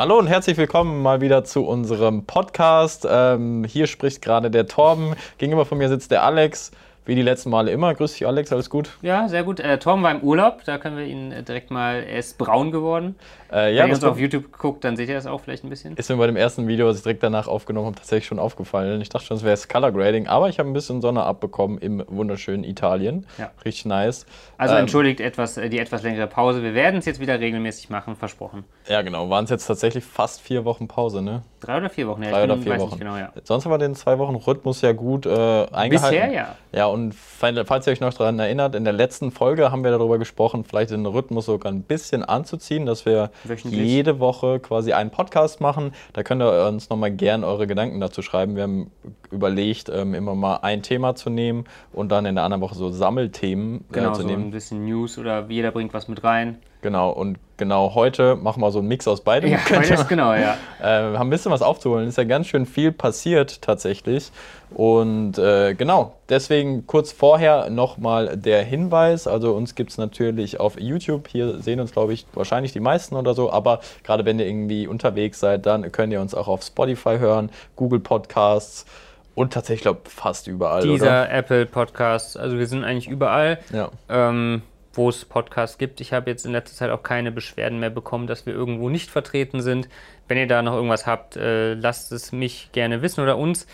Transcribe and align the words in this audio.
Hallo 0.00 0.16
und 0.16 0.28
herzlich 0.28 0.56
willkommen 0.56 1.02
mal 1.02 1.20
wieder 1.20 1.42
zu 1.42 1.66
unserem 1.66 2.24
Podcast. 2.24 3.04
Ähm, 3.10 3.64
hier 3.64 3.88
spricht 3.88 4.22
gerade 4.22 4.48
der 4.48 4.68
Torben. 4.68 5.16
Gegenüber 5.38 5.66
von 5.66 5.76
mir 5.76 5.88
sitzt 5.88 6.12
der 6.12 6.22
Alex. 6.22 6.70
Wie 7.08 7.14
die 7.14 7.22
letzten 7.22 7.48
Male 7.48 7.70
immer. 7.70 7.94
Grüß 7.94 8.12
dich, 8.12 8.26
Alex, 8.26 8.52
alles 8.52 8.68
gut? 8.68 8.90
Ja, 9.00 9.28
sehr 9.28 9.42
gut. 9.42 9.60
Äh, 9.60 9.78
Torben 9.78 10.02
war 10.02 10.10
im 10.10 10.20
Urlaub, 10.20 10.62
da 10.66 10.76
können 10.76 10.98
wir 10.98 11.06
ihn 11.06 11.32
äh, 11.32 11.42
direkt 11.42 11.70
mal, 11.70 12.02
er 12.02 12.18
ist 12.18 12.36
braun 12.36 12.70
geworden. 12.70 13.14
Äh, 13.50 13.74
ja, 13.74 13.84
Wenn 13.84 13.88
ihr 13.88 13.94
uns 13.94 14.04
auf 14.04 14.18
YouTube 14.18 14.52
guckt, 14.52 14.84
dann 14.84 14.94
seht 14.94 15.08
ihr 15.08 15.14
das 15.14 15.26
auch 15.26 15.40
vielleicht 15.40 15.64
ein 15.64 15.70
bisschen. 15.70 15.96
Ist 15.96 16.10
mir 16.10 16.18
bei 16.18 16.26
dem 16.26 16.36
ersten 16.36 16.68
Video, 16.68 16.86
was 16.86 16.98
ich 16.98 17.02
direkt 17.02 17.22
danach 17.22 17.48
aufgenommen 17.48 17.86
habe, 17.86 17.96
tatsächlich 17.96 18.26
schon 18.26 18.38
aufgefallen. 18.38 19.00
Ich 19.00 19.08
dachte 19.08 19.24
schon, 19.24 19.38
es 19.38 19.42
wäre 19.42 19.56
Color 19.56 19.92
Grading, 19.92 20.26
aber 20.26 20.50
ich 20.50 20.58
habe 20.58 20.68
ein 20.68 20.74
bisschen 20.74 21.00
Sonne 21.00 21.22
abbekommen 21.22 21.78
im 21.78 22.04
wunderschönen 22.08 22.62
Italien. 22.62 23.26
Ja. 23.38 23.52
Richtig 23.64 23.86
nice. 23.86 24.26
Also 24.58 24.74
ähm, 24.74 24.80
entschuldigt 24.80 25.20
etwas, 25.20 25.56
äh, 25.56 25.70
die 25.70 25.78
etwas 25.78 26.02
längere 26.02 26.26
Pause. 26.26 26.62
Wir 26.62 26.74
werden 26.74 26.98
es 26.98 27.06
jetzt 27.06 27.20
wieder 27.20 27.40
regelmäßig 27.40 27.88
machen, 27.88 28.16
versprochen. 28.16 28.64
Ja, 28.86 29.00
genau. 29.00 29.30
Waren 29.30 29.44
es 29.44 29.50
jetzt 29.50 29.66
tatsächlich 29.66 30.04
fast 30.04 30.42
vier 30.42 30.66
Wochen 30.66 30.88
Pause, 30.88 31.22
ne? 31.22 31.40
Drei 31.60 31.78
oder 31.78 31.88
vier 31.88 32.06
Wochen, 32.06 32.22
ja. 32.22 32.32
Drei 32.32 32.44
oder 32.44 32.58
vier 32.58 32.78
Wochen. 32.78 32.98
Genau, 32.98 33.16
ja. 33.16 33.32
Sonst 33.44 33.64
haben 33.64 33.72
wir 33.72 33.78
den 33.78 33.94
zwei 33.94 34.18
Wochen 34.18 34.34
Rhythmus 34.34 34.82
ja 34.82 34.92
gut 34.92 35.24
äh, 35.24 35.30
eingehalten. 35.30 35.90
Bisher 35.90 36.30
ja. 36.30 36.56
Ja, 36.72 36.86
und 36.86 36.97
falls 37.12 37.86
ihr 37.86 37.92
euch 37.92 38.00
noch 38.00 38.12
daran 38.14 38.38
erinnert, 38.38 38.74
in 38.74 38.84
der 38.84 38.92
letzten 38.92 39.30
Folge 39.30 39.70
haben 39.70 39.84
wir 39.84 39.90
darüber 39.90 40.18
gesprochen, 40.18 40.64
vielleicht 40.64 40.90
den 40.90 41.06
Rhythmus 41.06 41.46
sogar 41.46 41.72
ein 41.72 41.82
bisschen 41.82 42.22
anzuziehen, 42.24 42.86
dass 42.86 43.06
wir 43.06 43.30
jede 43.64 44.20
Woche 44.20 44.60
quasi 44.60 44.92
einen 44.92 45.10
Podcast 45.10 45.60
machen. 45.60 45.92
Da 46.12 46.22
könnt 46.22 46.42
ihr 46.42 46.66
uns 46.66 46.90
nochmal 46.90 47.10
gern 47.10 47.44
eure 47.44 47.66
Gedanken 47.66 48.00
dazu 48.00 48.22
schreiben. 48.22 48.56
Wir 48.56 48.64
haben 48.64 48.90
überlegt, 49.30 49.88
ähm, 49.88 50.14
immer 50.14 50.34
mal 50.34 50.56
ein 50.62 50.82
Thema 50.82 51.14
zu 51.14 51.30
nehmen 51.30 51.64
und 51.92 52.10
dann 52.10 52.26
in 52.26 52.34
der 52.34 52.44
anderen 52.44 52.62
Woche 52.62 52.74
so 52.74 52.90
Sammelthemen 52.90 53.80
äh, 53.90 53.92
genau, 53.92 54.12
zu 54.12 54.22
so 54.22 54.28
nehmen. 54.28 54.44
ein 54.44 54.50
bisschen 54.50 54.84
News 54.84 55.18
oder 55.18 55.46
jeder 55.48 55.70
bringt 55.70 55.94
was 55.94 56.08
mit 56.08 56.24
rein. 56.24 56.58
Genau, 56.80 57.10
und 57.10 57.38
genau 57.56 57.94
heute 57.94 58.36
machen 58.36 58.62
wir 58.62 58.70
so 58.70 58.78
einen 58.78 58.88
Mix 58.88 59.08
aus 59.08 59.20
beidem. 59.22 59.50
Ja, 59.50 59.58
heute 59.70 59.94
ist 59.94 60.08
genau, 60.08 60.32
ja. 60.32 60.56
Äh, 60.80 60.84
haben 61.16 61.26
ein 61.26 61.30
bisschen 61.30 61.50
was 61.50 61.60
aufzuholen. 61.60 62.08
Ist 62.08 62.18
ja 62.18 62.24
ganz 62.24 62.46
schön 62.46 62.66
viel 62.66 62.92
passiert 62.92 63.60
tatsächlich. 63.62 64.30
Und 64.70 65.38
äh, 65.38 65.74
genau, 65.74 66.14
deswegen 66.28 66.86
kurz 66.86 67.10
vorher 67.10 67.68
nochmal 67.68 68.36
der 68.36 68.62
Hinweis. 68.62 69.26
Also 69.26 69.54
uns 69.54 69.74
gibt 69.74 69.90
es 69.90 69.98
natürlich 69.98 70.60
auf 70.60 70.78
YouTube. 70.78 71.28
Hier 71.28 71.60
sehen 71.60 71.80
uns, 71.80 71.92
glaube 71.92 72.12
ich, 72.12 72.26
wahrscheinlich 72.32 72.72
die 72.72 72.80
meisten 72.80 73.16
oder 73.16 73.34
so. 73.34 73.50
Aber 73.50 73.80
gerade 74.04 74.24
wenn 74.24 74.38
ihr 74.38 74.46
irgendwie 74.46 74.86
unterwegs 74.86 75.40
seid, 75.40 75.66
dann 75.66 75.90
könnt 75.90 76.12
ihr 76.12 76.20
uns 76.20 76.34
auch 76.34 76.48
auf 76.48 76.62
Spotify 76.62 77.18
hören, 77.18 77.50
Google 77.76 78.00
Podcasts. 78.00 78.86
Und 79.34 79.52
tatsächlich, 79.52 79.82
glaube 79.82 80.00
fast 80.04 80.48
überall. 80.48 80.82
Dieser? 80.82 81.30
Apple 81.30 81.66
Podcasts, 81.66 82.36
also 82.36 82.58
wir 82.58 82.66
sind 82.66 82.82
eigentlich 82.82 83.08
überall. 83.08 83.58
Ja. 83.72 83.90
Ähm, 84.08 84.62
wo 84.98 85.08
es 85.08 85.24
Podcasts 85.24 85.78
gibt. 85.78 86.00
Ich 86.02 86.12
habe 86.12 86.28
jetzt 86.28 86.44
in 86.44 86.52
letzter 86.52 86.76
Zeit 86.76 86.90
auch 86.90 87.02
keine 87.02 87.32
Beschwerden 87.32 87.78
mehr 87.78 87.88
bekommen, 87.88 88.26
dass 88.26 88.44
wir 88.44 88.52
irgendwo 88.52 88.90
nicht 88.90 89.10
vertreten 89.10 89.62
sind. 89.62 89.88
Wenn 90.26 90.36
ihr 90.36 90.46
da 90.46 90.60
noch 90.60 90.74
irgendwas 90.74 91.06
habt, 91.06 91.36
äh, 91.36 91.74
lasst 91.74 92.12
es 92.12 92.32
mich 92.32 92.70
gerne 92.72 93.00
wissen 93.00 93.22
oder 93.22 93.38
uns. 93.38 93.66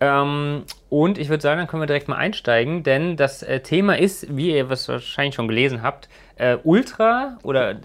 Ähm, 0.00 0.62
und 0.88 1.18
ich 1.18 1.28
würde 1.28 1.42
sagen, 1.42 1.58
dann 1.58 1.66
können 1.66 1.82
wir 1.82 1.88
direkt 1.88 2.06
mal 2.06 2.16
einsteigen, 2.16 2.84
denn 2.84 3.16
das 3.16 3.42
äh, 3.42 3.60
Thema 3.60 3.98
ist, 3.98 4.36
wie 4.36 4.54
ihr 4.54 4.70
was 4.70 4.88
wahrscheinlich 4.88 5.34
schon 5.34 5.48
gelesen 5.48 5.82
habt, 5.82 6.08
äh, 6.36 6.56
Ultra 6.62 7.36
oder 7.42 7.72
äh, 7.72 7.76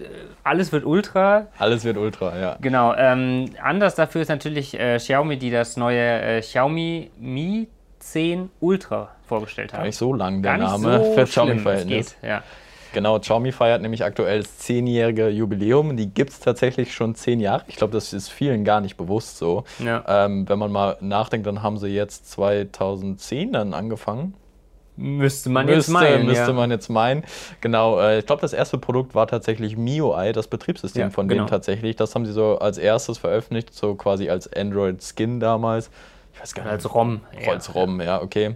alles 0.44 0.70
wird 0.70 0.84
Ultra. 0.84 1.48
Alles 1.58 1.84
wird 1.84 1.96
Ultra, 1.96 2.38
ja. 2.38 2.56
Genau. 2.60 2.94
Ähm, 2.94 3.50
anders 3.60 3.96
dafür 3.96 4.22
ist 4.22 4.28
natürlich 4.28 4.78
äh, 4.78 4.98
Xiaomi, 4.98 5.36
die 5.36 5.50
das 5.50 5.76
neue 5.76 6.22
äh, 6.22 6.40
Xiaomi 6.40 7.10
Mi 7.18 7.66
10 7.98 8.50
Ultra 8.60 9.10
vorgestellt 9.26 9.72
haben. 9.72 9.80
Gar 9.80 9.86
nicht 9.86 9.96
so 9.96 10.14
lang 10.14 10.42
der 10.42 10.58
Name 10.58 11.04
so 11.04 11.14
für 11.14 11.24
Xiaomi-Verhältnis. 11.24 12.16
Ja. 12.22 12.44
Genau, 12.94 13.18
Xiaomi 13.18 13.50
feiert 13.50 13.82
nämlich 13.82 14.04
aktuell 14.04 14.38
das 14.38 14.58
zehnjährige 14.58 15.28
Jubiläum. 15.28 15.96
Die 15.96 16.06
gibt 16.06 16.30
es 16.30 16.38
tatsächlich 16.38 16.94
schon 16.94 17.16
zehn 17.16 17.40
Jahre. 17.40 17.64
Ich 17.66 17.74
glaube, 17.74 17.92
das 17.92 18.12
ist 18.12 18.28
vielen 18.28 18.64
gar 18.64 18.80
nicht 18.80 18.96
bewusst 18.96 19.36
so. 19.36 19.64
Ja. 19.84 20.04
Ähm, 20.06 20.48
wenn 20.48 20.60
man 20.60 20.70
mal 20.70 20.96
nachdenkt, 21.00 21.44
dann 21.44 21.60
haben 21.60 21.76
sie 21.76 21.88
jetzt 21.88 22.30
2010 22.30 23.52
dann 23.52 23.74
angefangen. 23.74 24.34
Müsste 24.96 25.50
man 25.50 25.66
müsste, 25.66 25.78
jetzt 25.78 25.88
meinen. 25.88 26.26
Müsste 26.26 26.46
ja. 26.46 26.52
man 26.52 26.70
jetzt 26.70 26.88
meinen. 26.88 27.24
Genau, 27.60 27.98
äh, 27.98 28.20
ich 28.20 28.26
glaube, 28.26 28.42
das 28.42 28.52
erste 28.52 28.78
Produkt 28.78 29.16
war 29.16 29.26
tatsächlich 29.26 29.76
MIUI, 29.76 30.32
das 30.32 30.46
Betriebssystem 30.46 31.02
ja, 31.02 31.10
von 31.10 31.26
denen 31.26 31.38
genau. 31.38 31.50
tatsächlich. 31.50 31.96
Das 31.96 32.14
haben 32.14 32.24
sie 32.24 32.32
so 32.32 32.58
als 32.60 32.78
erstes 32.78 33.18
veröffentlicht, 33.18 33.74
so 33.74 33.96
quasi 33.96 34.30
als 34.30 34.50
Android 34.52 35.02
Skin 35.02 35.40
damals. 35.40 35.90
Ich 36.32 36.40
weiß 36.40 36.54
gar 36.54 36.62
nicht. 36.62 36.72
Als 36.72 36.94
ROM. 36.94 37.22
Als 37.44 37.74
ROM, 37.74 38.00
ja, 38.00 38.22
okay. 38.22 38.54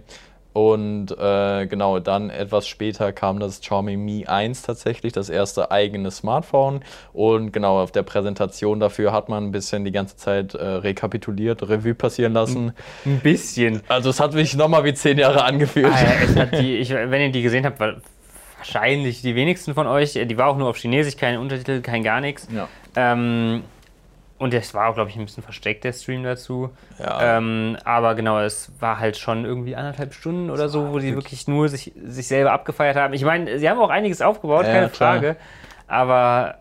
Und 0.51 1.11
äh, 1.11 1.67
genau, 1.67 1.99
dann 1.99 2.31
etwas 2.31 2.67
später 2.67 3.13
kam 3.13 3.39
das 3.39 3.61
Xiaomi 3.61 3.97
Mi 3.97 4.25
1 4.25 4.63
tatsächlich, 4.63 5.13
das 5.13 5.29
erste 5.29 5.69
eigene 5.69 6.09
Smartphone. 6.09 6.81
Und 7.13 7.51
genau, 7.51 7.81
auf 7.81 7.91
der 7.91 8.03
Präsentation 8.03 8.79
dafür 8.79 9.11
hat 9.11 9.29
man 9.29 9.45
ein 9.45 9.51
bisschen 9.51 9.85
die 9.85 9.91
ganze 9.91 10.17
Zeit 10.17 10.55
äh, 10.55 10.65
rekapituliert, 10.65 11.61
Revue 11.69 11.93
passieren 11.93 12.33
lassen. 12.33 12.73
Ein 13.05 13.19
bisschen. 13.19 13.81
Also 13.87 14.09
es 14.09 14.19
hat 14.19 14.33
mich 14.33 14.55
nochmal 14.55 14.83
wie 14.85 14.93
zehn 14.93 15.19
Jahre 15.19 15.43
angefühlt. 15.43 15.93
Ah, 15.93 16.35
ja, 16.35 16.45
die, 16.45 16.77
ich, 16.77 16.89
wenn 16.89 17.21
ihr 17.21 17.31
die 17.31 17.43
gesehen 17.43 17.65
habt, 17.65 17.79
wahrscheinlich 18.57 19.21
die 19.21 19.35
wenigsten 19.35 19.75
von 19.75 19.85
euch, 19.85 20.13
die 20.13 20.37
war 20.37 20.47
auch 20.47 20.57
nur 20.57 20.69
auf 20.69 20.77
Chinesisch, 20.77 21.15
keine 21.15 21.39
Untertitel, 21.39 21.81
kein 21.81 22.03
gar 22.03 22.21
nichts. 22.21 22.47
Ja. 22.51 22.67
Ähm, 22.95 23.63
und 24.39 24.53
es 24.53 24.73
war 24.73 24.89
auch, 24.89 24.95
glaube 24.95 25.09
ich, 25.09 25.17
ein 25.17 25.25
bisschen 25.25 25.43
versteckt, 25.43 25.83
der 25.83 25.93
Stream 25.93 26.23
dazu. 26.23 26.71
Ja. 26.97 27.37
Ähm, 27.37 27.77
aber 27.83 28.15
genau, 28.15 28.39
es 28.39 28.71
war 28.79 28.99
halt 28.99 29.17
schon 29.17 29.45
irgendwie 29.45 29.75
anderthalb 29.75 30.13
Stunden 30.13 30.49
oder 30.49 30.69
so, 30.69 30.91
wo 30.91 30.99
die 30.99 31.13
wirklich 31.13 31.47
nur 31.47 31.69
sich, 31.69 31.91
sich 32.03 32.27
selber 32.27 32.53
abgefeiert 32.53 32.95
haben. 32.95 33.13
Ich 33.13 33.23
meine, 33.23 33.59
sie 33.59 33.69
haben 33.69 33.79
auch 33.79 33.89
einiges 33.89 34.21
aufgebaut, 34.21 34.65
ja, 34.65 34.71
keine 34.71 34.89
Frage. 34.89 35.35
Aber 35.87 36.55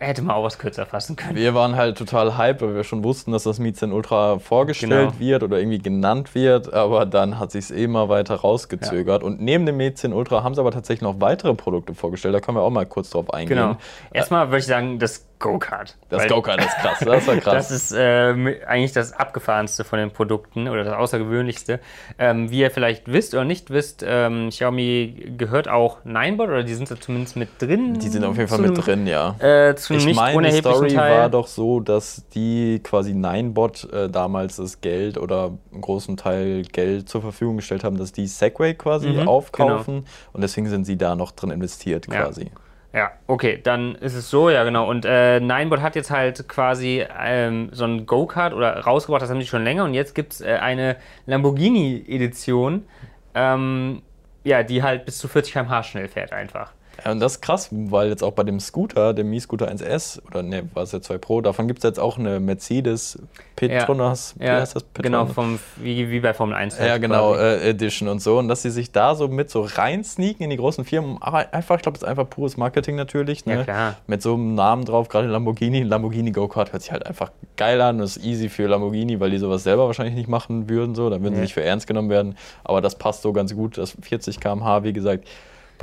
Hätte 0.00 0.22
man 0.22 0.36
auch 0.36 0.44
was 0.44 0.58
kürzer 0.58 0.86
fassen 0.86 1.16
können. 1.16 1.34
Wir 1.34 1.54
waren 1.54 1.74
halt 1.74 1.98
total 1.98 2.36
hype, 2.36 2.62
weil 2.62 2.76
wir 2.76 2.84
schon 2.84 3.02
wussten, 3.02 3.32
dass 3.32 3.42
das 3.42 3.56
10 3.56 3.92
Ultra 3.92 4.38
vorgestellt 4.38 4.90
genau. 4.90 5.18
wird 5.18 5.42
oder 5.42 5.58
irgendwie 5.58 5.80
genannt 5.80 6.36
wird, 6.36 6.72
aber 6.72 7.04
dann 7.04 7.40
hat 7.40 7.50
sich 7.50 7.64
es 7.64 7.70
immer 7.72 8.08
weiter 8.08 8.36
rausgezögert. 8.36 9.22
Ja. 9.22 9.26
Und 9.26 9.40
neben 9.40 9.66
dem 9.66 9.96
10 9.96 10.12
Ultra 10.12 10.44
haben 10.44 10.54
sie 10.54 10.60
aber 10.60 10.70
tatsächlich 10.70 11.02
noch 11.02 11.20
weitere 11.20 11.54
Produkte 11.54 11.94
vorgestellt. 11.94 12.32
Da 12.32 12.38
können 12.40 12.56
wir 12.56 12.62
auch 12.62 12.70
mal 12.70 12.86
kurz 12.86 13.10
drauf 13.10 13.34
eingehen. 13.34 13.56
Genau. 13.56 13.76
Erstmal 14.12 14.48
würde 14.48 14.58
ich 14.58 14.66
sagen, 14.66 15.00
das 15.00 15.27
Go-Kart. 15.38 15.96
Das 16.08 16.26
Go-Kart 16.26 16.60
ist 16.60 16.76
krass, 16.78 16.98
das 17.00 17.26
war 17.26 17.36
krass. 17.36 17.68
das 17.68 17.70
ist 17.70 17.92
äh, 17.92 18.60
eigentlich 18.66 18.92
das 18.92 19.12
abgefahrenste 19.12 19.84
von 19.84 19.98
den 19.98 20.10
Produkten 20.10 20.68
oder 20.68 20.84
das 20.84 20.94
außergewöhnlichste. 20.94 21.80
Ähm, 22.18 22.50
wie 22.50 22.60
ihr 22.60 22.70
vielleicht 22.70 23.10
wisst 23.10 23.34
oder 23.34 23.44
nicht 23.44 23.70
wisst, 23.70 24.04
ähm, 24.06 24.48
Xiaomi 24.50 25.34
gehört 25.36 25.68
auch 25.68 26.04
Ninebot 26.04 26.48
oder 26.48 26.64
die 26.64 26.74
sind 26.74 26.90
da 26.90 27.00
zumindest 27.00 27.36
mit 27.36 27.48
drin. 27.60 27.98
Die 27.98 28.08
sind 28.08 28.24
auf 28.24 28.36
jeden 28.36 28.48
Fall 28.48 28.60
mit 28.60 28.86
drin, 28.86 29.06
ja. 29.06 29.36
Äh, 29.38 29.76
zu 29.76 29.94
ich 29.94 30.14
meine, 30.14 30.50
die 30.50 30.58
Story 30.58 30.88
Teil. 30.88 31.18
war 31.18 31.30
doch 31.30 31.46
so, 31.46 31.80
dass 31.80 32.24
die 32.34 32.80
quasi 32.82 33.14
Ninebot 33.14 33.92
äh, 33.92 34.08
damals 34.08 34.56
das 34.56 34.80
Geld 34.80 35.18
oder 35.18 35.52
einen 35.72 35.80
großen 35.80 36.16
Teil 36.16 36.62
Geld 36.62 37.08
zur 37.08 37.22
Verfügung 37.22 37.56
gestellt 37.56 37.84
haben, 37.84 37.96
dass 37.96 38.12
die 38.12 38.26
Segway 38.26 38.74
quasi 38.74 39.08
mhm, 39.08 39.28
aufkaufen 39.28 39.94
genau. 39.96 40.06
und 40.32 40.40
deswegen 40.40 40.68
sind 40.68 40.84
sie 40.84 40.96
da 40.96 41.14
noch 41.14 41.32
drin 41.32 41.50
investiert 41.50 42.08
quasi. 42.08 42.44
Ja. 42.44 42.50
Ja, 42.92 43.12
okay, 43.26 43.60
dann 43.62 43.96
ist 43.96 44.14
es 44.14 44.30
so, 44.30 44.48
ja 44.48 44.64
genau. 44.64 44.88
Und 44.88 45.04
äh, 45.04 45.40
Ninebot 45.40 45.82
hat 45.82 45.94
jetzt 45.94 46.10
halt 46.10 46.48
quasi 46.48 47.04
ähm, 47.20 47.68
so 47.72 47.84
ein 47.84 48.06
Go-Kart 48.06 48.54
oder 48.54 48.78
rausgebracht, 48.80 49.22
das 49.22 49.30
haben 49.30 49.40
sie 49.40 49.46
schon 49.46 49.64
länger. 49.64 49.84
Und 49.84 49.94
jetzt 49.94 50.14
gibt 50.14 50.32
es 50.32 50.40
äh, 50.40 50.54
eine 50.54 50.96
Lamborghini-Edition, 51.26 52.86
ähm, 53.34 54.02
ja, 54.44 54.62
die 54.62 54.82
halt 54.82 55.04
bis 55.04 55.18
zu 55.18 55.28
40 55.28 55.52
km/h 55.52 55.82
schnell 55.82 56.08
fährt 56.08 56.32
einfach. 56.32 56.72
Ja, 57.04 57.12
und 57.12 57.20
das 57.20 57.36
ist 57.36 57.40
krass, 57.42 57.68
weil 57.70 58.08
jetzt 58.08 58.24
auch 58.24 58.32
bei 58.32 58.42
dem 58.42 58.58
Scooter, 58.58 59.14
dem 59.14 59.30
Mi 59.30 59.38
Scooter 59.38 59.70
1S, 59.70 60.20
oder 60.26 60.42
ne, 60.42 60.68
war 60.74 60.82
es 60.82 60.90
der 60.90 61.02
2 61.02 61.18
Pro, 61.18 61.40
davon 61.40 61.68
gibt 61.68 61.78
es 61.78 61.84
jetzt 61.84 62.00
auch 62.00 62.18
eine 62.18 62.40
Mercedes 62.40 63.18
Petronas, 63.54 64.34
ja, 64.38 64.58
ja, 64.58 64.64
Petronas? 64.64 64.84
genau, 64.94 65.26
vom, 65.26 65.58
wie, 65.76 66.10
wie 66.10 66.20
bei 66.20 66.34
Formel 66.34 66.56
1. 66.56 66.78
Halt 66.78 66.88
ja, 66.88 66.98
genau, 66.98 67.34
äh, 67.34 67.70
Edition 67.70 68.08
und 68.08 68.20
so. 68.20 68.38
Und 68.38 68.48
dass 68.48 68.62
sie 68.62 68.70
sich 68.70 68.90
da 68.90 69.14
so 69.14 69.28
mit 69.28 69.50
so 69.50 69.62
rein 69.62 70.02
sneaken 70.02 70.44
in 70.44 70.50
die 70.50 70.56
großen 70.56 70.84
Firmen, 70.84 71.18
aber 71.20 71.52
einfach, 71.52 71.76
ich 71.76 71.82
glaube, 71.82 71.98
das 71.98 72.02
ist 72.02 72.08
einfach 72.08 72.28
pures 72.28 72.56
Marketing 72.56 72.96
natürlich. 72.96 73.46
Ne? 73.46 73.58
Ja, 73.58 73.64
klar. 73.64 73.96
Mit 74.06 74.22
so 74.22 74.34
einem 74.34 74.54
Namen 74.54 74.84
drauf, 74.84 75.08
gerade 75.08 75.28
Lamborghini. 75.28 75.82
Lamborghini 75.82 76.32
Go-Kart 76.32 76.72
hört 76.72 76.82
sich 76.82 76.92
halt 76.92 77.06
einfach 77.06 77.30
geil 77.56 77.80
an. 77.80 77.98
Das 77.98 78.16
ist 78.16 78.24
easy 78.24 78.48
für 78.48 78.66
Lamborghini, 78.66 79.20
weil 79.20 79.30
die 79.30 79.38
sowas 79.38 79.62
selber 79.62 79.86
wahrscheinlich 79.86 80.16
nicht 80.16 80.28
machen 80.28 80.68
würden, 80.68 80.94
so. 80.94 81.10
Dann 81.10 81.22
würden 81.22 81.36
sie 81.36 81.42
nicht 81.42 81.54
für 81.54 81.62
ernst 81.62 81.86
genommen 81.86 82.10
werden. 82.10 82.36
Aber 82.64 82.80
das 82.80 82.96
passt 82.96 83.22
so 83.22 83.32
ganz 83.32 83.54
gut, 83.54 83.78
das 83.78 83.96
40 84.02 84.40
km/h, 84.40 84.82
wie 84.82 84.92
gesagt 84.92 85.26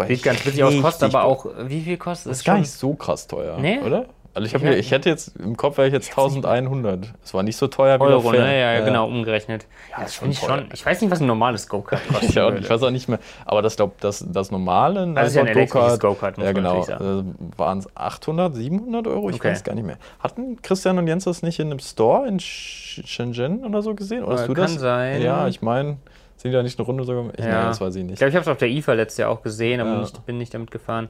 Sieht 0.08 0.24
ganz 0.24 0.46
witzig 0.46 0.64
aus, 0.64 0.82
kostet 0.82 1.14
aber 1.14 1.24
auch, 1.24 1.46
wie 1.66 1.82
viel 1.82 1.98
kostet 1.98 2.32
es? 2.32 2.40
Ist 2.40 2.46
gar 2.46 2.58
nicht 2.58 2.72
so 2.72 2.94
krass 2.94 3.28
teuer, 3.28 3.58
nee? 3.58 3.80
oder? 3.80 4.06
Also 4.36 4.48
ich, 4.48 4.54
hab 4.54 4.64
ich, 4.64 4.78
ich 4.78 4.92
hätte 4.92 5.10
jetzt, 5.10 5.38
im 5.38 5.56
Kopf 5.56 5.78
wäre 5.78 5.88
ich 5.88 5.94
jetzt 5.94 6.10
1100. 6.10 7.14
Es 7.24 7.34
war 7.34 7.42
nicht 7.42 7.56
so 7.56 7.68
teuer 7.68 7.98
wie 8.02 8.04
Euro, 8.04 8.34
ne? 8.34 8.40
Ja, 8.40 8.74
ja, 8.74 8.84
genau, 8.84 9.08
umgerechnet. 9.08 9.66
Ja, 9.92 10.04
das 10.04 10.16
finde 10.16 10.34
ich 10.34 10.40
schon. 10.40 10.68
Ich 10.74 10.86
weiß 10.86 11.00
nicht, 11.00 11.10
was 11.10 11.22
ein 11.22 11.28
normales 11.28 11.70
Go-Kart 11.70 12.06
kostet. 12.10 12.34
ja, 12.34 12.54
ich 12.54 12.70
weiß 12.70 12.84
auch 12.84 12.92
nicht 12.92 13.08
mehr. 13.08 13.20
Aber 13.46 13.62
das 13.62 13.78
glaube 13.78 13.94
das, 14.02 14.26
das 14.30 14.52
normale 14.52 15.08
das 15.14 15.30
ist 15.30 15.36
ja 15.36 15.44
ein 15.44 15.48
elektrisches 15.48 16.00
Go-Kart, 16.00 16.38
Ja, 16.38 16.52
genau. 16.52 16.86
Äh, 16.86 17.24
Waren 17.56 17.80
es 17.80 17.88
800, 17.96 18.54
700 18.54 19.08
Euro? 19.08 19.30
Ich 19.30 19.38
okay. 19.38 19.52
weiß 19.52 19.64
gar 19.64 19.74
nicht 19.74 19.86
mehr. 19.86 19.98
Hatten 20.20 20.62
Christian 20.62 20.98
und 20.98 21.08
Jens 21.08 21.24
das 21.24 21.42
nicht 21.42 21.60
in 21.60 21.68
einem 21.68 21.80
Store 21.80 22.28
in 22.28 22.42
Shenzhen 22.42 23.64
oder 23.64 23.82
so 23.82 23.96
gesehen? 23.96 24.26
Oder 24.26 24.40
hast 24.40 24.50
du 24.50 24.54
kann 24.54 24.64
das? 24.66 24.74
sein. 24.74 25.22
Ja, 25.22 25.48
ich 25.48 25.62
meine 25.62 25.96
Sind 26.38 26.52
die 26.52 26.56
da 26.58 26.64
nicht 26.64 26.78
eine 26.78 26.86
Runde 26.86 27.04
sogar? 27.06 27.32
Ich, 27.38 27.46
Ja. 27.46 27.62
nee, 27.62 27.68
das 27.70 27.82
weiß 27.82 27.96
ich 27.96 28.02
Ich 28.04 28.08
nicht. 28.10 28.18
glaube, 28.20 28.30
ich 28.30 28.36
habe 28.36 28.42
es 28.44 28.48
auf 28.50 28.58
der 28.58 28.68
IFA 28.70 28.94
letztes 28.94 29.18
Jahr 29.20 29.30
auch 29.32 29.42
gesehen, 29.42 29.80
aber 29.80 29.92
Ja. 29.92 30.00
nicht, 30.00 30.26
bin 30.26 30.38
nicht 30.38 30.54
damit 30.54 30.70
gefahren. 30.70 31.10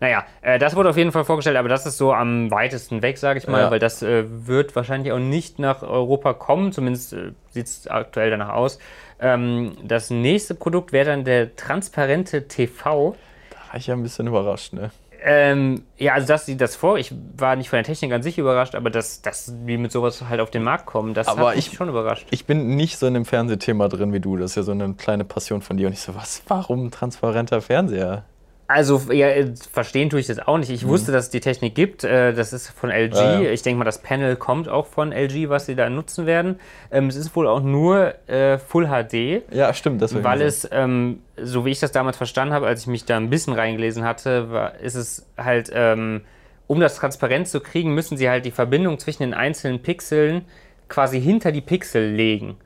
Naja, 0.00 0.24
äh, 0.42 0.58
das 0.58 0.76
wurde 0.76 0.90
auf 0.90 0.96
jeden 0.98 1.10
Fall 1.12 1.24
vorgestellt, 1.24 1.56
aber 1.56 1.70
das 1.70 1.86
ist 1.86 1.96
so 1.96 2.12
am 2.12 2.50
weitesten 2.50 3.00
weg, 3.00 3.16
sage 3.16 3.38
ich 3.38 3.48
mal, 3.48 3.62
Ja. 3.62 3.70
weil 3.70 3.78
das 3.78 4.02
äh, 4.02 4.24
wird 4.46 4.76
wahrscheinlich 4.76 5.12
auch 5.12 5.18
nicht 5.18 5.58
nach 5.58 5.82
Europa 5.82 6.34
kommen, 6.34 6.72
zumindest 6.72 7.14
äh, 7.14 7.32
sieht 7.50 7.66
es 7.66 7.86
aktuell 7.88 8.30
danach 8.30 8.50
aus. 8.50 8.78
Ähm, 9.18 9.72
das 9.82 10.10
nächste 10.10 10.54
Produkt 10.54 10.92
wäre 10.92 11.06
dann 11.06 11.24
der 11.24 11.56
transparente 11.56 12.46
TV. 12.46 13.16
Da 13.50 13.56
war 13.72 13.76
ich 13.78 13.86
ja 13.86 13.94
ein 13.94 14.02
bisschen 14.02 14.26
überrascht, 14.26 14.74
ne? 14.74 14.90
Ähm, 15.28 15.82
ja, 15.98 16.14
also 16.14 16.28
dass 16.28 16.46
sie 16.46 16.56
das 16.56 16.76
vor, 16.76 16.98
ich 16.98 17.12
war 17.36 17.56
nicht 17.56 17.68
von 17.68 17.78
der 17.78 17.82
Technik 17.84 18.12
an 18.12 18.22
sich 18.22 18.38
überrascht, 18.38 18.76
aber 18.76 18.90
dass, 18.90 19.22
dass 19.22 19.52
die 19.66 19.76
mit 19.76 19.90
sowas 19.90 20.22
halt 20.28 20.40
auf 20.40 20.52
den 20.52 20.62
Markt 20.62 20.86
kommen, 20.86 21.14
das 21.14 21.26
Aber 21.26 21.48
hat 21.48 21.56
mich 21.56 21.66
ich- 21.66 21.74
schon 21.74 21.88
überrascht. 21.88 22.28
Ich 22.30 22.44
bin 22.46 22.76
nicht 22.76 22.96
so 22.96 23.08
in 23.08 23.14
dem 23.14 23.24
Fernsehthema 23.24 23.88
drin 23.88 24.12
wie 24.12 24.20
du. 24.20 24.36
Das 24.36 24.52
ist 24.52 24.56
ja 24.56 24.62
so 24.62 24.70
eine 24.70 24.94
kleine 24.94 25.24
Passion 25.24 25.62
von 25.62 25.76
dir. 25.78 25.88
Und 25.88 25.94
ich 25.94 26.00
so, 26.00 26.14
was? 26.14 26.42
Warum 26.46 26.92
transparenter 26.92 27.60
Fernseher? 27.60 28.24
Also, 28.68 29.00
ja, 29.12 29.28
äh, 29.28 29.52
verstehen 29.70 30.10
tue 30.10 30.18
ich 30.18 30.26
das 30.26 30.40
auch 30.40 30.58
nicht. 30.58 30.70
Ich 30.70 30.86
wusste, 30.88 31.12
dass 31.12 31.26
es 31.26 31.30
die 31.30 31.40
Technik 31.40 31.76
gibt. 31.76 32.02
Äh, 32.02 32.32
das 32.32 32.52
ist 32.52 32.68
von 32.68 32.90
LG. 32.90 33.12
Mhm. 33.12 33.16
Ja, 33.16 33.40
ja. 33.40 33.50
Ich 33.50 33.62
denke 33.62 33.78
mal, 33.78 33.84
das 33.84 34.02
Panel 34.02 34.34
kommt 34.34 34.68
auch 34.68 34.86
von 34.86 35.12
LG, 35.12 35.48
was 35.48 35.66
sie 35.66 35.76
da 35.76 35.88
nutzen 35.88 36.26
werden. 36.26 36.58
Ähm, 36.90 37.06
es 37.06 37.14
ist 37.14 37.36
wohl 37.36 37.46
auch 37.46 37.62
nur 37.62 38.14
äh, 38.28 38.58
Full 38.58 38.88
HD, 38.88 39.42
Ja, 39.52 39.72
stimmt. 39.72 40.02
Das 40.02 40.22
weil 40.24 40.42
es, 40.42 40.68
ähm, 40.72 41.20
so 41.40 41.64
wie 41.64 41.70
ich 41.70 41.78
das 41.78 41.92
damals 41.92 42.16
verstanden 42.16 42.54
habe, 42.54 42.66
als 42.66 42.82
ich 42.82 42.86
mich 42.88 43.04
da 43.04 43.16
ein 43.16 43.30
bisschen 43.30 43.52
reingelesen 43.52 44.04
hatte, 44.04 44.72
ist 44.82 44.96
es 44.96 45.26
halt, 45.36 45.70
ähm, 45.72 46.22
um 46.66 46.80
das 46.80 46.96
transparent 46.96 47.46
zu 47.46 47.60
kriegen, 47.60 47.94
müssen 47.94 48.16
sie 48.16 48.28
halt 48.28 48.44
die 48.44 48.50
Verbindung 48.50 48.98
zwischen 48.98 49.22
den 49.22 49.34
einzelnen 49.34 49.80
Pixeln 49.80 50.44
quasi 50.88 51.20
hinter 51.20 51.52
die 51.52 51.60
Pixel 51.60 52.12
legen. 52.12 52.56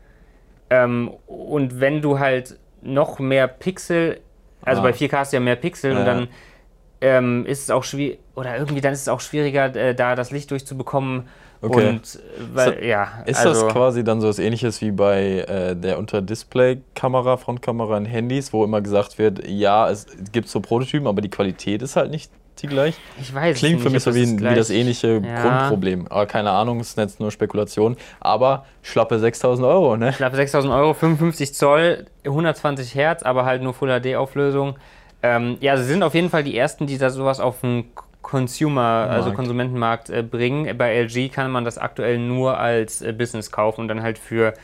Und 0.70 1.81
wenn 1.81 2.00
du 2.00 2.20
halt 2.20 2.58
noch 2.81 3.19
mehr 3.19 3.49
Pixel, 3.49 4.20
also 4.62 4.81
Ah. 4.81 4.85
bei 4.85 4.93
4K 4.93 5.12
hast 5.19 5.33
du 5.33 5.37
ja 5.37 5.41
mehr 5.41 5.57
Pixel 5.57 5.93
Ja. 5.93 5.99
und 6.01 6.05
dann 6.05 6.29
ähm, 7.03 7.47
ist 7.47 7.62
es 7.62 7.71
auch 7.71 7.83
schwierig, 7.85 8.19
oder 8.35 8.59
irgendwie 8.59 8.81
dann 8.83 8.93
ist 8.93 9.01
es 9.03 9.09
auch 9.09 9.21
schwieriger, 9.21 9.75
äh, 9.75 9.95
da 9.95 10.15
das 10.15 10.31
Licht 10.33 10.51
durchzubekommen. 10.51 11.29
Okay. 11.62 11.89
Und 11.89 12.17
äh, 12.17 12.19
weil, 12.55 12.75
So- 12.75 12.85
ja, 12.85 13.09
Ist 13.27 13.45
also, 13.47 13.65
das 13.65 13.73
quasi 13.73 14.05
dann 14.05 14.21
so 14.21 14.29
was 14.29 14.39
ähnliches 14.39 14.81
wie 14.83 14.91
bei 14.91 15.39
äh, 15.47 15.75
der 15.77 15.99
Unter-Display-Kamera, 15.99 17.37
Frontkamera 17.37 17.97
in 17.97 18.05
Handys, 18.05 18.53
wo 18.53 18.65
immer 18.65 18.81
gesagt 18.81 19.19
wird, 19.19 19.47
ja, 19.49 19.89
es 19.91 20.07
gibt 20.33 20.49
so 20.49 20.61
Prototypen, 20.61 21.07
aber 21.07 21.21
die 21.23 21.31
Qualität 21.31 21.83
ist 21.83 21.97
halt 21.97 22.11
nicht 22.11 22.31
die 22.62 22.67
gleich? 22.67 22.95
ich 23.21 23.35
weiß 23.35 23.59
Klingt 23.59 23.77
nicht, 23.77 23.83
für 23.83 23.91
mich 23.91 24.03
so 24.03 24.15
wie, 24.15 24.39
wie 24.39 24.55
das 24.55 24.71
ähnliche 24.71 25.21
Ja. 25.25 25.43
Grundproblem. 25.43 26.07
Aber 26.09 26.27
keine 26.27 26.51
Ahnung, 26.51 26.81
ist 26.81 26.97
jetzt 26.97 27.21
nur 27.21 27.31
Spekulation. 27.31 27.97
Aber 28.21 28.65
schlappe 28.83 29.19
6000 29.19 29.67
Euro, 29.67 29.97
ne? 29.97 30.12
Knapp 30.17 30.35
6000 30.35 30.73
Euro, 30.73 30.95
55 30.95 31.55
Zoll, 31.55 32.07
120 32.25 32.95
Hertz, 32.95 33.23
aber 33.23 33.45
halt 33.45 33.62
nur 33.62 33.75
Full 33.75 34.01
HD-Auflösung. 34.01 34.77
Ähm, 35.23 35.59
ja, 35.61 35.77
sie 35.77 35.85
sind 35.85 36.03
auf 36.03 36.15
jeden 36.15 36.31
Fall 36.31 36.45
die 36.45 36.57
ersten, 36.57 36.87
die 36.87 36.97
da 36.99 37.11
sowas 37.11 37.41
auf 37.41 37.61
den 37.61 37.85
Consumer, 38.23 39.07
also 39.11 39.25
Markt. 39.29 39.37
Konsumentenmarkt 39.37 40.11
äh, 40.11 40.23
bringen. 40.23 40.77
Bei 40.77 40.95
LG 40.95 41.31
kann 41.33 41.51
man 41.51 41.65
das 41.65 41.79
aktuell 41.79 42.19
nur 42.19 42.59
als 42.59 43.03
äh, 43.03 43.12
Business 43.12 43.51
kaufen 43.51 43.83
und 43.83 43.89
dann 43.89 44.03
halt 44.03 44.19
für 44.19 44.55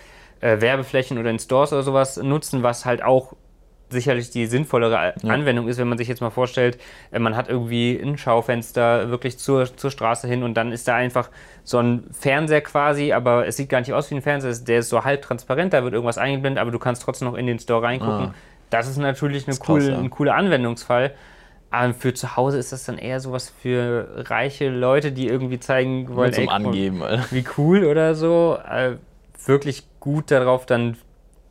äh, 0.41 0.61
Werbeflächen 0.61 1.19
oder 1.19 1.31
in 1.31 1.39
Stores 1.39 1.73
oder 1.73 1.83
sowas 1.83 2.17
nutzen, 2.19 2.63
was 2.63 2.85
halt 2.85 3.03
auch 3.03 3.33
sicherlich 3.88 4.31
die 4.31 4.47
sinnvollere 4.47 4.99
A- 4.99 5.12
Ja. 5.23 5.33
Anwendung 5.33 5.69
ist, 5.69 5.79
wenn 5.79 5.88
man 5.88 5.99
sich 5.99 6.09
jetzt 6.09 6.21
mal 6.21 6.31
vorstellt, 6.31 6.79
äh, 7.12 7.19
man 7.19 7.37
hat 7.37 7.49
irgendwie 7.49 7.97
ein 8.03 8.19
Schaufenster 8.19 9.11
wirklich 9.11 9.38
zur, 9.38 9.77
zur 9.77 9.91
Straße 9.91 10.27
hin 10.27 10.43
und 10.43 10.55
dann 10.55 10.73
ist 10.73 10.88
da 10.88 10.97
einfach 10.97 11.31
so 11.65 11.79
ein 11.79 12.05
Fernseher 12.12 12.61
quasi, 12.62 13.12
aber 13.12 13.47
es 13.47 13.56
sieht 13.56 13.69
gar 13.69 13.81
nicht 13.81 13.93
aus 13.93 14.11
wie 14.11 14.17
ein 14.17 14.23
Fernseher, 14.23 14.53
der 14.65 14.81
ist 14.81 14.88
so 14.88 15.05
halb 15.05 15.23
transparent, 15.23 15.73
da 15.73 15.85
wird 15.85 15.94
irgendwas 15.94 16.19
eingeblendet, 16.19 16.61
aber 16.61 16.71
du 16.71 16.79
kannst 16.79 17.03
trotzdem 17.03 17.29
noch 17.29 17.37
in 17.37 17.47
den 17.47 17.59
Store 17.59 17.83
reingucken. 17.83 18.29
Ah. 18.29 18.35
Das 18.71 18.88
ist 18.88 18.97
natürlich 18.97 19.47
eine 19.47 19.56
cool, 19.69 19.83
ja. 19.83 19.99
ein 19.99 20.11
cooler 20.11 20.35
Anwendungsfall. 20.35 21.12
Aber 21.71 21.94
für 21.94 22.15
zu 22.15 22.37
Hause 22.37 22.59
ist 22.59 22.73
das 22.73 22.85
dann 22.85 22.97
eher 22.97 23.21
sowas 23.21 23.53
für 23.61 24.09
reiche 24.31 24.69
Leute, 24.71 25.12
die 25.12 25.27
irgendwie 25.29 25.59
zeigen 25.59 26.15
wollen, 26.15 26.33
ey, 26.33 26.49
Angeben. 26.49 27.03
Wie 27.31 27.44
cool 27.59 27.85
oder 27.85 28.15
so. 28.15 28.56
Äh, 28.69 28.93
wirklich 29.44 29.85
gut 30.00 30.31
darauf 30.31 30.65
dann 30.65 30.97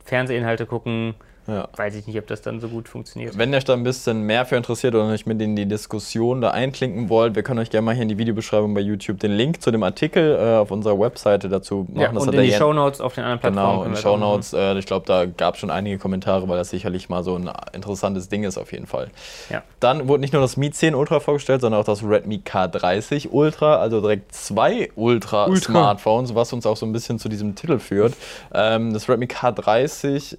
Fernsehinhalte 0.06 0.66
gucken. 0.66 1.16
Ja. 1.48 1.68
Weiß 1.76 1.96
ich 1.96 2.08
nicht, 2.08 2.18
ob 2.18 2.28
das 2.28 2.42
dann 2.42 2.60
so 2.60 2.68
gut 2.68 2.90
funktioniert. 2.90 3.38
Wenn 3.38 3.52
ihr 3.52 3.58
euch 3.58 3.66
da 3.66 3.74
ein 3.74 3.84
bisschen 3.84 4.22
mehr 4.22 4.46
für 4.46 4.56
interessiert 4.56 4.96
oder 4.96 5.08
euch 5.08 5.26
mit 5.26 5.42
in 5.42 5.56
die 5.56 5.68
Diskussion 5.68 6.42
da 6.42 6.52
einklinken 6.52 7.10
wollt, 7.10 7.36
wir 7.36 7.44
können 7.44 7.60
euch 7.60 7.70
gerne 7.70 7.86
mal 7.86 7.94
hier 7.94 8.04
in 8.04 8.10
die 8.10 8.18
Videobeschreibung 8.18 8.74
bei 8.74 8.82
YouTube 8.82 9.20
den 9.20 9.32
Link 9.32 9.62
zu 9.62 9.72
dem 9.72 9.84
Artikel 9.84 10.38
äh, 10.40 10.58
auf 10.58 10.72
unserer 10.72 11.00
Webseite 11.00 11.50
dazu 11.50 11.88
machen. 11.90 12.02
Ja, 12.02 12.12
Das 12.12 12.24
und 12.24 12.28
hat 12.30 12.36
in 12.36 12.42
die 12.42 12.52
Shownotes 12.52 13.02
auf 13.02 13.14
den 13.14 13.24
anderen 13.24 13.40
Plattformen. 13.40 13.74
Genau, 13.74 13.84
in 13.84 13.92
das. 13.92 14.02
Shownotes. 14.02 14.54
Äh, 14.54 14.78
ich 14.80 14.86
glaube, 14.86 15.06
da 15.06 15.26
gab 15.26 15.56
es 15.56 15.60
schon 15.60 15.70
einige 15.70 15.98
Kommentare, 15.98 16.48
weil 16.50 16.58
das 16.58 16.70
sicherlich 16.70 17.10
mal 17.10 17.24
so 17.24 17.36
ein 17.36 17.50
interessantes 17.74 18.30
Ding 18.30 18.44
ist 18.44 18.58
auf 18.58 18.72
jeden 18.72 18.88
Fall. 18.88 19.10
Ja. 19.50 19.64
Dann 19.80 20.08
wurde 20.08 20.22
nicht 20.22 20.34
nur 20.34 20.42
das 20.42 20.58
Mi 20.58 20.72
10 20.72 20.96
Ultra 20.96 21.20
vorgestellt, 21.20 21.62
sondern 21.62 21.82
auch 21.82 21.86
das 21.86 22.04
Redmi 22.04 22.42
K30 22.46 23.30
Ultra, 23.32 23.78
also 23.78 24.02
direkt 24.02 24.34
zwei 24.34 24.90
Ultra. 24.96 25.46
Ultra-Smartphones, 25.46 26.36
was 26.36 26.54
uns 26.54 26.66
auch 26.66 26.78
so 26.78 26.86
ein 26.86 26.92
bisschen 26.94 27.20
zu 27.20 27.30
diesem 27.30 27.56
Titel 27.56 27.80
führt. 27.80 28.14
Ähm, 28.54 28.94
das 28.94 29.10
Redmi 29.10 29.26
K30, 29.26 30.38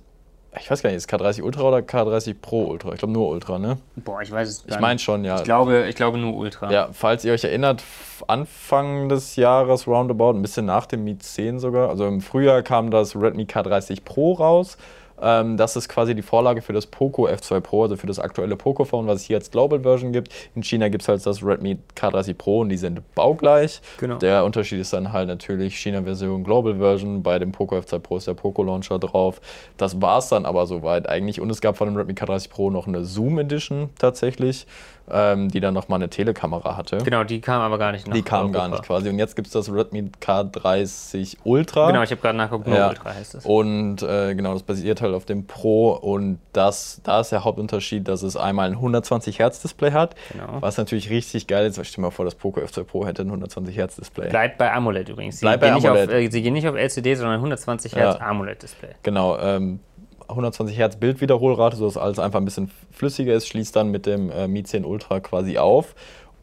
ich 0.60 0.70
weiß 0.70 0.82
gar 0.82 0.90
nicht, 0.90 0.96
ist 0.96 1.10
K30 1.10 1.42
Ultra 1.42 1.62
oder 1.62 1.78
K30 1.78 2.36
Pro 2.40 2.64
Ultra? 2.64 2.92
Ich 2.92 2.98
glaube 2.98 3.12
nur 3.12 3.28
Ultra, 3.28 3.58
ne? 3.58 3.78
Boah, 3.96 4.22
ich 4.22 4.30
weiß 4.30 4.48
es 4.48 4.66
gar 4.66 4.76
Ich 4.76 4.80
meine 4.80 4.98
schon, 4.98 5.24
ja. 5.24 5.36
Ich 5.36 5.44
glaube, 5.44 5.86
ich 5.88 5.96
glaube 5.96 6.18
nur 6.18 6.34
Ultra. 6.34 6.70
Ja, 6.70 6.88
falls 6.92 7.24
ihr 7.24 7.32
euch 7.32 7.44
erinnert, 7.44 7.82
Anfang 8.26 9.08
des 9.08 9.36
Jahres 9.36 9.86
roundabout, 9.86 10.30
ein 10.30 10.42
bisschen 10.42 10.66
nach 10.66 10.86
dem 10.86 11.04
Mi 11.04 11.18
10 11.18 11.58
sogar, 11.58 11.90
also 11.90 12.06
im 12.06 12.20
Frühjahr 12.20 12.62
kam 12.62 12.90
das 12.90 13.14
Redmi 13.14 13.44
K30 13.44 14.04
Pro 14.04 14.32
raus. 14.32 14.78
Ähm, 15.20 15.56
das 15.56 15.76
ist 15.76 15.88
quasi 15.88 16.14
die 16.14 16.22
Vorlage 16.22 16.62
für 16.62 16.72
das 16.72 16.86
Poco 16.86 17.26
F2 17.26 17.60
Pro, 17.60 17.82
also 17.82 17.96
für 17.96 18.06
das 18.06 18.18
aktuelle 18.18 18.56
Poco-Phone, 18.56 19.06
was 19.06 19.20
es 19.20 19.26
hier 19.26 19.36
als 19.36 19.50
Global 19.50 19.80
Version 19.80 20.12
gibt. 20.12 20.32
In 20.54 20.62
China 20.62 20.88
gibt 20.88 21.02
es 21.02 21.08
halt 21.08 21.24
das 21.24 21.42
Redmi 21.42 21.78
K30 21.96 22.34
Pro 22.34 22.60
und 22.60 22.68
die 22.68 22.76
sind 22.76 23.02
baugleich. 23.14 23.80
Genau. 23.98 24.16
Der 24.16 24.44
Unterschied 24.44 24.80
ist 24.80 24.92
dann 24.92 25.12
halt 25.12 25.28
natürlich 25.28 25.76
China-Version, 25.76 26.44
Global 26.44 26.76
Version. 26.76 27.22
Bei 27.22 27.38
dem 27.38 27.52
Poco 27.52 27.76
F2 27.76 27.98
Pro 27.98 28.16
ist 28.16 28.26
der 28.26 28.34
Poco 28.34 28.62
Launcher 28.62 28.98
drauf. 28.98 29.40
Das 29.76 30.00
war 30.00 30.18
es 30.18 30.28
dann 30.28 30.46
aber 30.46 30.66
soweit 30.66 31.08
eigentlich. 31.08 31.40
Und 31.40 31.50
es 31.50 31.60
gab 31.60 31.76
von 31.76 31.88
dem 31.88 31.96
Redmi 31.96 32.12
K30 32.12 32.50
Pro 32.50 32.70
noch 32.70 32.86
eine 32.86 33.04
Zoom 33.04 33.38
Edition 33.38 33.90
tatsächlich, 33.98 34.66
ähm, 35.10 35.48
die 35.48 35.60
dann 35.60 35.74
nochmal 35.74 35.98
eine 35.98 36.08
Telekamera 36.10 36.76
hatte. 36.76 36.98
Genau, 36.98 37.24
die 37.24 37.40
kam 37.40 37.60
aber 37.62 37.78
gar 37.78 37.92
nicht 37.92 38.06
nach 38.06 38.14
Die 38.14 38.22
kam 38.22 38.52
gar 38.52 38.62
Europa. 38.64 38.76
nicht 38.76 38.86
quasi. 38.86 39.08
Und 39.08 39.18
jetzt 39.18 39.36
gibt 39.36 39.46
es 39.46 39.52
das 39.52 39.72
Redmi 39.72 40.10
K30 40.20 41.36
Ultra. 41.44 41.88
Genau, 41.88 42.02
ich 42.02 42.10
habe 42.10 42.20
gerade 42.20 42.36
nachgeguckt, 42.38 42.68
Ja. 42.68 42.88
Ultra 42.88 43.14
heißt 43.14 43.34
es. 43.36 43.44
Und 43.46 44.02
äh, 44.02 44.34
genau, 44.34 44.52
das 44.52 44.62
basiert 44.62 45.00
halt 45.00 45.14
auf 45.14 45.24
dem 45.24 45.46
Pro. 45.46 45.90
Und 45.92 46.38
das, 46.52 47.00
da 47.04 47.20
ist 47.20 47.32
der 47.32 47.44
Hauptunterschied, 47.44 48.06
dass 48.08 48.22
es 48.22 48.36
einmal 48.36 48.66
ein 48.68 48.74
120 48.74 49.38
Hertz 49.38 49.60
Display 49.60 49.92
hat. 49.92 50.14
Genau. 50.32 50.60
Was 50.60 50.76
natürlich 50.76 51.10
richtig 51.10 51.46
geil 51.46 51.66
ist. 51.66 51.78
weil 51.78 51.84
Stell 51.84 51.96
dir 51.96 52.06
mal 52.08 52.10
vor, 52.10 52.24
das 52.24 52.34
Poco 52.34 52.60
F2 52.60 52.84
Pro 52.84 53.06
hätte 53.06 53.22
ein 53.22 53.28
120 53.28 53.76
Hertz 53.76 53.96
Display. 53.96 54.28
Bleibt 54.28 54.58
bei 54.58 54.72
AMOLED 54.72 55.08
übrigens. 55.08 55.38
Sie, 55.38 55.44
Bleibt 55.44 55.60
bei 55.60 55.68
gehen 55.68 55.76
nicht 55.76 55.86
AMOLED. 55.86 56.08
Auf, 56.08 56.14
äh, 56.14 56.28
sie 56.30 56.42
gehen 56.42 56.52
nicht 56.54 56.68
auf 56.68 56.74
LCD, 56.76 57.14
sondern 57.14 57.36
120 57.36 57.94
Hertz 57.94 58.18
Ja. 58.18 58.26
AMOLED-Display. 58.26 58.90
Genau, 59.02 59.38
ähm, 59.38 59.80
120 60.28 60.76
Hertz 60.76 60.96
Bildwiederholrate, 60.96 61.76
sodass 61.76 61.96
alles 61.96 62.18
einfach 62.18 62.40
ein 62.40 62.44
bisschen 62.44 62.70
flüssiger 62.92 63.34
ist, 63.34 63.46
schließt 63.48 63.74
dann 63.76 63.90
mit 63.90 64.06
dem 64.06 64.30
äh, 64.30 64.48
Mi 64.48 64.62
10 64.62 64.84
Ultra 64.84 65.20
quasi 65.20 65.58
auf. 65.58 65.94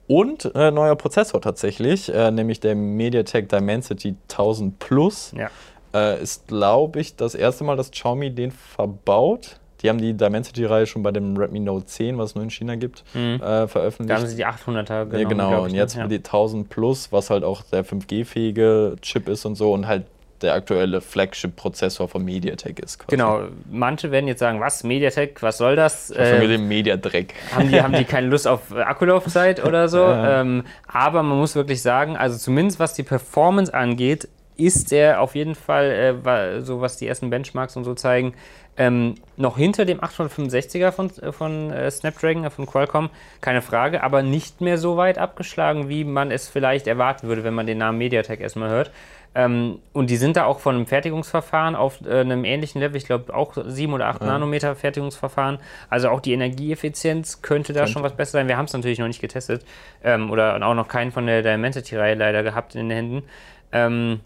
Und 0.07 0.53
äh, 0.53 0.71
neuer 0.71 0.95
Prozessor 0.95 1.41
tatsächlich, 1.41 2.13
äh, 2.13 2.29
nämlich 2.31 2.59
der 2.59 2.75
MediaTek 2.75 3.47
Dimensity 3.49 4.15
1000 4.29 4.79
Plus. 4.79 5.33
Ja. 5.37 5.49
Äh, 5.93 6.21
ist, 6.21 6.47
glaube 6.47 6.99
ich, 6.99 7.15
das 7.15 7.35
erste 7.35 7.63
Mal, 7.63 7.77
dass 7.77 7.91
Xiaomi 7.91 8.31
den 8.31 8.51
verbaut. 8.51 9.59
Die 9.81 9.89
haben 9.89 9.97
die 9.99 10.13
Dimensity-Reihe 10.13 10.87
schon 10.87 11.03
bei 11.03 11.11
dem 11.11 11.35
Redmi 11.35 11.59
Note 11.59 11.85
10, 11.85 12.17
was 12.17 12.31
es 12.31 12.35
nur 12.35 12.43
in 12.45 12.49
China 12.49 12.75
gibt, 12.75 13.03
äh, 13.13 13.37
Da 13.37 13.59
haben 13.59 13.67
veröffentlicht. 13.67 14.27
sie 14.29 14.37
die 14.37 14.45
800er 14.45 15.05
genommen, 15.05 15.21
ja, 15.21 15.27
genau, 15.27 15.63
und 15.63 15.71
ich, 15.71 15.75
jetzt 15.75 15.97
ne? 15.97 16.03
mit 16.03 16.11
die 16.11 16.17
1000 16.19 16.69
Plus, 16.69 17.11
was 17.11 17.29
halt 17.29 17.43
auch 17.43 17.63
der 17.63 17.83
5G-fähige 17.85 18.95
Chip 19.01 19.27
ist 19.27 19.45
und 19.45 19.55
so 19.55 19.73
und 19.73 19.85
halt 19.85 20.05
der 20.43 20.53
aktuelle 20.53 21.01
Flagship-Prozessor 21.01 22.07
von 22.07 22.23
MediaTek 22.23 22.79
ist. 22.79 22.99
Quasi. 22.99 23.09
Genau, 23.09 23.47
manche 23.71 24.11
werden 24.11 24.27
jetzt 24.27 24.39
sagen, 24.39 24.59
was, 24.59 24.83
Mediatek, 24.83 25.41
was 25.41 25.57
soll 25.57 25.75
das? 25.75 26.13
Schon 26.15 26.39
mit 26.39 26.43
Äh, 26.43 26.47
dem 26.49 26.67
Mediadreck. 26.67 27.33
haben, 27.55 27.69
die, 27.69 27.81
haben 27.81 27.93
die 27.93 28.03
keine 28.03 28.27
Lust 28.27 28.47
auf 28.47 28.71
äh, 28.71 28.81
Akkulaufzeit 28.81 29.63
oder 29.63 29.87
so? 29.89 30.03
Ja. 30.13 30.41
Ähm, 30.41 30.63
aber 30.87 31.23
man 31.23 31.37
muss 31.39 31.55
wirklich 31.55 31.81
sagen, 31.81 32.17
also 32.17 32.37
zumindest 32.37 32.79
was 32.79 32.93
die 32.93 33.03
Performance 33.03 33.73
angeht, 33.73 34.27
ist 34.57 34.91
er 34.93 35.21
auf 35.21 35.33
jeden 35.33 35.55
Fall, 35.55 36.15
äh, 36.25 36.61
so 36.61 36.81
was 36.81 36.97
die 36.97 37.07
ersten 37.07 37.29
Benchmarks 37.29 37.75
und 37.75 37.83
so 37.85 37.95
zeigen, 37.95 38.33
ähm, 38.77 39.15
noch 39.37 39.57
hinter 39.57 39.85
dem 39.85 39.99
865er 40.01 40.91
von, 40.91 41.09
äh, 41.21 41.31
von 41.31 41.71
äh, 41.71 41.89
Snapdragon, 41.89 42.43
äh, 42.43 42.49
von 42.49 42.65
Qualcomm, 42.65 43.09
keine 43.41 43.61
Frage, 43.61 44.03
aber 44.03 44.21
nicht 44.23 44.61
mehr 44.61 44.77
so 44.77 44.97
weit 44.97 45.17
abgeschlagen, 45.17 45.89
wie 45.89 46.03
man 46.03 46.31
es 46.31 46.47
vielleicht 46.47 46.87
erwarten 46.87 47.27
würde, 47.27 47.43
wenn 47.43 47.53
man 47.53 47.65
den 47.67 47.77
Namen 47.79 47.97
Mediatek 47.97 48.41
erstmal 48.41 48.69
hört. 48.69 48.91
Ähm, 49.35 49.79
und 49.93 50.09
die 50.09 50.17
sind 50.17 50.37
da 50.37 50.45
auch 50.45 50.59
von 50.59 50.75
einem 50.75 50.85
Fertigungsverfahren 50.85 51.75
auf 51.75 52.05
äh, 52.05 52.19
einem 52.19 52.45
ähnlichen 52.45 52.79
Level, 52.79 52.97
ich 52.97 53.05
glaube 53.05 53.33
auch 53.33 53.55
7 53.65 53.91
oder 53.91 54.07
8 54.07 54.21
Nanometer 54.21 54.75
Fertigungsverfahren. 54.75 55.57
Also 55.89 56.09
auch 56.09 56.19
die 56.19 56.33
Energieeffizienz 56.33 57.41
könnte 57.41 57.73
da 57.73 57.81
Könnte. 57.81 57.93
schon 57.93 58.03
was 58.03 58.15
besser 58.15 58.33
sein. 58.33 58.47
Wir 58.47 58.57
haben 58.57 58.65
es 58.65 58.73
natürlich 58.73 58.99
noch 58.99 59.07
nicht 59.07 59.21
getestet 59.21 59.65
ähm, 60.03 60.29
oder 60.29 60.63
auch 60.65 60.75
noch 60.75 60.87
keinen 60.87 61.11
von 61.11 61.25
der 61.25 61.41
Dimensity-Reihe 61.41 62.15
leider 62.15 62.43
gehabt 62.43 62.75
in 62.75 62.89
den 62.89 62.95
Händen. 62.95 63.23
Ähm, 63.71 64.19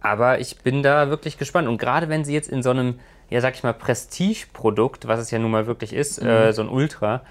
aber 0.00 0.38
ich 0.38 0.58
bin 0.58 0.82
da 0.82 1.08
wirklich 1.08 1.36
gespannt. 1.38 1.66
Und 1.66 1.78
gerade 1.78 2.08
wenn 2.08 2.24
sie 2.24 2.34
jetzt 2.34 2.48
in 2.48 2.62
so 2.62 2.70
einem 2.70 3.00
ja, 3.30 3.40
sag 3.40 3.54
ich 3.54 3.62
mal, 3.62 3.72
Prestige-Produkt, 3.72 5.06
was 5.06 5.20
es 5.20 5.30
ja 5.30 5.38
nun 5.38 5.52
mal 5.52 5.66
wirklich 5.66 5.92
ist, 5.92 6.20
mhm. 6.20 6.28
äh, 6.28 6.52
so 6.52 6.62
ein 6.62 6.68
Ultra, 6.68 7.22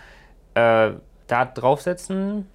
äh, 0.55 0.91
da 1.27 1.45
draufsetzen, 1.45 2.47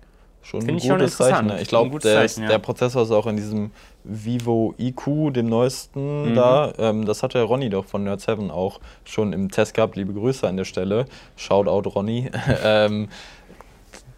schon 0.45 0.61
ein 0.61 0.79
gutes 0.79 0.87
schon 0.87 1.11
Zeichen. 1.11 1.47
Ne? 1.47 1.61
Ich 1.61 1.69
glaube, 1.69 1.99
der, 1.99 2.25
ja. 2.25 2.49
der 2.49 2.59
Prozessor 2.59 3.03
ist 3.03 3.11
auch 3.11 3.27
in 3.27 3.37
diesem 3.37 3.71
Vivo 4.05 4.75
IQ, 4.79 5.33
dem 5.33 5.47
neuesten 5.47 6.31
mhm. 6.31 6.35
da. 6.35 6.73
Ähm, 6.79 7.05
das 7.07 7.23
hatte 7.23 7.43
Ronny 7.43 7.71
doch 7.71 7.85
von 7.85 8.07
Nerd7 8.07 8.51
auch 8.51 8.81
schon 9.05 9.33
im 9.33 9.51
Test 9.51 9.75
gehabt. 9.75 9.97
Liebe 9.97 10.13
Grüße 10.13 10.47
an 10.47 10.57
der 10.57 10.65
Stelle. 10.65 11.07
Shoutout 11.37 11.89
Ronny. 11.91 12.31
ähm, 12.65 13.09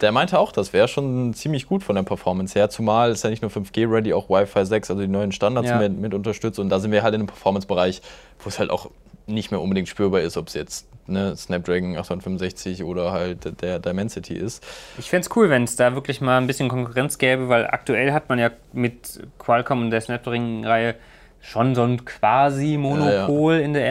der 0.00 0.12
meinte 0.12 0.38
auch, 0.38 0.52
das 0.52 0.72
wäre 0.72 0.88
schon 0.88 1.32
ziemlich 1.32 1.66
gut 1.66 1.82
von 1.82 1.96
der 1.96 2.02
Performance 2.02 2.58
her, 2.58 2.68
zumal 2.68 3.10
es 3.10 3.22
ja 3.22 3.30
nicht 3.30 3.40
nur 3.40 3.50
5G-ready, 3.50 4.12
auch 4.12 4.28
Wi-Fi 4.28 4.66
6, 4.66 4.90
also 4.90 5.02
die 5.02 5.08
neuen 5.08 5.32
Standards 5.32 5.70
ja. 5.70 5.78
mit, 5.78 5.98
mit 5.98 6.12
unterstützt. 6.12 6.58
Und 6.58 6.68
da 6.68 6.80
sind 6.80 6.92
wir 6.92 7.02
halt 7.02 7.14
in 7.14 7.22
einem 7.22 7.28
Performance-Bereich, 7.28 8.02
wo 8.40 8.48
es 8.48 8.58
halt 8.58 8.70
auch 8.70 8.90
nicht 9.26 9.50
mehr 9.50 9.60
unbedingt 9.60 9.88
spürbar 9.88 10.20
ist, 10.20 10.36
ob 10.36 10.48
es 10.48 10.54
jetzt 10.54 10.86
ne, 11.06 11.36
Snapdragon 11.36 11.96
865 11.96 12.84
oder 12.84 13.12
halt 13.12 13.60
der 13.60 13.78
Dimensity 13.78 14.34
ist. 14.34 14.64
Ich 14.98 15.10
fände 15.10 15.26
es 15.28 15.36
cool, 15.36 15.50
wenn 15.50 15.64
es 15.64 15.76
da 15.76 15.94
wirklich 15.94 16.20
mal 16.20 16.38
ein 16.38 16.46
bisschen 16.46 16.68
Konkurrenz 16.68 17.18
gäbe, 17.18 17.48
weil 17.48 17.66
aktuell 17.66 18.12
hat 18.12 18.28
man 18.28 18.38
ja 18.38 18.50
mit 18.72 19.20
Qualcomm 19.38 19.82
und 19.82 19.90
der 19.90 20.00
Snapdragon-Reihe 20.00 20.94
schon 21.40 21.74
so 21.74 21.82
ein 21.82 22.04
quasi 22.04 22.76
Monopol 22.76 23.54
ja, 23.54 23.60
ja. 23.60 23.64
in 23.64 23.72
der 23.72 23.88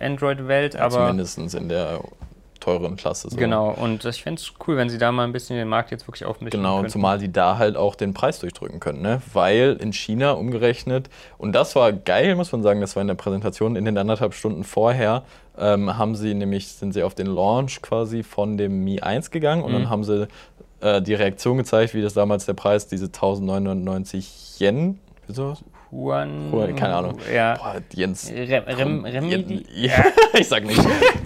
Android-Welt. 0.00 0.74
Ja, 0.74 0.90
zumindest 0.90 1.54
in 1.54 1.68
der 1.68 2.00
teuren 2.68 2.96
Klasse. 2.96 3.30
So. 3.30 3.36
Genau, 3.36 3.70
und 3.70 4.04
ich 4.04 4.22
fände 4.22 4.40
es 4.40 4.52
cool, 4.66 4.76
wenn 4.76 4.90
sie 4.90 4.98
da 4.98 5.10
mal 5.10 5.24
ein 5.24 5.32
bisschen 5.32 5.56
den 5.56 5.68
Markt 5.68 5.90
jetzt 5.90 6.06
wirklich 6.06 6.24
aufmischen 6.24 6.58
Genau, 6.58 6.76
könnten. 6.76 6.92
zumal 6.92 7.18
sie 7.18 7.32
da 7.32 7.58
halt 7.58 7.76
auch 7.76 7.94
den 7.94 8.14
Preis 8.14 8.38
durchdrücken 8.40 8.80
können, 8.80 9.00
ne? 9.00 9.22
weil 9.32 9.78
in 9.80 9.92
China 9.92 10.32
umgerechnet, 10.32 11.08
und 11.38 11.52
das 11.52 11.74
war 11.76 11.92
geil, 11.92 12.34
muss 12.36 12.52
man 12.52 12.62
sagen, 12.62 12.80
das 12.80 12.96
war 12.96 13.00
in 13.00 13.08
der 13.08 13.14
Präsentation 13.14 13.76
in 13.76 13.84
den 13.84 13.96
anderthalb 13.96 14.34
Stunden 14.34 14.64
vorher, 14.64 15.22
ähm, 15.58 15.96
haben 15.96 16.14
sie 16.14 16.34
nämlich, 16.34 16.68
sind 16.68 16.92
sie 16.92 17.02
auf 17.02 17.14
den 17.14 17.26
Launch 17.26 17.80
quasi 17.82 18.22
von 18.22 18.58
dem 18.58 18.84
Mi 18.84 19.00
1 19.00 19.30
gegangen 19.30 19.62
und 19.62 19.72
mhm. 19.72 19.74
dann 19.74 19.90
haben 19.90 20.04
sie 20.04 20.28
äh, 20.80 21.00
die 21.02 21.14
Reaktion 21.14 21.56
gezeigt, 21.56 21.94
wie 21.94 22.02
das 22.02 22.14
damals 22.14 22.46
der 22.46 22.54
Preis, 22.54 22.86
diese 22.86 23.06
1999 23.06 24.60
Yen, 24.60 24.98
wieso? 25.26 25.56
Juan. 25.90 26.50
Juan 26.52 26.76
keine 26.76 26.94
Ahnung. 26.94 27.18
Ja. 27.32 27.54
Boah, 27.54 27.76
Jens. 27.94 28.30
Rem, 28.30 28.64
Rem, 28.64 29.04
Rem 29.04 29.62
ja, 29.74 30.04
ich 30.38 30.48
sag 30.48 30.64
nicht. 30.64 30.80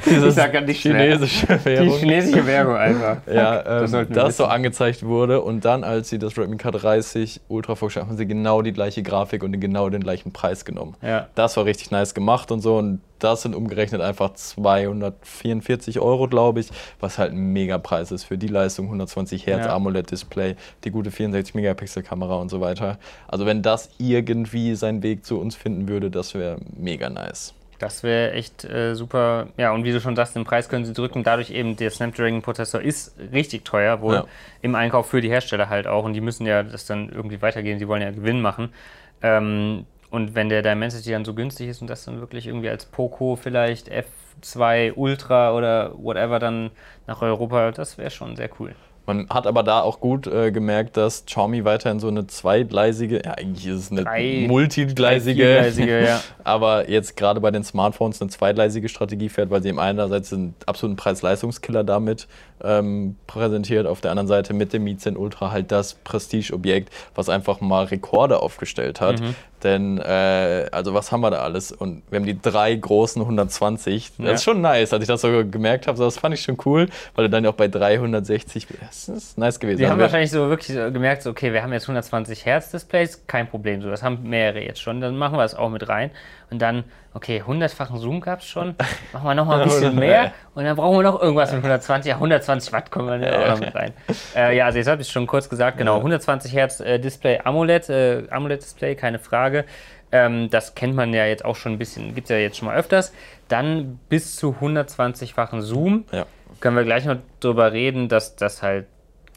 Dieses 0.07 0.29
ich 0.29 0.35
sag 0.35 0.67
nicht 0.67 0.81
chinesische 0.81 1.65
Währung. 1.65 1.89
Die 1.89 1.95
chinesische 1.99 2.47
Währung 2.47 2.77
einfach. 2.77 3.17
Ja, 3.33 3.83
ähm, 3.83 3.91
das, 3.91 4.09
das 4.11 4.37
so 4.37 4.45
angezeigt 4.45 5.05
wurde 5.05 5.41
und 5.41 5.65
dann, 5.65 5.85
als 5.85 6.11
sie 6.11 6.19
das 6.19 6.37
Redmi 6.37 6.57
K30 6.57 7.41
Ultra 7.49 7.75
vorgestellt 7.75 8.05
haben, 8.05 8.11
haben 8.11 8.17
sie 8.19 8.27
genau 8.27 8.63
die 8.63 8.73
gleiche 8.73 9.03
Grafik 9.03 9.43
und 9.43 9.59
genau 9.59 9.89
den 9.89 10.03
gleichen 10.03 10.33
Preis 10.33 10.65
genommen. 10.65 10.97
Ja. 11.03 11.29
Das 11.35 11.57
war 11.57 11.65
richtig 11.65 11.91
nice 11.91 12.15
gemacht 12.15 12.51
und 12.51 12.61
so 12.61 12.77
und 12.77 13.01
das 13.23 13.43
sind 13.43 13.55
umgerechnet 13.55 14.01
einfach 14.01 14.35
244 14.35 16.01
Euro, 16.01 16.29
glaube 16.29 16.61
ich, 16.61 16.69
was 17.01 17.19
halt 17.19 17.33
ein 17.33 17.53
Megapreis 17.53 18.11
ist 18.11 18.25
für 18.25 18.39
die 18.39 18.49
Leistung, 18.49 18.87
120 18.87 19.47
Hertz 19.47 19.67
ja. 19.67 19.75
AMOLED-Display, 19.75 20.57
die 20.85 20.91
gute 20.91 21.11
64 21.11 21.55
Megapixel 21.55 22.03
Kamera 22.03 22.37
und 22.37 22.49
so 22.49 22.61
weiter. 22.61 22.99
Also 23.29 23.47
wenn 23.47 23.63
das 23.63 23.91
irgendwie 23.99 24.75
seinen 24.75 25.03
Weg 25.03 25.25
zu 25.25 25.39
uns 25.41 25.55
finden 25.55 25.89
würde, 25.89 26.11
das 26.11 26.35
wäre 26.35 26.59
mega 26.77 27.09
nice. 27.09 27.55
Das 27.83 28.05
wäre 28.05 28.31
echt 28.33 28.65
äh, 28.65 28.95
super. 28.95 29.49
Ja, 29.57 29.73
und 29.73 29.83
wie 29.83 29.91
du 29.91 30.01
schon 30.01 30.15
sagst, 30.15 30.37
den 30.37 30.45
Preis 30.45 30.69
können 30.69 30.85
sie 30.85 30.93
drücken. 30.93 31.25
Dadurch 31.25 31.51
eben, 31.51 31.75
der 31.75 31.91
Snapdragon-Prozessor 31.91 32.81
ist 32.81 33.17
richtig 33.33 33.65
teuer, 33.65 34.01
wohl 34.01 34.15
ja. 34.15 34.25
im 34.61 34.77
Einkauf 34.77 35.09
für 35.09 35.21
die 35.21 35.29
Hersteller 35.29 35.69
halt 35.69 35.89
auch. 35.89 36.05
Und 36.05 36.13
die 36.13 36.21
müssen 36.21 36.47
ja 36.47 36.63
das 36.63 36.87
dann 36.87 37.09
irgendwie 37.09 37.43
weitergehen. 37.43 37.81
Sie 37.81 37.89
wollen 37.89 38.03
ja 38.03 38.13
Gewinn 38.13 38.41
machen. 38.41 38.73
Ähm, 39.21 39.85
und 40.13 40.35
wenn 40.35 40.51
der 40.51 40.61
Dimensity 40.61 41.11
dann 41.11 41.25
so 41.25 41.33
günstig 41.33 41.69
ist 41.69 41.81
und 41.81 41.89
das 41.89 42.05
dann 42.05 42.21
wirklich 42.21 42.47
irgendwie 42.47 42.69
als 42.69 42.85
Poco 42.85 43.35
vielleicht 43.35 43.91
F2 43.91 44.93
Ultra 44.95 45.55
oder 45.55 45.95
whatever 45.97 46.39
dann 46.39 46.71
nach 47.07 47.23
Europa, 47.23 47.71
das 47.71 47.97
wäre 47.97 48.11
schon 48.11 48.37
sehr 48.37 48.51
cool. 48.61 48.75
Man 49.05 49.29
hat 49.31 49.49
aber 49.49 49.65
da 49.65 49.81
auch 49.81 49.99
gut 49.99 50.29
äh, 50.29 50.53
gemerkt, 50.53 50.97
dass 50.97 51.27
Xiaomi 51.27 51.65
weiterhin 51.65 51.99
so 51.99 52.07
eine 52.07 52.29
zweigleisige, 52.29 53.23
ja 53.25 53.33
eigentlich 53.33 53.67
ist 53.67 53.79
es 53.79 53.91
eine 53.91 54.05
drei, 54.05 54.45
multigleisige, 54.47 56.05
ja. 56.05 56.21
aber 56.45 56.89
jetzt 56.89 57.17
gerade 57.17 57.41
bei 57.41 57.51
den 57.51 57.65
Smartphones 57.65 58.23
eine 58.23 58.31
zweigleisige 58.31 58.89
Strategie 58.89 59.29
fährt, 59.29 59.51
weil 59.51 59.61
sie 59.61 59.71
im 59.71 59.81
einerseits 59.81 60.33
einen 60.33 60.55
absoluten 60.67 60.97
Preis-Leistungskiller 60.97 61.83
damit 61.83 62.29
ähm, 62.63 63.17
präsentiert, 63.27 63.89
auf 63.89 64.01
der 64.01 64.13
anderen 64.13 64.29
Seite 64.29 64.55
mit 64.55 64.73
dem 64.73 64.85
Mi 64.85 64.97
10 64.97 65.17
Ultra 65.17 65.51
halt 65.51 65.73
das 65.73 65.95
Prestige-Objekt, 65.95 66.91
was 67.17 67.29
einfach 67.29 67.61
mal 67.61 67.87
Rekorde 67.87 68.41
aufgestellt 68.41 69.01
hat. 69.01 69.21
Mhm. 69.21 69.35
Denn, 69.63 69.99
äh, 69.99 70.69
also 70.73 70.95
was 70.95 71.13
haben 71.13 71.21
wir 71.21 71.31
da 71.31 71.39
alles? 71.39 71.73
Und 71.73 72.03
wir 72.11 72.19
haben 72.19 72.27
die 72.27 72.41
drei 72.41 72.75
großen 72.75 73.23
120. 73.23 74.13
Das 74.19 74.27
ja. 74.27 74.33
ist 74.33 74.45
schon 74.45 74.61
nice, 74.61 74.93
als 74.93 75.03
ich 75.03 75.09
das 75.09 75.21
so 75.21 75.29
gemerkt 75.47 75.87
habe. 75.87 75.99
Das 75.99 76.19
fand 76.19 76.35
ich 76.35 76.43
schon 76.43 76.57
cool, 76.65 76.89
weil 77.15 77.27
du 77.27 77.31
dann 77.31 77.45
ja 77.45 77.51
auch 77.51 77.55
bei 77.55 77.69
360, 77.69 78.67
das 78.81 79.09
ist 79.09 79.39
nice 79.39 79.61
gewesen. 79.61 79.79
Die 79.79 79.87
haben 79.87 79.99
wir 79.99 80.05
wahrscheinlich 80.05 80.31
so 80.31 80.49
wirklich 80.49 80.77
gemerkt, 80.77 81.23
so, 81.23 81.31
okay, 81.31 81.53
wir 81.53 81.63
haben 81.63 81.73
jetzt 81.73 81.85
120 81.85 82.45
Hertz 82.45 82.71
Displays, 82.71 83.27
kein 83.27 83.49
Problem. 83.49 83.83
So, 83.83 83.91
das 83.91 84.03
haben 84.03 84.21
mehrere 84.23 84.63
jetzt 84.63 84.81
schon. 84.81 85.01
Dann 85.01 85.17
machen 85.17 85.37
wir 85.37 85.45
es 85.45 85.55
auch 85.55 85.71
mit 85.71 85.89
rein. 85.89 86.11
Und 86.53 86.61
dann, 86.61 86.85
okay, 87.15 87.43
100-fachen 87.43 87.97
Zoom 87.97 88.21
gab 88.21 88.41
es 88.41 88.47
schon. 88.47 88.75
Machen 89.13 89.25
wir 89.25 89.35
nochmal 89.35 89.63
ein 89.63 89.69
bisschen 89.69 89.95
mehr. 89.95 90.33
Und 90.55 90.65
dann 90.65 90.77
brauchen 90.77 90.99
wir 90.99 91.03
noch 91.03 91.21
irgendwas 91.21 91.51
mit 91.51 91.59
120. 91.59 92.11
Ja, 92.11 92.17
120 92.17 92.73
Watt 92.75 92.91
kommen 92.91 93.09
wir 93.09 93.19
da 93.19 93.43
auch 93.43 93.49
noch 93.49 93.61
mit 93.61 93.75
rein. 93.75 93.95
Äh, 94.37 94.57
ja, 94.57 94.67
also 94.67 94.79
jetzt 94.79 94.89
habe 94.89 95.01
ich 95.01 95.09
schon 95.09 95.27
kurz 95.27 95.49
gesagt, 95.49 95.79
genau, 95.79 95.97
120 95.97 96.53
Hertz 96.53 96.81
äh, 96.81 96.99
Display 96.99 97.41
AMOLED, 97.43 97.89
äh, 97.89 98.25
AMOLED-Display, 98.31 98.97
keine 98.97 99.19
Frage. 99.19 99.65
Ähm, 100.13 100.51
das 100.51 100.75
kennt 100.75 100.95
man 100.95 101.15
ja 101.15 101.25
jetzt 101.25 101.43
auch 101.43 101.57
schon 101.57 101.73
ein 101.73 101.79
bisschen, 101.79 102.15
gibt 102.15 102.27
es 102.27 102.31
ja 102.31 102.37
jetzt 102.37 102.59
schon 102.59 102.69
mal 102.69 102.77
öfters. 102.77 103.15
Dann 103.49 103.99
bis 104.11 104.37
zu 104.37 104.55
120-fachen 104.61 105.63
Zoom. 105.63 106.05
Ja. 106.13 106.27
Können 106.61 106.77
wir 106.77 106.85
gleich 106.85 107.07
noch 107.07 107.17
drüber 107.41 107.73
reden, 107.73 108.11
dass 108.11 108.37
das 108.37 108.63
halt 108.63 108.87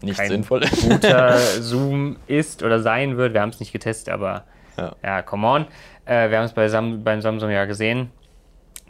nicht 0.01 0.19
sinnvoll 0.19 0.63
ist. 0.63 0.81
guter 0.89 1.37
Zoom 1.61 2.17
ist 2.27 2.61
oder 2.61 2.81
sein 2.81 3.15
wird. 3.15 3.33
Wir 3.33 3.39
haben 3.39 3.49
es 3.49 3.61
nicht 3.61 3.71
getestet, 3.71 4.13
aber 4.13 4.43
ja, 4.77 4.95
ja 5.03 5.21
come 5.21 5.47
on. 5.47 5.65
Äh, 6.05 6.29
wir 6.29 6.37
haben 6.37 6.45
es 6.45 6.53
bei 6.53 6.67
Sam 6.67 7.03
beim 7.03 7.21
Samsung 7.21 7.49
ja 7.49 7.65
gesehen, 7.65 8.11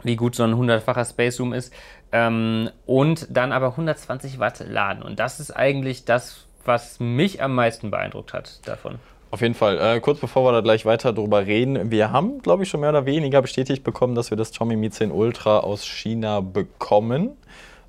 wie 0.02 0.16
gut 0.16 0.34
so 0.34 0.44
ein 0.44 0.54
100-facher 0.54 1.04
Space 1.04 1.36
Zoom 1.36 1.52
ist. 1.52 1.72
Ähm, 2.12 2.70
und 2.86 3.26
dann 3.30 3.52
aber 3.52 3.68
120 3.68 4.38
Watt 4.38 4.64
laden. 4.66 5.02
Und 5.02 5.18
das 5.18 5.40
ist 5.40 5.50
eigentlich 5.50 6.04
das, 6.04 6.46
was 6.64 7.00
mich 7.00 7.42
am 7.42 7.54
meisten 7.54 7.90
beeindruckt 7.90 8.32
hat 8.32 8.66
davon. 8.66 8.98
Auf 9.30 9.40
jeden 9.40 9.54
Fall. 9.54 9.78
Äh, 9.78 10.00
kurz 10.00 10.20
bevor 10.20 10.44
wir 10.44 10.52
da 10.52 10.60
gleich 10.60 10.86
weiter 10.86 11.12
drüber 11.12 11.46
reden, 11.46 11.90
wir 11.90 12.12
haben, 12.12 12.40
glaube 12.42 12.62
ich, 12.62 12.68
schon 12.68 12.80
mehr 12.80 12.90
oder 12.90 13.06
weniger 13.06 13.42
bestätigt 13.42 13.82
bekommen, 13.82 14.14
dass 14.14 14.30
wir 14.30 14.36
das 14.36 14.52
Xiaomi 14.52 14.76
Mi 14.76 14.90
10 14.90 15.10
Ultra 15.10 15.58
aus 15.58 15.84
China 15.84 16.40
bekommen. 16.40 17.36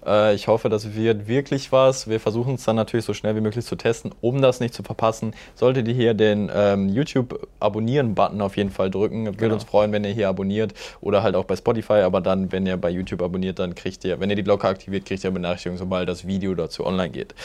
Äh, 0.07 0.35
ich 0.35 0.47
hoffe, 0.47 0.69
das 0.69 0.95
wird 0.95 1.27
wirklich 1.27 1.71
was. 1.71 2.07
Wir 2.07 2.19
versuchen 2.19 2.55
es 2.55 2.63
dann 2.63 2.75
natürlich 2.75 3.05
so 3.05 3.13
schnell 3.13 3.35
wie 3.35 3.41
möglich 3.41 3.65
zu 3.65 3.75
testen, 3.75 4.13
um 4.21 4.41
das 4.41 4.59
nicht 4.59 4.73
zu 4.73 4.83
verpassen. 4.83 5.33
Solltet 5.55 5.87
ihr 5.87 5.93
hier 5.93 6.13
den 6.13 6.49
ähm, 6.53 6.89
YouTube-Abonnieren-Button 6.89 8.41
auf 8.41 8.57
jeden 8.57 8.69
Fall 8.69 8.89
drücken. 8.89 9.25
Würde 9.25 9.37
genau. 9.37 9.53
uns 9.55 9.63
freuen, 9.65 9.91
wenn 9.91 10.03
ihr 10.03 10.11
hier 10.11 10.29
abonniert 10.29 10.73
oder 11.01 11.23
halt 11.23 11.35
auch 11.35 11.45
bei 11.45 11.55
Spotify. 11.55 12.01
Aber 12.01 12.21
dann, 12.21 12.51
wenn 12.51 12.65
ihr 12.65 12.77
bei 12.77 12.89
YouTube 12.89 13.21
abonniert, 13.21 13.59
dann 13.59 13.75
kriegt 13.75 14.03
ihr, 14.05 14.19
wenn 14.19 14.29
ihr 14.29 14.35
die 14.35 14.43
Glocke 14.43 14.67
aktiviert, 14.67 15.05
kriegt 15.05 15.23
ihr 15.23 15.31
Benachrichtigungen, 15.31 15.77
sobald 15.77 16.07
das 16.07 16.25
Video 16.25 16.55
dazu 16.55 16.85
online 16.85 17.09
geht. 17.09 17.35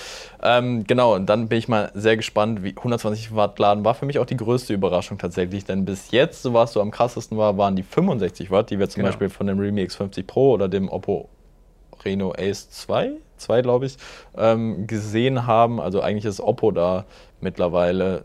Ähm, 0.42 0.84
genau, 0.84 1.14
und 1.14 1.26
dann 1.26 1.48
bin 1.48 1.58
ich 1.58 1.68
mal 1.68 1.90
sehr 1.94 2.16
gespannt, 2.16 2.62
wie 2.62 2.74
120 2.76 3.34
Watt 3.34 3.58
laden 3.58 3.84
war 3.84 3.94
für 3.94 4.06
mich 4.06 4.18
auch 4.18 4.26
die 4.26 4.36
größte 4.36 4.72
Überraschung 4.72 5.18
tatsächlich, 5.18 5.64
denn 5.64 5.84
bis 5.84 6.10
jetzt, 6.10 6.42
so 6.42 6.54
was 6.54 6.72
so 6.72 6.80
am 6.80 6.90
krassesten 6.90 7.38
war, 7.38 7.56
waren 7.58 7.76
die 7.76 7.82
65 7.82 8.50
Watt, 8.50 8.70
die 8.70 8.78
wir 8.78 8.88
zum 8.88 9.00
genau. 9.00 9.08
Beispiel 9.08 9.28
von 9.28 9.46
dem 9.46 9.58
Realme 9.58 9.82
X50 9.82 10.26
Pro 10.26 10.52
oder 10.52 10.68
dem 10.68 10.88
Oppo 10.88 11.28
Reno 12.04 12.32
Ace 12.36 12.70
2, 12.70 13.12
2 13.36 13.62
glaube 13.62 13.86
ich, 13.86 13.96
ähm, 14.36 14.86
gesehen 14.86 15.46
haben. 15.46 15.80
Also 15.80 16.00
eigentlich 16.00 16.24
ist 16.24 16.40
Oppo 16.40 16.70
da 16.70 17.04
mittlerweile 17.40 18.22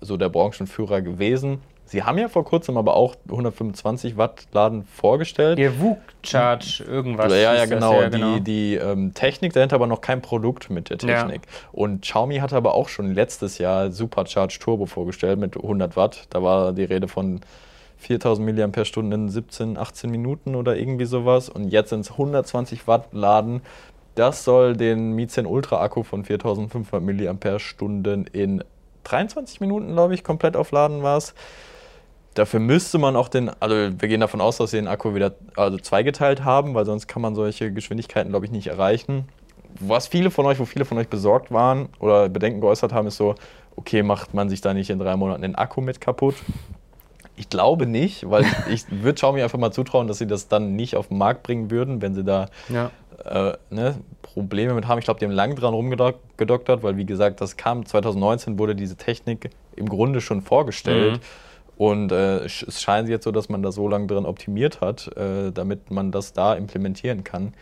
so 0.00 0.16
der 0.16 0.28
Branchenführer 0.28 1.02
gewesen. 1.02 1.60
Sie 1.88 2.02
haben 2.02 2.18
ja 2.18 2.28
vor 2.28 2.44
kurzem 2.44 2.76
aber 2.76 2.96
auch 2.96 3.16
125 3.30 4.18
Watt 4.18 4.46
Laden 4.52 4.84
vorgestellt. 4.84 5.58
Ihr 5.58 5.80
WUK 5.80 5.96
Charge 6.22 6.84
irgendwas. 6.86 7.32
Ja, 7.32 7.54
ja, 7.54 7.64
genau. 7.64 8.02
Ja, 8.02 8.10
genau. 8.10 8.34
Die, 8.36 8.40
die 8.42 8.74
ähm, 8.74 9.14
Technik 9.14 9.54
dahinter 9.54 9.76
aber 9.76 9.86
noch 9.86 10.02
kein 10.02 10.20
Produkt 10.20 10.68
mit 10.68 10.90
der 10.90 10.98
Technik. 10.98 11.46
Ja. 11.46 11.68
Und 11.72 12.02
Xiaomi 12.02 12.36
hatte 12.38 12.56
aber 12.56 12.74
auch 12.74 12.90
schon 12.90 13.14
letztes 13.14 13.56
Jahr 13.56 13.90
Supercharge 13.90 14.58
Turbo 14.60 14.84
vorgestellt 14.84 15.38
mit 15.38 15.56
100 15.56 15.96
Watt. 15.96 16.26
Da 16.28 16.42
war 16.42 16.74
die 16.74 16.84
Rede 16.84 17.08
von 17.08 17.40
4000 17.98 18.46
mAh 18.46 19.14
in 19.14 19.28
17, 19.28 19.76
18 19.76 20.10
Minuten 20.10 20.54
oder 20.54 20.76
irgendwie 20.76 21.04
sowas. 21.04 21.48
Und 21.48 21.68
jetzt 21.68 21.90
sind 21.90 22.00
es 22.00 22.12
120 22.12 22.86
Watt 22.86 23.12
Laden. 23.12 23.62
Das 24.14 24.44
soll 24.44 24.76
den 24.76 25.12
Mi 25.12 25.26
10 25.26 25.46
Ultra 25.46 25.80
Akku 25.80 26.02
von 26.02 26.24
4500 26.24 27.02
mAh 27.02 28.24
in 28.32 28.64
23 29.04 29.60
Minuten, 29.60 29.92
glaube 29.92 30.14
ich, 30.14 30.24
komplett 30.24 30.56
aufladen 30.56 31.02
war 31.02 31.16
es. 31.16 31.34
Dafür 32.34 32.60
müsste 32.60 32.98
man 32.98 33.16
auch 33.16 33.28
den, 33.28 33.50
also 33.60 33.74
wir 33.74 34.08
gehen 34.08 34.20
davon 34.20 34.40
aus, 34.40 34.58
dass 34.58 34.70
sie 34.70 34.76
den 34.76 34.86
Akku 34.86 35.14
wieder 35.14 35.34
also 35.56 35.78
zweigeteilt 35.78 36.44
haben, 36.44 36.74
weil 36.74 36.84
sonst 36.84 37.08
kann 37.08 37.22
man 37.22 37.34
solche 37.34 37.72
Geschwindigkeiten, 37.72 38.30
glaube 38.30 38.46
ich, 38.46 38.52
nicht 38.52 38.68
erreichen. 38.68 39.26
Was 39.80 40.08
viele 40.08 40.30
von 40.30 40.46
euch, 40.46 40.60
wo 40.60 40.64
viele 40.64 40.84
von 40.84 40.98
euch 40.98 41.08
besorgt 41.08 41.50
waren 41.50 41.88
oder 41.98 42.28
Bedenken 42.28 42.60
geäußert 42.60 42.92
haben, 42.92 43.08
ist 43.08 43.16
so, 43.16 43.34
okay, 43.76 44.02
macht 44.02 44.34
man 44.34 44.48
sich 44.48 44.60
da 44.60 44.74
nicht 44.74 44.90
in 44.90 44.98
drei 44.98 45.16
Monaten 45.16 45.42
den 45.42 45.54
Akku 45.54 45.80
mit 45.80 46.00
kaputt? 46.00 46.34
Ich 47.38 47.48
glaube 47.48 47.86
nicht, 47.86 48.28
weil 48.28 48.44
ich 48.70 48.84
würde 48.90 49.14
Xiaomi 49.14 49.42
einfach 49.42 49.58
mal 49.58 49.72
zutrauen, 49.72 50.06
dass 50.08 50.18
sie 50.18 50.26
das 50.26 50.48
dann 50.48 50.76
nicht 50.76 50.96
auf 50.96 51.08
den 51.08 51.18
Markt 51.18 51.42
bringen 51.42 51.70
würden, 51.70 52.02
wenn 52.02 52.14
sie 52.14 52.24
da 52.24 52.46
Ja. 52.68 52.90
äh, 53.24 53.56
ne, 53.70 53.96
Probleme 54.22 54.74
mit 54.74 54.86
haben. 54.86 54.98
Ich 54.98 55.04
glaube, 55.04 55.20
die 55.20 55.26
haben 55.26 55.32
lange 55.32 55.54
dran 55.54 55.74
rumgedoktert, 55.74 56.82
weil 56.82 56.96
wie 56.96 57.06
gesagt, 57.06 57.40
das 57.40 57.56
kam 57.56 57.86
2019, 57.86 58.58
wurde 58.58 58.74
diese 58.74 58.96
Technik 58.96 59.50
im 59.76 59.88
Grunde 59.88 60.20
schon 60.20 60.42
vorgestellt. 60.42 61.14
Mhm. 61.14 61.20
Und 61.76 62.10
äh, 62.12 62.44
es 62.44 62.82
scheint 62.82 63.08
jetzt 63.08 63.22
so, 63.24 63.30
dass 63.30 63.48
man 63.48 63.62
da 63.62 63.70
so 63.70 63.86
lange 63.86 64.08
dran 64.08 64.26
optimiert 64.26 64.80
hat, 64.80 65.16
äh, 65.16 65.52
damit 65.52 65.92
man 65.92 66.10
das 66.10 66.32
da 66.32 66.54
implementieren 66.54 67.22
kann. 67.22 67.54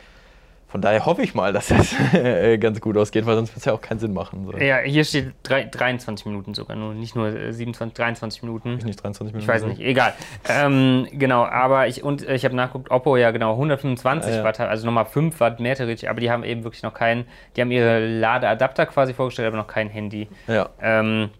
Von 0.77 0.83
daher 0.83 1.07
hoffe 1.07 1.23
ich 1.23 1.35
mal, 1.35 1.55
dass 1.55 1.69
das 1.69 1.95
äh, 2.13 2.59
ganz 2.59 2.83
gut 2.83 2.99
ausgeht, 2.99 3.25
weil 3.25 3.35
sonst 3.35 3.49
wird 3.49 3.57
es 3.57 3.65
ja 3.65 3.73
auch 3.73 3.81
keinen 3.81 3.99
Sinn 3.99 4.13
machen. 4.13 4.45
So. 4.45 4.59
Ja, 4.59 4.81
hier 4.81 5.05
steht 5.05 5.33
drei, 5.43 5.65
23 5.65 6.27
Minuten 6.27 6.53
sogar 6.53 6.77
nur, 6.77 6.93
nicht 6.93 7.17
nur 7.17 7.29
äh, 7.29 7.51
27, 7.51 7.95
23 7.97 8.43
Minuten. 8.43 8.77
Ich 8.77 8.85
nicht 8.85 9.03
23 9.03 9.33
Minuten. 9.33 9.39
Ich 9.39 9.49
weiß 9.49 9.65
nicht, 9.65 9.81
egal. 9.81 10.13
Ähm, 10.47 11.09
genau, 11.13 11.47
aber 11.47 11.89
ich 11.89 12.05
und 12.05 12.29
äh, 12.29 12.35
ich 12.35 12.45
habe 12.45 12.55
nachgeguckt, 12.55 12.91
Oppo 12.91 13.17
ja 13.17 13.31
genau 13.31 13.53
125 13.53 14.31
Ah, 14.31 14.37
ja. 14.37 14.45
Watt 14.45 14.59
hat, 14.59 14.69
also 14.69 14.85
nochmal 14.85 15.07
5 15.07 15.41
Watt 15.41 15.61
mehr 15.61 15.77
theoretisch, 15.77 16.11
aber 16.11 16.21
die 16.21 16.31
haben 16.31 16.45
eben 16.45 16.63
wirklich 16.63 16.83
noch 16.83 16.93
keinen, 16.93 17.25
die 17.57 17.63
haben 17.63 17.71
ihre 17.71 18.07
Ladeadapter 18.07 18.85
quasi 18.85 19.15
vorgestellt, 19.15 19.49
aber 19.49 19.57
noch 19.57 19.69
kein 19.69 19.89
Handy. 19.89 20.29
Ja. 20.47 20.69
Ähm, 20.79 21.31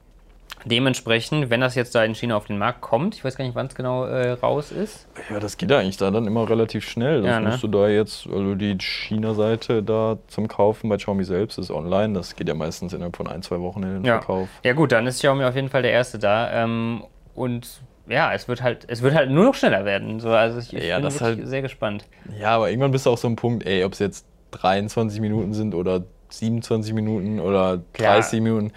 dementsprechend, 0.71 1.49
wenn 1.51 1.61
das 1.61 1.75
jetzt 1.75 1.95
da 1.95 2.05
in 2.05 2.15
China 2.15 2.37
auf 2.37 2.47
den 2.47 2.59
Markt 2.59 2.81
kommt, 2.81 3.15
ich 3.15 3.25
weiß 3.25 3.37
gar 3.37 3.45
nicht, 3.45 3.55
wann 3.55 3.67
es 3.67 3.75
genau 3.75 4.05
äh, 4.05 4.33
raus 4.33 4.73
ist. 4.73 5.07
ja, 5.31 5.39
das 5.41 5.57
geht 5.57 5.71
ja 5.71 5.79
eigentlich 5.79 5.97
da 5.97 6.11
dann 6.11 6.27
immer 6.27 6.49
relativ 6.49 6.85
schnell. 6.89 7.23
Das 7.23 7.31
Ja, 7.31 7.41
ne? 7.41 7.49
musst 7.51 7.63
du 7.63 7.69
da 7.69 7.89
jetzt, 7.89 8.27
also 8.27 8.55
die 8.55 8.77
China-Seite 8.79 9.83
da 9.83 10.19
zum 10.27 10.49
Kaufen 10.49 10.89
bei 10.89 10.97
Xiaomi 10.97 11.25
selbst 11.25 11.59
ist 11.59 11.71
online. 11.71 12.15
Das 12.15 12.37
geht 12.37 12.49
ja 12.49 12.55
meistens 12.55 12.93
innerhalb 12.93 13.17
von 13.17 13.29
ein, 13.29 13.43
zwei 13.43 13.61
Wochen 13.61 13.83
in 13.85 13.95
den 13.95 14.05
Ja. 14.05 14.19
Verkauf. 14.19 14.49
Ja 14.65 14.73
gut, 14.73 14.93
dann 14.93 15.07
ist 15.07 15.17
Xiaomi 15.19 15.45
auf 15.45 15.55
jeden 15.55 15.69
Fall 15.69 15.83
der 15.83 15.93
erste 15.93 16.19
da. 16.19 16.51
Ähm, 16.65 17.05
und 17.35 17.81
ja, 18.09 18.33
es 18.35 18.47
wird 18.49 18.63
halt, 18.63 18.85
es 18.89 19.03
wird 19.03 19.15
halt 19.15 19.31
nur 19.31 19.45
noch 19.45 19.55
schneller 19.55 19.85
werden. 19.85 20.21
So, 20.21 20.31
also 20.31 20.59
ich, 20.59 20.73
ich 20.75 20.85
Ja, 20.85 20.99
bin 21.01 21.09
halt- 21.21 21.47
sehr 21.47 21.63
gespannt. 21.63 22.05
Ja, 22.39 22.51
aber 22.57 22.71
irgendwann 22.71 22.91
bist 22.93 23.07
du 23.07 23.11
auch 23.11 23.19
so 23.19 23.29
ein 23.29 23.37
Punkt, 23.37 23.67
ey, 23.67 23.85
ob 23.85 23.93
es 23.93 23.99
jetzt 24.01 24.27
23 24.53 25.21
Minuten 25.21 25.55
sind 25.55 25.75
oder 25.75 26.03
27 26.29 26.93
Minuten 26.93 27.39
oder 27.41 27.81
Klar. 27.93 28.15
30 28.17 28.41
Minuten. 28.41 28.73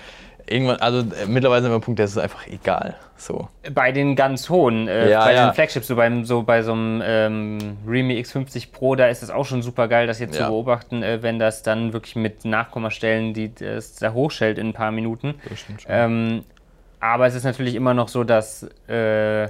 Irgendwann, 0.49 0.77
also 0.77 0.99
äh, 0.99 1.25
mittlerweile 1.27 1.61
sind 1.61 1.71
wir 1.71 1.75
am 1.75 1.81
Punkt, 1.81 1.99
das 1.99 2.11
ist 2.11 2.17
einfach 2.17 2.47
egal. 2.47 2.95
So. 3.17 3.49
Bei 3.73 3.91
den 3.91 4.15
ganz 4.15 4.49
hohen, 4.49 4.87
äh, 4.87 5.09
Ja, 5.11 5.23
bei 5.25 5.33
ja. 5.33 5.47
den 5.47 5.53
Flagships, 5.53 5.87
so, 5.87 5.95
beim, 5.95 6.25
so 6.25 6.41
bei 6.43 6.63
so 6.63 6.71
einem 6.71 7.01
ähm, 7.05 7.77
Realme 7.85 8.13
X50 8.13 8.71
Pro, 8.71 8.95
da 8.95 9.07
ist 9.07 9.21
es 9.21 9.29
auch 9.29 9.45
schon 9.45 9.61
super 9.61 9.87
geil, 9.87 10.07
das 10.07 10.19
jetzt 10.19 10.37
Ja. 10.37 10.45
zu 10.45 10.51
beobachten, 10.51 11.03
äh, 11.03 11.21
wenn 11.21 11.37
das 11.37 11.61
dann 11.61 11.93
wirklich 11.93 12.15
mit 12.15 12.45
Nachkommastellen, 12.45 13.33
die 13.33 13.53
das 13.53 13.95
da 13.95 14.13
hochschellt 14.13 14.57
in 14.57 14.67
ein 14.69 14.73
paar 14.73 14.91
Minuten. 14.91 15.35
Das 15.47 15.59
stimmt 15.59 15.81
schon. 15.83 15.91
Ähm, 15.93 16.43
aber 16.99 17.27
es 17.27 17.35
ist 17.35 17.43
natürlich 17.43 17.75
immer 17.75 17.93
noch 17.93 18.07
so, 18.07 18.23
dass 18.23 18.63
äh, 18.87 19.49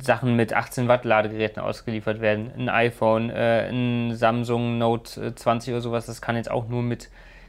Sachen 0.00 0.36
mit 0.36 0.52
18 0.52 0.88
Watt 0.88 1.04
Ladegeräten 1.04 1.62
ausgeliefert 1.62 2.20
werden. 2.20 2.50
Ein 2.56 2.68
iPhone, 2.68 3.30
äh, 3.30 3.68
ein 3.70 4.14
Samsung 4.14 4.78
Note 4.78 5.34
20 5.34 5.72
oder 5.74 5.80
sowas, 5.80 6.06
das 6.06 6.20
kann 6.20 6.36
jetzt 6.36 6.50
auch 6.50 6.68
nur 6.68 6.82
mit, 6.82 7.08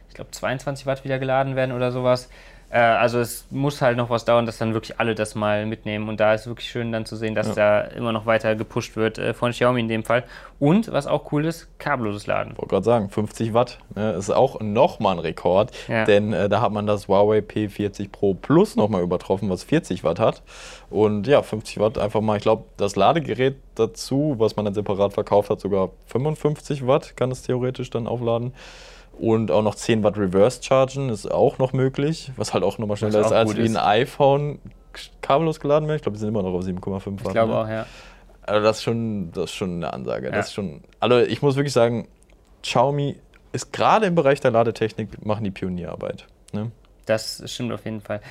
ich 0.09 0.15
glaube, 0.15 0.31
22 0.31 0.85
Watt 0.85 1.03
wieder 1.03 1.19
geladen 1.19 1.55
werden 1.55 1.73
oder 1.75 1.91
sowas. 1.91 2.29
Äh, 2.69 2.79
also 2.79 3.19
es 3.19 3.45
muss 3.49 3.81
halt 3.81 3.95
noch 3.95 4.09
was 4.09 4.25
dauern, 4.25 4.45
dass 4.45 4.57
dann 4.57 4.73
wirklich 4.73 4.99
alle 4.99 5.15
das 5.15 5.35
mal 5.35 5.65
mitnehmen. 5.65 6.09
Und 6.09 6.19
da 6.19 6.33
ist 6.33 6.47
wirklich 6.47 6.69
schön 6.69 6.91
dann 6.91 7.05
zu 7.05 7.15
sehen, 7.15 7.33
dass 7.33 7.53
da 7.53 7.79
immer 7.81 8.11
noch 8.11 8.25
weiter 8.25 8.55
gepusht 8.57 8.97
wird 8.97 9.17
äh, 9.19 9.33
von 9.33 9.51
Xiaomi 9.51 9.79
in 9.79 9.87
dem 9.87 10.03
Fall. 10.03 10.25
Und 10.59 10.91
was 10.91 11.07
auch 11.07 11.31
cool 11.31 11.45
ist, 11.45 11.69
kabelloses 11.79 12.27
Laden. 12.27 12.57
wollte 12.57 12.67
gerade 12.71 12.83
sagen, 12.83 13.09
50 13.09 13.53
Watt 13.53 13.77
ne, 13.95 14.11
ist 14.13 14.31
auch 14.31 14.59
nochmal 14.59 15.13
ein 15.13 15.19
Rekord, 15.19 15.71
Ja. 15.87 16.03
denn 16.03 16.33
äh, 16.33 16.49
da 16.49 16.59
hat 16.59 16.73
man 16.73 16.87
das 16.87 17.07
Huawei 17.07 17.37
P40 17.39 18.11
Pro 18.11 18.33
Plus 18.33 18.75
nochmal 18.75 19.01
übertroffen, 19.01 19.49
was 19.49 19.63
40 19.63 20.03
Watt 20.03 20.19
hat. 20.19 20.41
Und 20.89 21.25
ja, 21.27 21.41
50 21.43 21.79
Watt 21.79 21.97
einfach 21.97 22.19
mal, 22.21 22.35
ich 22.35 22.43
glaube, 22.43 22.65
das 22.75 22.97
Ladegerät 22.97 23.55
dazu, 23.75 24.35
was 24.39 24.57
man 24.57 24.65
dann 24.65 24.73
separat 24.73 25.13
verkauft 25.13 25.49
hat, 25.49 25.61
sogar 25.61 25.91
55 26.07 26.85
Watt 26.85 27.15
kann 27.15 27.31
es 27.31 27.43
theoretisch 27.43 27.91
dann 27.91 28.07
aufladen. 28.07 28.53
Und 29.19 29.51
auch 29.51 29.63
noch 29.63 29.75
10 29.75 30.03
Watt 30.03 30.17
Reverse 30.17 30.61
Chargen 30.61 31.09
ist 31.09 31.29
auch 31.29 31.57
noch 31.57 31.73
möglich, 31.73 32.31
was 32.35 32.53
halt 32.53 32.63
auch 32.63 32.77
nochmal 32.77 32.97
schneller 32.97 33.21
ist 33.21 33.31
als 33.31 33.55
wie 33.55 33.61
ein 33.61 33.71
ist. 33.71 33.77
iPhone 33.77 34.59
kabellos 35.21 35.59
geladen 35.59 35.87
wird. 35.87 35.97
Ich 35.97 36.01
glaube, 36.03 36.15
die 36.15 36.19
sind 36.19 36.29
immer 36.29 36.43
noch 36.43 36.53
auf 36.53 36.63
7,5 36.63 37.05
Watt. 37.05 37.05
Ich 37.25 37.31
glaube 37.31 37.53
ne? 37.53 37.59
auch, 37.59 37.67
ja. 37.67 37.85
Also 38.43 38.63
das 38.63 38.77
ist 38.77 38.83
schon, 38.83 39.31
das 39.31 39.45
ist 39.45 39.55
schon 39.55 39.75
eine 39.75 39.93
Ansage. 39.93 40.27
Ja. 40.27 40.31
Das 40.31 40.47
ist 40.47 40.53
schon, 40.53 40.81
also 40.99 41.19
ich 41.19 41.41
muss 41.41 41.55
wirklich 41.55 41.73
sagen, 41.73 42.07
Xiaomi 42.63 43.17
ist 43.51 43.73
gerade 43.73 44.05
im 44.05 44.15
Bereich 44.15 44.39
der 44.39 44.51
Ladetechnik, 44.51 45.25
machen 45.25 45.43
die 45.43 45.51
Pionierarbeit. 45.51 46.27
Ne? 46.53 46.71
Das 47.05 47.41
stimmt 47.45 47.73
auf 47.73 47.83
jeden 47.85 48.01
Fall. 48.01 48.21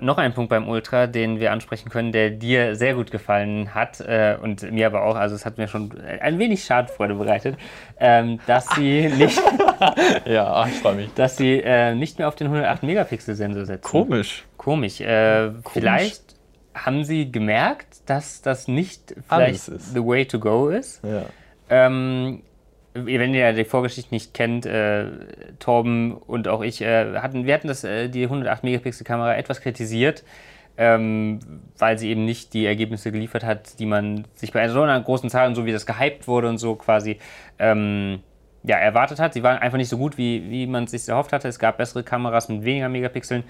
Noch 0.00 0.16
ein 0.18 0.32
Punkt 0.32 0.48
beim 0.50 0.66
Ultra, 0.68 1.06
den 1.06 1.38
wir 1.40 1.52
ansprechen 1.52 1.90
können, 1.90 2.10
der 2.10 2.30
dir 2.30 2.74
sehr 2.74 2.94
gut 2.94 3.10
gefallen 3.10 3.74
hat 3.74 4.00
äh, 4.00 4.36
und 4.40 4.70
mir 4.72 4.86
aber 4.86 5.02
auch, 5.04 5.14
also 5.14 5.34
es 5.34 5.44
hat 5.44 5.58
mir 5.58 5.68
schon 5.68 5.92
ein 6.20 6.38
wenig 6.38 6.64
Schadenfreude 6.64 7.14
bereitet, 7.14 7.56
ähm, 8.00 8.40
dass 8.46 8.66
sie 8.74 9.08
nicht, 9.18 9.40
Ja, 10.24 10.66
ich 10.66 10.74
freue 10.80 10.94
mich. 10.94 11.14
dass 11.14 11.36
sie 11.36 11.60
äh, 11.60 11.94
nicht 11.94 12.18
mehr 12.18 12.28
auf 12.28 12.34
den 12.34 12.46
108 12.46 12.82
Megapixel 12.82 13.34
Sensor 13.34 13.66
setzen. 13.66 13.82
Komisch. 13.82 14.44
Komisch. 14.56 15.00
Äh, 15.00 15.50
Vielleicht 15.70 16.22
haben 16.74 17.04
sie 17.04 17.30
gemerkt, 17.30 17.98
dass 18.06 18.42
das 18.42 18.66
nicht 18.68 19.14
vielleicht 19.28 19.64
the 19.64 20.00
way 20.04 20.24
to 20.26 20.38
go 20.40 20.68
ist. 20.70 21.02
Ja. 21.04 21.22
Ähm, 21.68 22.42
wenn 22.94 23.34
ihr 23.34 23.52
die 23.52 23.64
Vorgeschichte 23.64 24.14
nicht 24.14 24.34
kennt, 24.34 24.66
äh, 24.66 25.06
Torben 25.58 26.12
und 26.12 26.46
auch 26.48 26.62
ich 26.62 26.80
äh, 26.80 27.16
hatten, 27.16 27.44
wir 27.44 27.54
hatten 27.54 27.68
das, 27.68 27.82
äh, 27.84 28.08
die 28.08 28.24
108 28.24 28.62
Megapixel 28.62 29.04
Kamera 29.04 29.34
etwas 29.36 29.60
kritisiert, 29.60 30.24
ähm, 30.76 31.40
weil 31.76 31.98
sie 31.98 32.08
eben 32.08 32.24
nicht 32.24 32.54
die 32.54 32.66
Ergebnisse 32.66 33.10
geliefert 33.10 33.44
hat, 33.44 33.78
die 33.80 33.86
man 33.86 34.26
sich 34.34 34.52
bei 34.52 34.68
so 34.68 34.82
einer 34.82 35.00
großen 35.00 35.28
Zahl 35.28 35.48
und 35.48 35.56
so 35.56 35.66
wie 35.66 35.72
das 35.72 35.86
gehypt 35.86 36.28
wurde 36.28 36.48
und 36.48 36.58
so 36.58 36.76
quasi 36.76 37.18
ähm, 37.58 38.20
ja, 38.62 38.76
erwartet 38.76 39.18
hat. 39.18 39.34
Sie 39.34 39.42
waren 39.42 39.58
einfach 39.58 39.78
nicht 39.78 39.88
so 39.88 39.98
gut, 39.98 40.16
wie, 40.16 40.48
wie 40.50 40.66
man 40.66 40.84
es 40.84 40.92
sich 40.92 41.08
erhofft 41.08 41.32
hatte. 41.32 41.48
Es 41.48 41.58
gab 41.58 41.78
bessere 41.78 42.04
Kameras 42.04 42.48
mit 42.48 42.64
weniger 42.64 42.88
Megapixeln 42.88 43.42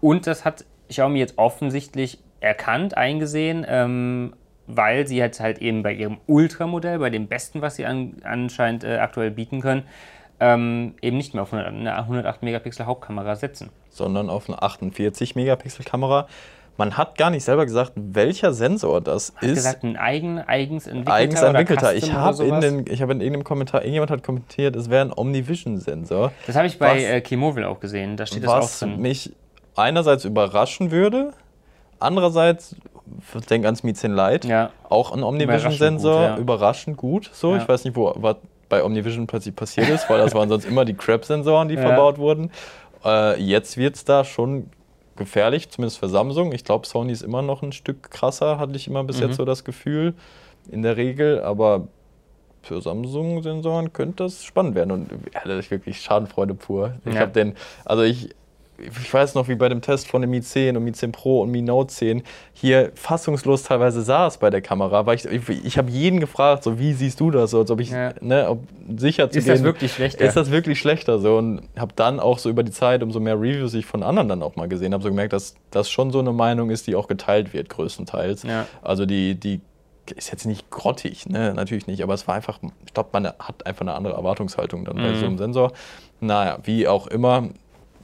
und 0.00 0.26
das 0.26 0.44
hat 0.44 0.64
Xiaomi 0.88 1.20
jetzt 1.20 1.38
offensichtlich 1.38 2.18
erkannt, 2.40 2.96
eingesehen, 2.96 3.64
ähm, 3.68 4.34
weil 4.68 5.06
sie 5.06 5.16
jetzt 5.16 5.40
halt 5.40 5.58
eben 5.58 5.82
bei 5.82 5.92
ihrem 5.94 6.18
Ultramodell, 6.26 6.98
bei 7.00 7.10
dem 7.10 7.26
besten, 7.26 7.60
was 7.62 7.76
sie 7.76 7.86
an, 7.86 8.14
anscheinend 8.22 8.84
äh, 8.84 8.98
aktuell 8.98 9.30
bieten 9.32 9.60
können, 9.60 9.82
ähm, 10.40 10.94
eben 11.02 11.16
nicht 11.16 11.34
mehr 11.34 11.42
auf 11.42 11.52
100, 11.52 11.72
eine 11.74 11.96
108 11.96 12.42
Megapixel 12.44 12.86
Hauptkamera 12.86 13.34
setzen. 13.34 13.70
Sondern 13.90 14.30
auf 14.30 14.48
eine 14.48 14.62
48 14.62 15.34
Megapixel 15.34 15.84
Kamera. 15.84 16.28
Man 16.76 16.96
hat 16.96 17.18
gar 17.18 17.30
nicht 17.30 17.42
selber 17.42 17.64
gesagt, 17.66 17.92
welcher 17.96 18.52
Sensor 18.52 19.00
das 19.00 19.32
Hat 19.34 19.42
ist. 19.42 19.54
gesagt, 19.56 19.82
ein 19.82 19.96
eigen, 19.96 20.38
eigens 20.38 20.86
entwickelter, 20.86 21.12
Eigens 21.12 21.42
entwickelter. 21.42 21.94
Ich 21.96 22.12
habe 22.12 22.40
in, 22.44 22.48
sowas. 22.50 22.60
den, 22.60 22.84
ich 22.88 23.02
hab 23.02 23.10
in 23.10 23.20
irgendeinem 23.20 23.42
Kommentar, 23.42 23.80
irgendjemand 23.80 24.12
hat 24.12 24.22
kommentiert, 24.22 24.76
es 24.76 24.88
wäre 24.88 25.04
ein 25.06 25.12
Omnivision-Sensor. 25.12 26.30
Das 26.46 26.54
habe 26.54 26.68
ich 26.68 26.78
bei 26.78 26.94
was- 26.94 27.02
äh, 27.02 27.20
Keymobile 27.20 27.66
auch 27.68 27.80
gesehen, 27.80 28.16
da 28.16 28.26
steht 28.26 28.44
das 28.44 28.50
auch 28.52 28.58
Was 28.58 28.78
drin. 28.78 29.00
mich 29.00 29.32
einerseits 29.74 30.24
überraschen 30.24 30.92
würde, 30.92 31.32
andererseits, 31.98 32.76
denk 33.50 33.64
ans 33.64 33.82
Mi 33.82 33.94
10 33.94 34.14
Lite, 34.14 34.48
Ja. 34.48 34.70
auch 34.88 35.12
ein 35.12 35.22
Omnivision-Sensor, 35.22 36.36
Überraschend 36.36 36.36
gut, 36.36 36.36
ja. 36.36 36.42
überraschend 36.42 36.96
gut. 36.96 37.30
So, 37.32 37.52
Ja. 37.54 37.62
ich 37.62 37.68
weiß 37.68 37.84
nicht, 37.84 37.96
wo 37.96 38.12
was 38.16 38.36
bei 38.68 38.84
Omnivision 38.84 39.26
plötzlich 39.26 39.56
passiert 39.56 39.88
ist, 39.88 40.10
weil 40.10 40.18
das 40.18 40.34
waren 40.34 40.48
sonst 40.48 40.66
immer 40.66 40.84
die 40.84 40.94
Crap-Sensoren, 40.94 41.68
die 41.68 41.76
verbaut 41.78 42.18
wurden. 42.18 42.50
Äh, 43.04 43.40
jetzt 43.42 43.76
wird 43.76 43.96
es 43.96 44.04
da 44.04 44.24
schon 44.24 44.68
gefährlich, 45.16 45.70
zumindest 45.70 45.98
für 45.98 46.08
Samsung. 46.08 46.52
Ich 46.52 46.64
glaube, 46.64 46.86
Sony 46.86 47.12
ist 47.12 47.22
immer 47.22 47.42
noch 47.42 47.62
ein 47.62 47.72
Stück 47.72 48.10
krasser, 48.10 48.58
hatte 48.58 48.76
ich 48.76 48.86
immer 48.86 49.04
bis 49.04 49.20
Mhm. 49.20 49.26
jetzt 49.28 49.36
so 49.36 49.44
das 49.44 49.64
Gefühl, 49.64 50.14
in 50.70 50.82
der 50.82 50.96
Regel, 50.96 51.40
aber 51.42 51.88
für 52.62 52.82
Samsung-Sensoren 52.82 53.92
könnte 53.92 54.24
das 54.24 54.44
spannend 54.44 54.74
werden 54.74 54.90
und 54.90 55.10
ja, 55.32 55.40
das 55.44 55.58
ist 55.64 55.70
wirklich 55.70 56.00
Schadenfreude 56.00 56.54
pur. 56.54 56.94
Ich 57.06 57.16
habe 57.16 57.30
den, 57.32 57.54
also 57.84 58.02
ich, 58.02 58.28
ich 58.78 59.12
weiß 59.12 59.34
noch, 59.34 59.48
wie 59.48 59.56
bei 59.56 59.68
dem 59.68 59.80
Test 59.80 60.06
von 60.08 60.20
dem 60.20 60.30
Mi 60.30 60.40
10 60.40 60.76
und 60.76 60.84
Mi 60.84 60.92
10 60.92 61.10
Pro 61.12 61.42
und 61.42 61.50
Mi 61.50 61.62
Note 61.62 61.92
10 61.92 62.22
hier 62.52 62.92
fassungslos 62.94 63.64
teilweise 63.64 64.02
saß 64.02 64.38
bei 64.38 64.50
der 64.50 64.60
Kamera, 64.62 65.04
weil 65.06 65.16
ich, 65.16 65.24
ich, 65.24 65.48
ich 65.64 65.78
habe 65.78 65.90
jeden 65.90 66.20
gefragt, 66.20 66.62
so 66.62 66.78
wie 66.78 66.92
siehst 66.92 67.18
du 67.20 67.30
das, 67.30 67.50
so, 67.50 67.58
als 67.60 67.70
ob 67.70 67.80
ich, 67.80 67.90
Ja. 67.90 68.12
ne, 68.20 68.48
ob 68.48 68.60
sicher 68.96 69.30
zu 69.30 69.38
Ist 69.38 69.48
das 69.48 69.58
gehen, 69.58 69.64
wirklich 69.64 69.92
schlechter? 69.92 70.24
Ist 70.24 70.36
das 70.36 70.50
wirklich 70.50 70.78
schlechter 70.78 71.18
so 71.18 71.36
und 71.38 71.62
habe 71.76 71.92
dann 71.96 72.20
auch 72.20 72.38
so 72.38 72.48
über 72.50 72.62
die 72.62 72.72
Zeit, 72.72 73.02
umso 73.02 73.18
mehr 73.20 73.34
Reviews 73.34 73.74
ich 73.74 73.86
von 73.86 74.02
anderen 74.02 74.28
dann 74.28 74.42
auch 74.42 74.54
mal 74.56 74.68
gesehen 74.68 74.92
habe, 74.94 75.02
so 75.02 75.08
gemerkt, 75.08 75.32
dass 75.32 75.54
das 75.70 75.90
schon 75.90 76.10
so 76.12 76.20
eine 76.20 76.32
Meinung 76.32 76.70
ist, 76.70 76.86
die 76.86 76.94
auch 76.94 77.08
geteilt 77.08 77.52
wird 77.52 77.68
größtenteils. 77.68 78.44
Ja. 78.44 78.66
Also 78.82 79.06
die, 79.06 79.34
die 79.34 79.60
ist 80.16 80.30
jetzt 80.30 80.46
nicht 80.46 80.70
grottig, 80.70 81.28
ne? 81.28 81.52
natürlich 81.52 81.86
nicht, 81.86 82.02
aber 82.02 82.14
es 82.14 82.26
war 82.26 82.34
einfach, 82.34 82.60
ich 82.86 82.94
glaube, 82.94 83.10
man 83.12 83.26
hat 83.26 83.66
einfach 83.66 83.82
eine 83.82 83.92
andere 83.94 84.14
Erwartungshaltung 84.14 84.84
dann 84.86 84.96
bei 84.96 85.10
Mhm. 85.10 85.16
so 85.16 85.26
einem 85.26 85.36
Sensor. 85.38 85.72
Naja, 86.20 86.58
wie 86.64 86.88
auch 86.88 87.06
immer, 87.08 87.48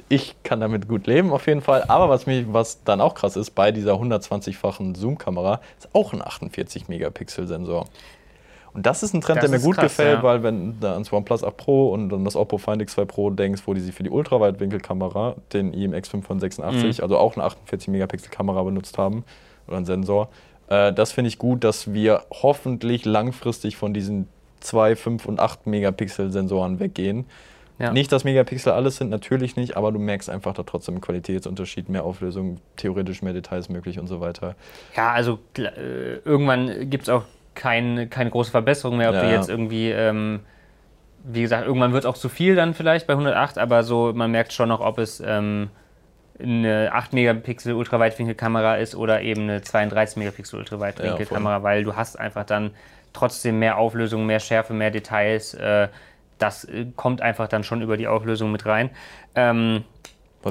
ich 0.08 0.36
kann 0.42 0.60
damit 0.60 0.86
gut 0.88 1.06
leben 1.06 1.32
auf 1.32 1.46
jeden 1.46 1.60
Fall, 1.62 1.84
aber 1.88 2.08
was, 2.08 2.26
mich, 2.26 2.46
was 2.52 2.82
dann 2.84 3.00
auch 3.00 3.14
krass 3.14 3.36
ist, 3.36 3.50
bei 3.54 3.72
dieser 3.72 3.94
120-fachen 3.94 4.94
Zoom-Kamera 4.94 5.60
ist 5.78 5.88
auch 5.94 6.12
ein 6.12 6.22
48-Megapixel-Sensor. 6.22 7.86
Und 8.74 8.86
das 8.86 9.04
ist 9.04 9.14
ein 9.14 9.20
Trend, 9.20 9.36
Das 9.42 9.50
der 9.50 9.58
mir 9.58 9.64
gut 9.64 9.76
krass, 9.76 9.84
gefällt, 9.96 10.18
ja. 10.18 10.22
weil 10.24 10.42
wenn 10.42 10.80
du 10.80 10.88
ans 10.88 11.12
OnePlus 11.12 11.44
8 11.44 11.56
Pro 11.56 11.90
und 11.92 12.08
dann 12.08 12.24
das 12.24 12.34
Oppo 12.34 12.58
Find 12.58 12.82
X2 12.82 13.04
Pro 13.04 13.30
denkst, 13.30 13.62
wo 13.66 13.72
die 13.74 13.80
sich 13.80 13.94
für 13.94 14.02
die 14.02 14.10
Ultraweitwinkelkamera 14.10 15.36
den 15.52 15.72
IMX5 15.72 16.22
von 16.24 16.40
86, 16.40 16.98
Mhm. 16.98 17.02
also 17.02 17.16
auch 17.18 17.36
eine 17.36 17.44
48 17.44 17.88
Megapixel 17.88 18.30
Kamera 18.30 18.62
benutzt 18.64 18.98
haben 18.98 19.24
oder 19.68 19.76
einen 19.76 19.86
Sensor, 19.86 20.28
Äh, 20.66 20.94
das 20.94 21.12
finde 21.12 21.28
ich 21.28 21.36
gut, 21.38 21.62
dass 21.62 21.92
wir 21.92 22.22
hoffentlich 22.30 23.04
langfristig 23.04 23.76
von 23.76 23.92
diesen 23.92 24.28
2, 24.60 24.96
5 24.96 25.26
und 25.26 25.38
8 25.38 25.66
Megapixel 25.66 26.32
Sensoren 26.32 26.80
weggehen. 26.80 27.26
Ja. 27.78 27.92
Nicht, 27.92 28.12
dass 28.12 28.22
Megapixel 28.22 28.72
alles 28.72 28.96
sind, 28.96 29.10
natürlich 29.10 29.56
nicht, 29.56 29.76
aber 29.76 29.90
du 29.90 29.98
merkst 29.98 30.30
einfach 30.30 30.54
da 30.54 30.62
trotzdem 30.62 30.94
einen 30.94 31.02
Qualitätsunterschied, 31.02 31.88
mehr 31.88 32.04
Auflösung, 32.04 32.60
theoretisch 32.76 33.20
mehr 33.22 33.32
Details 33.32 33.68
möglich 33.68 33.98
und 33.98 34.06
so 34.06 34.20
weiter. 34.20 34.54
Ja, 34.96 35.10
also 35.12 35.40
äh, 35.58 36.18
irgendwann 36.24 36.88
gibt 36.88 37.04
es 37.04 37.08
auch 37.08 37.24
kein, 37.54 38.08
keine 38.10 38.30
große 38.30 38.52
Verbesserung 38.52 38.96
mehr, 38.96 39.10
ob 39.10 39.16
ja. 39.16 39.22
du 39.22 39.30
jetzt 39.30 39.48
irgendwie, 39.48 39.90
ähm, 39.90 40.40
wie 41.24 41.42
gesagt, 41.42 41.66
irgendwann 41.66 41.92
wird 41.92 42.04
es 42.04 42.10
auch 42.10 42.16
zu 42.16 42.28
viel 42.28 42.54
dann 42.54 42.74
vielleicht 42.74 43.08
bei 43.08 43.14
108, 43.14 43.58
aber 43.58 43.82
so, 43.82 44.12
man 44.14 44.30
merkt 44.30 44.52
schon 44.52 44.68
noch, 44.68 44.80
ob 44.80 44.98
es 44.98 45.20
ähm, 45.24 45.70
eine 46.40 46.90
8 46.92 47.12
Megapixel 47.12 47.74
Ultraweitwinkelkamera 47.74 48.76
ist 48.76 48.94
oder 48.94 49.22
eben 49.22 49.42
eine 49.42 49.62
32 49.62 50.16
Megapixel 50.16 50.60
Ultraweitwinkelkamera, 50.60 51.56
ja, 51.56 51.62
weil 51.62 51.82
du 51.82 51.96
hast 51.96 52.18
einfach 52.18 52.44
dann 52.44 52.70
trotzdem 53.12 53.58
mehr 53.58 53.78
Auflösung, 53.78 54.26
mehr 54.26 54.40
Schärfe, 54.40 54.74
mehr 54.74 54.90
Details. 54.90 55.54
Äh, 55.54 55.88
das 56.44 56.64
äh, 56.64 56.86
kommt 56.96 57.20
einfach 57.20 57.48
dann 57.48 57.64
schon 57.64 57.82
über 57.82 57.96
die 57.96 58.06
Auflösung 58.06 58.52
mit 58.52 58.66
rein. 58.66 58.90
Ähm, 59.34 59.84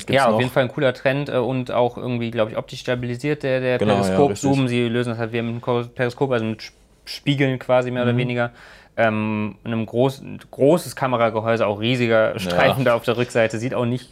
ja, 0.10 0.26
noch? 0.26 0.34
auf 0.34 0.40
jeden 0.40 0.52
Fall 0.52 0.64
ein 0.64 0.70
cooler 0.70 0.94
Trend 0.94 1.30
äh, 1.30 1.38
und 1.38 1.72
auch 1.72 1.98
irgendwie, 1.98 2.32
glaube 2.32 2.52
ich, 2.52 2.58
optisch 2.58 2.80
stabilisiert 2.80 3.44
der, 3.44 3.60
der 3.60 3.78
genau, 3.78 3.96
Periskop-Zoom. 3.96 4.64
Ja, 4.64 4.68
Sie 4.68 4.88
lösen 4.88 5.10
das 5.10 5.20
halt 5.20 5.34
wie 5.34 5.42
mit 5.42 5.64
einem 5.68 5.90
Periskop, 5.90 6.32
also 6.32 6.46
mit 6.46 6.72
Spiegeln 7.06 7.60
quasi 7.60 7.92
mehr 7.92 8.04
mhm. 8.04 8.10
oder 8.10 8.18
weniger. 8.18 8.52
Ähm, 8.96 9.56
einem 9.64 9.86
groß, 9.86 10.24
großes 10.52 10.96
Kameragehäuse, 10.96 11.66
auch 11.66 11.80
riesiger 11.80 12.40
Streifen 12.40 12.84
ja. 12.84 12.92
da 12.92 12.96
auf 12.96 13.04
der 13.04 13.18
Rückseite, 13.18 13.58
sieht 13.58 13.74
auch 13.74 13.86
nicht 13.86 14.10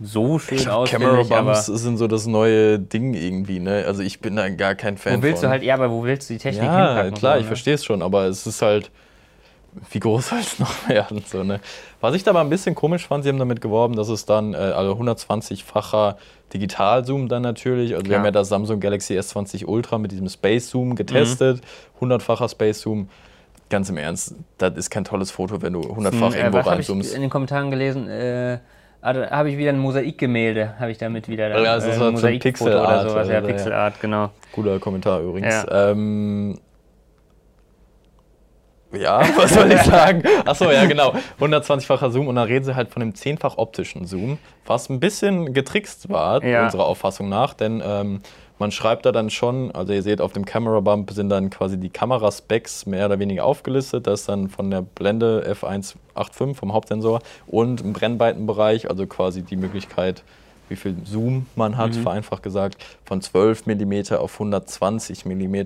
so 0.00 0.38
schön 0.38 0.58
glaub, 0.58 0.82
aus. 0.82 0.90
Camera 0.90 1.22
Bumps 1.22 1.66
sind 1.66 1.98
so 1.98 2.06
das 2.06 2.26
neue 2.26 2.78
Ding 2.78 3.14
irgendwie, 3.14 3.58
ne? 3.58 3.84
Also 3.86 4.02
ich 4.02 4.20
bin 4.20 4.36
da 4.36 4.48
gar 4.48 4.74
kein 4.74 4.96
Fan. 4.96 5.18
Wo 5.18 5.22
willst 5.22 5.40
von. 5.40 5.48
du 5.48 5.50
halt, 5.50 5.62
ja, 5.62 5.74
aber 5.74 5.90
wo 5.90 6.04
willst 6.04 6.30
du 6.30 6.34
die 6.34 6.38
Technik 6.38 6.64
ja, 6.64 6.88
hinpacken? 6.88 7.14
klar, 7.14 7.34
so, 7.34 7.38
ich 7.38 7.44
ne? 7.44 7.48
verstehe 7.48 7.74
es 7.74 7.84
schon, 7.84 8.02
aber 8.02 8.26
es 8.26 8.46
ist 8.46 8.62
halt, 8.62 8.90
wie 9.90 10.00
groß 10.00 10.28
soll 10.30 10.40
es 10.40 10.58
noch 10.58 10.88
werden? 10.88 11.22
So, 11.26 11.44
ne? 11.44 11.60
Was 12.00 12.14
ich 12.14 12.24
da 12.24 12.32
mal 12.32 12.42
ein 12.42 12.50
bisschen 12.50 12.74
komisch 12.74 13.06
fand, 13.06 13.24
sie 13.24 13.30
haben 13.30 13.38
damit 13.38 13.60
geworben, 13.60 13.96
dass 13.96 14.08
es 14.08 14.24
dann 14.24 14.54
äh, 14.54 14.56
also 14.56 14.92
120-facher 14.92 16.16
Digitalzoom 16.52 17.28
dann 17.28 17.42
natürlich. 17.42 17.94
Also 17.94 18.04
Klar. 18.04 18.10
wir 18.10 18.18
haben 18.18 18.24
ja 18.26 18.30
das 18.30 18.48
Samsung 18.48 18.80
Galaxy 18.80 19.18
S20 19.18 19.66
Ultra 19.66 19.98
mit 19.98 20.12
diesem 20.12 20.28
Space 20.28 20.70
Zoom 20.70 20.94
getestet, 20.94 21.60
mhm. 22.00 22.12
100-facher 22.12 22.48
Space 22.48 22.80
Zoom. 22.80 23.08
Ganz 23.70 23.90
im 23.90 23.98
Ernst, 23.98 24.34
das 24.56 24.76
ist 24.76 24.88
kein 24.88 25.04
tolles 25.04 25.30
Foto, 25.30 25.60
wenn 25.60 25.74
du 25.74 25.80
100-fach 25.80 26.32
hm, 26.32 26.38
irgendwo 26.38 26.56
äh, 26.56 26.60
reinzoomst. 26.62 27.10
Ich 27.10 27.14
in 27.14 27.20
den 27.20 27.28
Kommentaren 27.28 27.70
gelesen, 27.70 28.08
äh, 28.08 28.60
also 29.02 29.26
habe 29.26 29.50
ich 29.50 29.58
wieder 29.58 29.70
ein 29.70 29.78
Mosaikgemälde, 29.78 30.78
habe 30.80 30.90
ich 30.90 30.96
damit 30.96 31.28
wieder. 31.28 31.50
Dann, 31.50 31.62
ja, 31.62 31.74
das 31.74 31.84
ist 31.84 32.00
äh, 32.00 32.04
ein 32.04 32.12
Mosaikfoto 32.12 32.70
oder 32.70 33.08
sowas, 33.08 33.28
ja, 33.28 33.42
Pixelart, 33.42 33.94
ja. 33.96 34.00
genau. 34.00 34.30
Guter 34.52 34.78
Kommentar 34.78 35.20
übrigens. 35.20 35.54
Ja. 35.54 35.90
Ähm, 35.90 36.58
ja, 38.92 39.22
was 39.36 39.54
soll 39.54 39.70
ich 39.72 39.82
sagen? 39.82 40.22
Achso, 40.44 40.70
ja, 40.70 40.86
genau. 40.86 41.14
120-facher 41.40 42.10
Zoom 42.10 42.28
und 42.28 42.36
dann 42.36 42.46
reden 42.46 42.64
sie 42.64 42.74
halt 42.74 42.90
von 42.90 43.00
dem 43.00 43.12
10-fach 43.12 43.58
optischen 43.58 44.06
Zoom, 44.06 44.38
was 44.66 44.88
ein 44.88 45.00
bisschen 45.00 45.52
getrickst 45.52 46.08
war, 46.08 46.42
ja. 46.44 46.64
unserer 46.64 46.86
Auffassung 46.86 47.28
nach, 47.28 47.54
denn 47.54 47.82
ähm, 47.84 48.20
man 48.58 48.72
schreibt 48.72 49.06
da 49.06 49.12
dann 49.12 49.30
schon, 49.30 49.70
also 49.70 49.92
ihr 49.92 50.02
seht 50.02 50.20
auf 50.20 50.32
dem 50.32 50.44
Camera 50.44 50.80
Bump 50.80 51.12
sind 51.12 51.28
dann 51.28 51.48
quasi 51.50 51.78
die 51.78 51.90
Kameraspecs 51.90 52.86
mehr 52.86 53.06
oder 53.06 53.18
weniger 53.20 53.44
aufgelistet. 53.44 54.06
Das 54.06 54.20
ist 54.20 54.28
dann 54.28 54.48
von 54.48 54.70
der 54.70 54.82
Blende 54.82 55.46
F185 55.48 56.54
vom 56.54 56.72
Hauptsensor 56.72 57.20
und 57.46 57.80
im 57.80 57.92
Brennweitenbereich, 57.92 58.90
also 58.90 59.06
quasi 59.06 59.42
die 59.42 59.56
Möglichkeit, 59.56 60.24
wie 60.68 60.76
viel 60.76 60.96
Zoom 61.04 61.46
man 61.56 61.76
hat, 61.76 61.94
mhm. 61.94 62.02
vereinfacht 62.02 62.42
gesagt, 62.42 62.76
von 63.04 63.20
12 63.20 63.66
mm 63.66 64.14
auf 64.14 64.34
120 64.34 65.24
mm. 65.24 65.56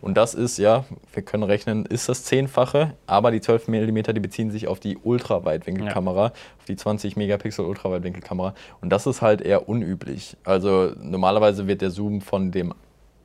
Und 0.00 0.16
das 0.16 0.34
ist, 0.34 0.58
ja, 0.58 0.84
wir 1.12 1.22
können 1.22 1.42
rechnen, 1.42 1.86
ist 1.86 2.08
das 2.08 2.24
Zehnfache, 2.24 2.94
aber 3.06 3.30
die 3.30 3.40
12 3.40 3.68
mm, 3.68 4.02
die 4.14 4.20
beziehen 4.20 4.50
sich 4.50 4.68
auf 4.68 4.80
die 4.80 4.96
Ultraweitwinkelkamera, 4.96 6.26
ja. 6.26 6.32
auf 6.58 6.64
die 6.66 6.76
20 6.76 7.16
Megapixel 7.16 7.64
Ultraweitwinkelkamera. 7.64 8.54
Und 8.80 8.90
das 8.90 9.06
ist 9.06 9.22
halt 9.22 9.40
eher 9.40 9.68
unüblich. 9.68 10.36
Also 10.44 10.92
normalerweise 11.00 11.66
wird 11.66 11.80
der 11.80 11.90
Zoom 11.90 12.20
von 12.20 12.50
dem 12.50 12.74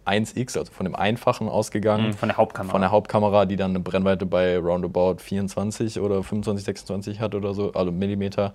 1x, 0.10 0.58
also 0.58 0.72
von 0.72 0.86
dem 0.86 0.96
einfachen 0.96 1.48
ausgegangen. 1.48 2.08
Mhm, 2.08 2.14
von 2.14 2.30
der 2.30 2.38
Hauptkamera. 2.38 2.72
Von 2.72 2.82
der 2.82 2.92
Hauptkamera, 2.92 3.46
die 3.46 3.56
dann 3.56 3.72
eine 3.72 3.80
Brennweite 3.80 4.26
bei 4.26 4.58
roundabout 4.58 5.18
24 5.20 6.00
oder 6.00 6.24
25, 6.24 6.66
26 6.66 7.20
hat 7.20 7.36
oder 7.36 7.54
so, 7.54 7.72
also 7.74 7.92
Millimeter. 7.92 8.54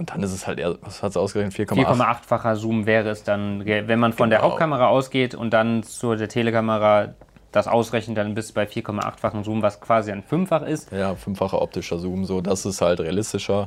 Und 0.00 0.08
dann 0.08 0.22
ist 0.22 0.32
es 0.32 0.46
halt 0.46 0.58
eher, 0.58 0.78
was 0.80 1.02
hat 1.02 1.10
es 1.10 1.18
ausgerechnet, 1.18 1.70
4,8? 1.70 1.84
4,8-facher 1.84 2.56
Zoom 2.56 2.86
wäre 2.86 3.10
es 3.10 3.22
dann, 3.22 3.66
wenn 3.66 3.98
man 3.98 4.14
von 4.14 4.30
genau. 4.30 4.40
der 4.40 4.48
Hauptkamera 4.48 4.86
ausgeht 4.88 5.34
und 5.34 5.50
dann 5.50 5.82
zu 5.82 6.14
der 6.14 6.26
Telekamera 6.26 7.12
das 7.52 7.68
ausrechnet, 7.68 8.16
dann 8.16 8.32
bist 8.32 8.48
du 8.48 8.54
bei 8.54 8.64
4,8-fachen 8.64 9.44
Zoom, 9.44 9.60
was 9.60 9.78
quasi 9.78 10.10
ein 10.10 10.22
Fünffach 10.22 10.62
ist. 10.62 10.90
Ja, 10.90 11.14
fünffacher 11.16 11.60
optischer 11.60 11.98
Zoom, 11.98 12.24
so, 12.24 12.40
das 12.40 12.64
ist 12.64 12.80
halt 12.80 13.00
realistischer. 13.00 13.66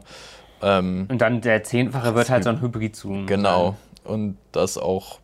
Ähm, 0.64 1.06
und 1.08 1.22
dann 1.22 1.40
der 1.42 1.62
Zehnfache 1.62 2.16
wird 2.16 2.32
halt 2.32 2.46
so 2.46 2.50
ein 2.50 2.62
Hybrid-Zoom. 2.62 3.28
Genau. 3.28 3.76
Sein. 4.04 4.12
Und 4.12 4.38
das 4.54 4.80
auch, 4.80 5.20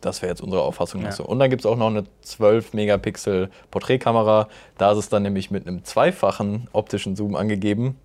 das 0.00 0.22
wäre 0.22 0.30
jetzt 0.30 0.40
unsere 0.40 0.62
Auffassung 0.62 1.02
ja. 1.02 1.12
so. 1.12 1.24
Und 1.24 1.38
dann 1.38 1.50
gibt 1.50 1.62
es 1.62 1.66
auch 1.66 1.76
noch 1.76 1.86
eine 1.86 2.02
12 2.22 2.72
Megapixel 2.72 3.48
Porträtkamera. 3.70 4.48
Da 4.76 4.90
ist 4.90 4.98
es 4.98 5.08
dann 5.08 5.22
nämlich 5.22 5.52
mit 5.52 5.68
einem 5.68 5.84
zweifachen 5.84 6.66
optischen 6.72 7.14
Zoom 7.14 7.36
angegeben 7.36 7.96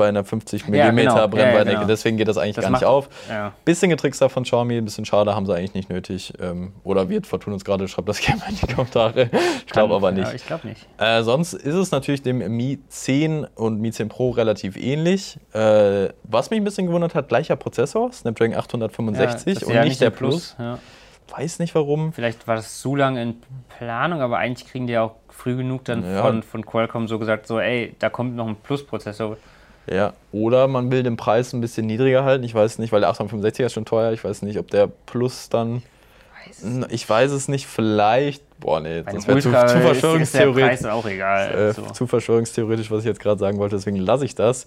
bei 0.00 0.08
einer 0.08 0.24
50 0.24 0.66
mm 0.66 0.74
ja, 0.74 0.90
genau. 0.90 1.28
Brennweite. 1.28 1.72
Ja, 1.72 1.74
genau. 1.74 1.86
Deswegen 1.86 2.16
geht 2.16 2.26
das 2.26 2.38
eigentlich 2.38 2.56
das 2.56 2.64
gar 2.64 2.70
nicht 2.70 2.84
auf. 2.84 3.10
Ja. 3.28 3.52
Bisschen 3.66 3.90
getrickster 3.90 4.30
von 4.30 4.44
Xiaomi, 4.44 4.78
ein 4.78 4.84
bisschen 4.86 5.04
schade, 5.04 5.34
haben 5.34 5.44
sie 5.44 5.54
eigentlich 5.54 5.74
nicht 5.74 5.90
nötig. 5.90 6.32
Ähm, 6.40 6.72
oder 6.84 7.10
wird 7.10 7.26
Fortun 7.26 7.52
uns 7.52 7.66
gerade, 7.66 7.86
schreibt 7.86 8.08
das 8.08 8.20
gerne 8.20 8.40
mal 8.40 8.48
in 8.48 8.56
die 8.56 8.66
Kommentare. 8.74 9.28
Ich 9.66 9.72
glaube 9.72 9.94
aber 9.94 10.10
nicht. 10.10 10.26
Ja, 10.26 10.34
ich 10.34 10.46
glaube 10.46 10.66
nicht. 10.66 10.86
Äh, 10.96 11.22
sonst 11.22 11.52
ist 11.52 11.74
es 11.74 11.90
natürlich 11.90 12.22
dem 12.22 12.38
Mi 12.38 12.78
10 12.88 13.46
und 13.54 13.80
Mi 13.80 13.92
10 13.92 14.08
Pro 14.08 14.30
relativ 14.30 14.78
ähnlich. 14.78 15.38
Äh, 15.52 16.08
was 16.22 16.48
mich 16.48 16.58
ein 16.58 16.64
bisschen 16.64 16.86
gewundert 16.86 17.14
hat, 17.14 17.28
gleicher 17.28 17.56
Prozessor, 17.56 18.10
Snapdragon 18.10 18.56
865 18.56 19.66
und 19.66 19.80
nicht 19.84 20.00
der 20.00 20.08
Plus. 20.10 20.54
Plus. 20.56 20.78
Weiß 21.28 21.58
nicht 21.58 21.74
warum. 21.74 22.14
Vielleicht 22.14 22.48
war 22.48 22.56
das 22.56 22.80
zu 22.80 22.96
lange 22.96 23.22
in 23.22 23.36
Planung, 23.68 24.22
aber 24.22 24.38
eigentlich 24.38 24.66
kriegen 24.66 24.86
die 24.86 24.96
auch 24.98 25.16
früh 25.28 25.56
genug 25.56 25.84
dann 25.84 26.02
von, 26.02 26.42
von 26.42 26.66
Qualcomm 26.66 27.06
so 27.06 27.18
gesagt, 27.18 27.46
so 27.46 27.60
ey, 27.60 27.94
da 27.98 28.10
kommt 28.10 28.34
noch 28.34 28.48
ein 28.48 28.56
Plus-Prozessor. 28.56 29.36
Ja, 29.86 30.12
oder 30.32 30.68
man 30.68 30.90
will 30.90 31.02
den 31.02 31.16
Preis 31.16 31.52
ein 31.52 31.60
bisschen 31.60 31.86
niedriger 31.86 32.24
halten. 32.24 32.44
Ich 32.44 32.54
weiß 32.54 32.78
nicht, 32.78 32.92
weil 32.92 33.00
der 33.00 33.10
865er 33.10 33.66
ist 33.66 33.72
schon 33.72 33.84
teuer. 33.84 34.12
Ich 34.12 34.22
weiß 34.22 34.42
nicht, 34.42 34.58
ob 34.58 34.70
der 34.70 34.88
Plus 35.06 35.48
dann. 35.48 35.82
Ich 36.90 37.08
weiß 37.08 37.32
es 37.32 37.48
nicht, 37.48 37.66
vielleicht. 37.66 38.42
Boah, 38.60 38.80
nee, 38.80 39.02
das 39.02 39.26
wäre 39.26 39.40
zu, 39.40 39.50
zu 39.50 39.80
verschwörungstheoretisch. 39.80 40.86
auch 40.86 41.06
egal. 41.06 41.54
Äh, 41.54 41.72
so. 41.72 41.82
Zu 41.82 42.06
verschwörungstheoretisch, 42.06 42.90
was 42.90 43.00
ich 43.00 43.06
jetzt 43.06 43.20
gerade 43.20 43.38
sagen 43.38 43.58
wollte, 43.58 43.76
deswegen 43.76 43.96
lasse 43.96 44.24
ich 44.24 44.34
das. 44.34 44.66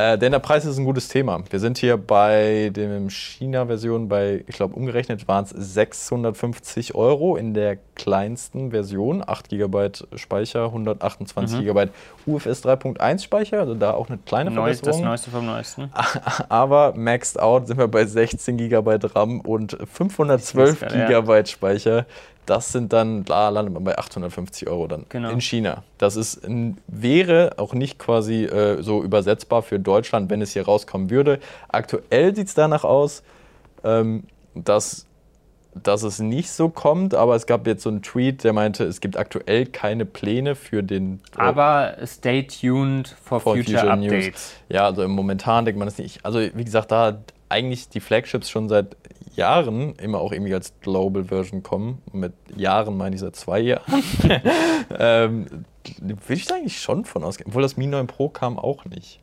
Äh, 0.00 0.16
denn 0.16 0.32
der 0.32 0.38
Preis 0.38 0.64
ist 0.64 0.78
ein 0.78 0.84
gutes 0.86 1.08
Thema. 1.08 1.42
Wir 1.50 1.58
sind 1.58 1.76
hier 1.76 1.98
bei 1.98 2.70
dem 2.74 3.10
China-Version 3.10 4.08
bei, 4.08 4.44
ich 4.46 4.56
glaube, 4.56 4.74
umgerechnet 4.74 5.28
waren 5.28 5.44
es 5.44 5.50
650 5.50 6.94
Euro 6.94 7.36
in 7.36 7.52
der 7.52 7.76
kleinsten 7.96 8.70
Version. 8.70 9.22
8 9.26 9.50
GB 9.50 9.90
Speicher, 10.14 10.66
128 10.66 11.60
mhm. 11.60 11.64
GB 11.64 11.86
UFS 12.26 12.64
3.1 12.64 13.22
Speicher, 13.22 13.60
also 13.60 13.74
da 13.74 13.92
auch 13.92 14.08
eine 14.08 14.18
kleine 14.18 14.50
Neues, 14.50 14.78
Verbesserung. 14.78 15.02
Das 15.02 15.08
Neueste 15.08 15.30
vom 15.30 15.44
Neuesten. 15.44 15.90
Aber 16.48 16.94
maxed 16.96 17.38
out 17.38 17.66
sind 17.66 17.78
wir 17.78 17.88
bei 17.88 18.06
16 18.06 18.56
GB 18.56 18.98
RAM 19.14 19.40
und 19.40 19.76
512 19.92 20.80
GB 21.08 21.44
Speicher. 21.46 22.06
Das 22.50 22.72
sind 22.72 22.92
dann, 22.92 23.24
da 23.24 23.48
landet 23.48 23.74
man 23.74 23.84
bei 23.84 23.96
850 23.96 24.68
Euro 24.68 24.88
dann 24.88 25.06
genau. 25.08 25.30
in 25.30 25.40
China. 25.40 25.84
Das 25.98 26.16
ist, 26.16 26.40
wäre 26.88 27.52
auch 27.58 27.74
nicht 27.74 28.00
quasi 28.00 28.42
äh, 28.44 28.82
so 28.82 29.04
übersetzbar 29.04 29.62
für 29.62 29.78
Deutschland, 29.78 30.30
wenn 30.30 30.42
es 30.42 30.52
hier 30.54 30.64
rauskommen 30.64 31.10
würde. 31.10 31.38
Aktuell 31.68 32.34
sieht 32.34 32.48
es 32.48 32.54
danach 32.54 32.82
aus, 32.82 33.22
ähm, 33.84 34.24
dass, 34.56 35.06
dass 35.80 36.02
es 36.02 36.18
nicht 36.18 36.50
so 36.50 36.70
kommt, 36.70 37.14
aber 37.14 37.36
es 37.36 37.46
gab 37.46 37.68
jetzt 37.68 37.84
so 37.84 37.88
einen 37.88 38.02
Tweet, 38.02 38.42
der 38.42 38.52
meinte, 38.52 38.82
es 38.82 39.00
gibt 39.00 39.16
aktuell 39.16 39.66
keine 39.66 40.04
Pläne 40.04 40.56
für 40.56 40.82
den. 40.82 41.20
Äh, 41.36 41.42
aber 41.42 41.98
stay 42.04 42.42
tuned 42.42 43.14
for, 43.22 43.38
for 43.38 43.54
future, 43.54 43.78
future 43.78 43.92
Updates. 43.92 44.26
News. 44.26 44.52
Ja, 44.70 44.86
also 44.86 45.04
im 45.04 45.12
Momentan 45.12 45.66
denkt 45.66 45.78
man 45.78 45.86
es 45.86 45.98
nicht. 45.98 46.24
Also 46.24 46.40
wie 46.40 46.64
gesagt, 46.64 46.90
da 46.90 47.20
eigentlich 47.48 47.88
die 47.88 48.00
Flagships 48.00 48.50
schon 48.50 48.68
seit 48.68 48.96
Jahren 49.36 49.94
immer 49.96 50.18
auch 50.18 50.32
irgendwie 50.32 50.54
als 50.54 50.72
Global 50.80 51.24
Version 51.24 51.62
kommen. 51.62 52.02
Mit 52.12 52.32
Jahren 52.56 52.96
meine 52.96 53.14
ich 53.14 53.20
seit 53.20 53.36
zwei 53.36 53.60
Jahren. 53.60 54.02
ähm, 54.98 55.64
Würde 56.00 56.34
ich 56.34 56.46
da 56.46 56.56
eigentlich 56.56 56.80
schon 56.80 57.04
von 57.04 57.24
ausgehen. 57.24 57.48
Obwohl 57.48 57.62
das 57.62 57.76
Mi 57.76 57.86
9 57.86 58.06
Pro 58.06 58.28
kam 58.28 58.58
auch 58.58 58.84
nicht. 58.84 59.20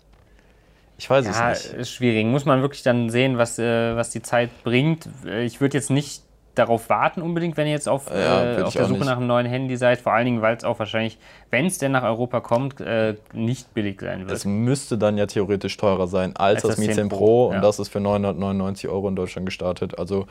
Ich 0.98 1.10
weiß 1.10 1.26
ja, 1.26 1.52
es 1.52 1.66
nicht. 1.66 1.80
Ist 1.80 1.92
schwierig. 1.92 2.26
Muss 2.26 2.46
man 2.46 2.62
wirklich 2.62 2.84
dann 2.84 3.10
sehen, 3.10 3.38
was, 3.38 3.60
äh, 3.60 3.96
was 3.96 4.10
die 4.10 4.22
Zeit 4.22 4.50
bringt. 4.64 5.08
Ich 5.42 5.62
würde 5.62 5.78
jetzt 5.78 5.92
nicht 5.92 6.24
darauf 6.58 6.90
warten 6.90 7.22
unbedingt, 7.22 7.58
wenn 7.58 7.68
ihr 7.68 7.74
jetzt 7.74 7.88
auf, 7.88 8.10
ja, 8.10 8.58
äh, 8.58 8.62
auf 8.62 8.74
der 8.74 8.86
Suche 8.86 9.06
nach 9.06 9.18
einem 9.18 9.28
neuen 9.28 9.46
Handy 9.46 9.78
seid. 9.78 10.00
Vor 10.00 10.14
allen 10.14 10.26
Dingen, 10.26 10.42
weil 10.42 10.56
es 10.56 10.64
auch 10.64 10.80
wahrscheinlich, 10.80 11.18
wenn 11.50 11.66
es 11.66 11.78
denn 11.78 11.92
nach 11.92 12.04
Europa 12.04 12.40
kommt, 12.42 12.82
äh, 12.82 13.16
nicht 13.34 13.74
billig 13.74 14.02
sein 14.02 14.22
wird. 14.22 14.32
Es 14.32 14.46
müsste 14.46 14.98
dann 14.98 15.18
ja 15.18 15.26
theoretisch 15.26 15.78
teurer 15.78 16.08
sein 16.08 16.36
als, 16.36 16.64
als 16.64 16.76
das 16.76 16.86
Mi 16.86 16.94
10 16.94 17.10
Pro, 17.10 17.18
Pro. 17.18 17.50
Ja. 17.52 17.58
und 17.58 17.64
das 17.64 17.80
ist 17.80 17.90
für 17.90 18.00
999 18.00 18.90
Euro 18.90 19.08
in 19.08 19.16
Deutschland 19.16 19.46
gestartet. 19.46 19.98
Also 19.98 20.28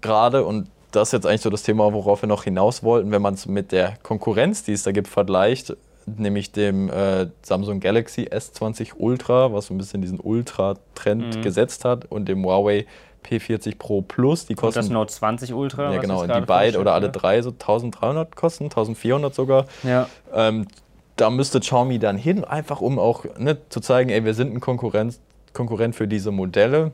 gerade 0.00 0.44
und 0.44 0.68
das 0.90 1.08
ist 1.08 1.12
jetzt 1.12 1.26
eigentlich 1.26 1.42
so 1.42 1.50
das 1.50 1.62
Thema, 1.62 1.92
worauf 1.92 2.22
wir 2.22 2.28
noch 2.28 2.44
hinaus 2.44 2.82
wollten, 2.82 3.10
wenn 3.10 3.22
man 3.22 3.34
es 3.34 3.46
mit 3.46 3.72
der 3.72 3.96
Konkurrenz, 4.02 4.62
die 4.62 4.72
es 4.72 4.82
da 4.82 4.92
gibt, 4.92 5.08
vergleicht, 5.08 5.76
nämlich 6.06 6.52
dem 6.52 6.88
äh, 6.88 7.26
Samsung 7.42 7.80
Galaxy 7.80 8.22
S20 8.22 8.92
Ultra, 8.96 9.52
was 9.52 9.66
so 9.66 9.74
ein 9.74 9.78
bisschen 9.78 10.00
diesen 10.00 10.20
Ultra-Trend 10.20 11.36
mhm. 11.36 11.42
gesetzt 11.42 11.84
hat, 11.84 12.06
und 12.06 12.28
dem 12.28 12.44
Huawei 12.44 12.86
P40 13.28 13.78
Pro 13.78 14.02
Plus. 14.02 14.46
Die 14.46 14.54
kosten, 14.54 14.78
und 14.78 14.84
das 14.84 14.90
Note 14.90 15.12
20 15.12 15.54
Ultra. 15.54 15.92
Ja, 15.92 16.00
genau, 16.00 16.26
die 16.26 16.40
beiden 16.40 16.80
oder 16.80 16.94
alle 16.94 17.10
drei 17.10 17.42
so 17.42 17.50
1300 17.50 18.34
kosten, 18.36 18.64
1400 18.64 19.34
sogar. 19.34 19.66
Ja. 19.82 20.08
Ähm, 20.32 20.66
da 21.16 21.30
müsste 21.30 21.60
Xiaomi 21.60 21.98
dann 21.98 22.16
hin, 22.16 22.44
einfach 22.44 22.80
um 22.80 22.98
auch 22.98 23.24
ne, 23.38 23.58
zu 23.68 23.80
zeigen, 23.80 24.10
ey, 24.10 24.24
wir 24.24 24.34
sind 24.34 24.54
ein 24.54 24.60
Konkurrent, 24.60 25.18
Konkurrent 25.52 25.96
für 25.96 26.06
diese 26.06 26.30
Modelle 26.30 26.92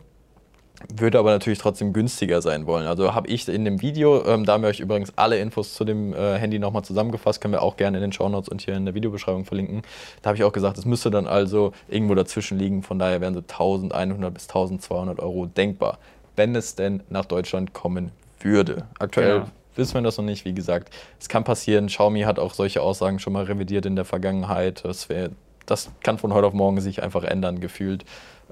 würde 0.92 1.18
aber 1.18 1.30
natürlich 1.30 1.58
trotzdem 1.58 1.92
günstiger 1.92 2.42
sein 2.42 2.66
wollen. 2.66 2.86
Also 2.86 3.14
habe 3.14 3.28
ich 3.28 3.48
in 3.48 3.64
dem 3.64 3.80
Video, 3.80 4.24
ähm, 4.26 4.44
da 4.44 4.54
haben 4.54 4.62
wir 4.62 4.68
euch 4.68 4.80
übrigens 4.80 5.12
alle 5.16 5.38
Infos 5.38 5.74
zu 5.74 5.84
dem 5.84 6.12
äh, 6.12 6.36
Handy 6.38 6.58
nochmal 6.58 6.84
zusammengefasst, 6.84 7.40
können 7.40 7.52
wir 7.52 7.62
auch 7.62 7.76
gerne 7.76 7.98
in 7.98 8.02
den 8.02 8.12
Show 8.12 8.28
Notes 8.28 8.48
und 8.48 8.60
hier 8.60 8.74
in 8.74 8.84
der 8.84 8.94
Videobeschreibung 8.94 9.44
verlinken. 9.44 9.82
Da 10.22 10.28
habe 10.28 10.36
ich 10.36 10.44
auch 10.44 10.52
gesagt, 10.52 10.76
es 10.78 10.84
müsste 10.84 11.10
dann 11.10 11.26
also 11.26 11.72
irgendwo 11.88 12.14
dazwischen 12.14 12.58
liegen, 12.58 12.82
von 12.82 12.98
daher 12.98 13.20
wären 13.20 13.34
so 13.34 13.40
1100 13.40 14.34
bis 14.34 14.48
1200 14.48 15.20
Euro 15.20 15.46
denkbar, 15.46 15.98
wenn 16.36 16.54
es 16.54 16.74
denn 16.74 17.02
nach 17.08 17.24
Deutschland 17.24 17.72
kommen 17.72 18.10
würde. 18.40 18.86
Aktuell 18.98 19.40
genau. 19.40 19.50
wissen 19.76 19.94
wir 19.94 20.02
das 20.02 20.18
noch 20.18 20.24
nicht, 20.24 20.44
wie 20.44 20.54
gesagt, 20.54 20.94
es 21.20 21.28
kann 21.28 21.44
passieren. 21.44 21.86
Xiaomi 21.86 22.22
hat 22.22 22.38
auch 22.38 22.54
solche 22.54 22.82
Aussagen 22.82 23.18
schon 23.18 23.32
mal 23.32 23.44
revidiert 23.44 23.86
in 23.86 23.96
der 23.96 24.04
Vergangenheit. 24.04 24.84
Das, 24.84 25.08
wär, 25.08 25.30
das 25.66 25.90
kann 26.02 26.18
von 26.18 26.32
heute 26.32 26.46
auf 26.46 26.52
morgen 26.52 26.80
sich 26.80 27.02
einfach 27.02 27.24
ändern, 27.24 27.60
gefühlt. 27.60 28.04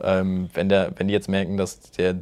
Ähm, 0.02 0.48
wenn, 0.54 0.68
der, 0.68 0.92
wenn 0.96 1.08
die 1.08 1.14
jetzt 1.14 1.28
merken, 1.28 1.56
dass, 1.56 1.80
der, 1.92 2.16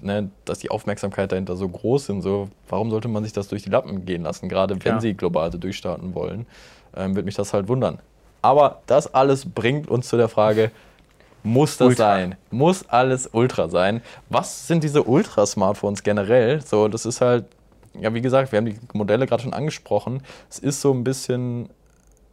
ne, 0.00 0.30
dass 0.44 0.58
die 0.58 0.70
Aufmerksamkeit 0.70 1.30
dahinter 1.32 1.56
so 1.56 1.68
groß 1.68 2.06
sind, 2.06 2.22
so, 2.22 2.48
warum 2.68 2.90
sollte 2.90 3.08
man 3.08 3.22
sich 3.22 3.32
das 3.32 3.48
durch 3.48 3.62
die 3.62 3.70
Lappen 3.70 4.04
gehen 4.04 4.22
lassen, 4.22 4.48
gerade 4.48 4.76
wenn 4.84 4.94
ja. 4.94 5.00
sie 5.00 5.14
global 5.14 5.52
so 5.52 5.58
durchstarten 5.58 6.14
wollen, 6.14 6.46
ähm, 6.96 7.14
wird 7.14 7.26
mich 7.26 7.36
das 7.36 7.52
halt 7.52 7.68
wundern. 7.68 8.00
Aber 8.42 8.82
das 8.86 9.14
alles 9.14 9.46
bringt 9.48 9.88
uns 9.88 10.08
zu 10.08 10.16
der 10.16 10.28
Frage, 10.28 10.72
muss 11.42 11.76
das 11.76 11.88
Ultra. 11.88 12.14
sein? 12.14 12.36
Muss 12.50 12.88
alles 12.88 13.28
Ultra 13.32 13.68
sein? 13.68 14.02
Was 14.28 14.66
sind 14.66 14.84
diese 14.84 15.02
Ultra-Smartphones 15.02 16.02
generell? 16.02 16.60
So, 16.60 16.88
das 16.88 17.06
ist 17.06 17.20
halt, 17.20 17.46
ja, 18.00 18.14
wie 18.14 18.20
gesagt, 18.20 18.52
wir 18.52 18.58
haben 18.58 18.66
die 18.66 18.78
Modelle 18.92 19.26
gerade 19.26 19.42
schon 19.42 19.54
angesprochen. 19.54 20.22
Es 20.50 20.58
ist 20.58 20.80
so 20.80 20.92
ein 20.92 21.04
bisschen 21.04 21.68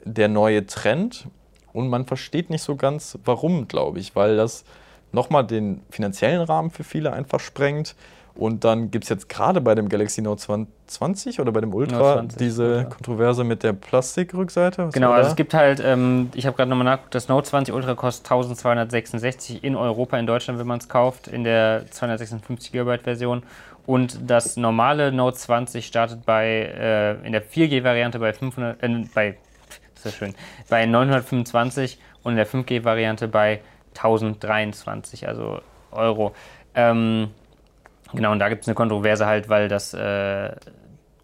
der 0.05 0.27
neue 0.27 0.65
Trend 0.65 1.27
und 1.73 1.89
man 1.89 2.05
versteht 2.05 2.49
nicht 2.49 2.63
so 2.63 2.75
ganz, 2.75 3.17
warum, 3.25 3.67
glaube 3.67 3.99
ich, 3.99 4.15
weil 4.15 4.37
das 4.37 4.63
nochmal 5.11 5.45
den 5.45 5.81
finanziellen 5.89 6.41
Rahmen 6.41 6.69
für 6.69 6.83
viele 6.83 7.13
einfach 7.13 7.39
sprengt. 7.39 7.95
Und 8.39 8.63
dann 8.63 8.89
gibt 8.89 9.03
es 9.03 9.09
jetzt 9.09 9.27
gerade 9.27 9.59
bei 9.59 9.75
dem 9.75 9.89
Galaxy 9.89 10.21
Note 10.21 10.65
20 10.87 11.41
oder 11.41 11.51
bei 11.51 11.59
dem 11.59 11.73
Ultra 11.73 12.13
20, 12.13 12.37
diese 12.37 12.75
ja. 12.77 12.83
Kontroverse 12.85 13.43
mit 13.43 13.63
der 13.63 13.73
Plastikrückseite. 13.73 14.87
Was 14.87 14.93
genau, 14.93 15.11
also 15.11 15.31
es 15.31 15.35
gibt 15.35 15.53
halt, 15.53 15.81
ähm, 15.83 16.29
ich 16.33 16.45
habe 16.45 16.55
gerade 16.55 16.69
nochmal 16.69 16.85
nachgeguckt, 16.85 17.15
das 17.15 17.27
Note 17.27 17.49
20 17.49 17.75
Ultra 17.75 17.95
kostet 17.95 18.25
1266 18.27 19.61
in 19.61 19.75
Europa, 19.75 20.17
in 20.17 20.25
Deutschland, 20.25 20.57
wenn 20.57 20.67
man 20.67 20.79
es 20.79 20.87
kauft, 20.87 21.27
in 21.27 21.43
der 21.43 21.83
256 21.91 22.71
GB 22.71 22.99
Version. 22.99 23.43
Und 23.85 24.17
das 24.25 24.55
normale 24.55 25.11
Note 25.11 25.35
20 25.35 25.85
startet 25.85 26.25
bei, 26.25 26.45
äh, 26.47 27.25
in 27.25 27.33
der 27.33 27.43
4G-Variante 27.43 28.19
bei, 28.19 28.31
500, 28.31 28.81
äh, 28.81 29.03
bei 29.13 29.37
sehr 29.95 30.13
schön. 30.13 30.33
Bei 30.69 30.85
925 30.85 31.99
und 32.23 32.31
in 32.31 32.37
der 32.37 32.47
5G-Variante 32.47 33.27
bei 33.27 33.59
1023, 33.95 35.27
also 35.27 35.59
Euro. 35.91 36.33
Ähm, 36.73 37.31
genau, 38.13 38.31
und 38.31 38.39
da 38.39 38.49
gibt 38.49 38.63
es 38.63 38.67
eine 38.67 38.75
Kontroverse 38.75 39.25
halt, 39.25 39.49
weil 39.49 39.67
das, 39.67 39.93
äh, 39.93 40.51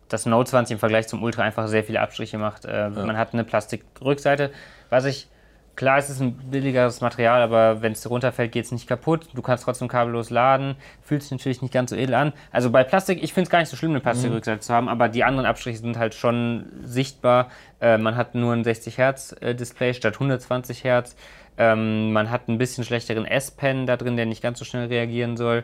das 0.10 0.26
Note 0.26 0.50
20 0.50 0.74
im 0.76 0.80
Vergleich 0.80 1.08
zum 1.08 1.24
Ultra 1.24 1.44
einfach 1.44 1.68
sehr 1.68 1.84
viele 1.84 2.02
Abstriche 2.02 2.38
macht. 2.38 2.66
Äh, 2.66 2.84
ja. 2.84 2.90
Man 2.90 3.18
hat 3.18 3.34
eine 3.34 3.44
Plastikrückseite, 3.44 4.52
was 4.90 5.06
ich 5.06 5.28
Klar, 5.76 5.98
es 5.98 6.10
ist 6.10 6.22
ein 6.22 6.34
billigeres 6.34 7.02
Material, 7.02 7.42
aber 7.42 7.82
wenn 7.82 7.92
es 7.92 8.10
runterfällt, 8.10 8.54
geht 8.54 8.64
es 8.64 8.72
nicht 8.72 8.88
kaputt. 8.88 9.28
Du 9.34 9.42
kannst 9.42 9.66
trotzdem 9.66 9.90
kabellos 9.90 10.30
laden. 10.30 10.76
Fühlt 11.02 11.22
sich 11.22 11.32
natürlich 11.32 11.62
nicht 11.62 11.74
ganz 11.74 11.90
so 11.90 11.98
edel 11.98 12.16
an. 12.16 12.32
Also 12.52 12.70
bei 12.70 12.86
Plastik, 12.86 13.22
ich 13.22 13.34
finde 13.34 13.48
es 13.48 13.50
gar 13.50 13.60
nicht 13.60 13.68
so 13.68 13.76
schlimm, 13.76 13.92
eine 13.92 14.00
Plastikrückseite 14.00 14.58
mhm. 14.58 14.62
zu 14.62 14.74
haben, 14.74 14.88
aber 14.88 15.10
die 15.10 15.26
anderen 15.26 15.46
Abstriche 15.46 15.80
sind 15.80 15.98
halt 15.98 16.14
schon 16.14 16.68
sichtbar. 16.84 17.50
Äh, 17.82 17.98
man 17.98 18.16
hat 18.16 18.36
nur 18.36 18.54
ein 18.54 18.64
60 18.64 18.98
Hertz 18.98 19.36
äh, 19.42 19.54
Display 19.54 19.94
statt 19.94 20.14
120 20.14 20.86
Hertz. 20.86 21.18
Ähm, 21.58 22.14
man 22.14 22.32
hat 22.32 22.48
ein 22.48 22.58
bisschen 22.58 22.86
schlechteren 22.86 23.26
S-Pen 23.26 23.86
da 23.86 23.98
drin, 23.98 24.16
der 24.16 24.26
nicht 24.28 24.42
ganz 24.42 24.60
so 24.60 24.66
schnell 24.66 24.88
reagieren 24.88 25.36
soll. 25.36 25.64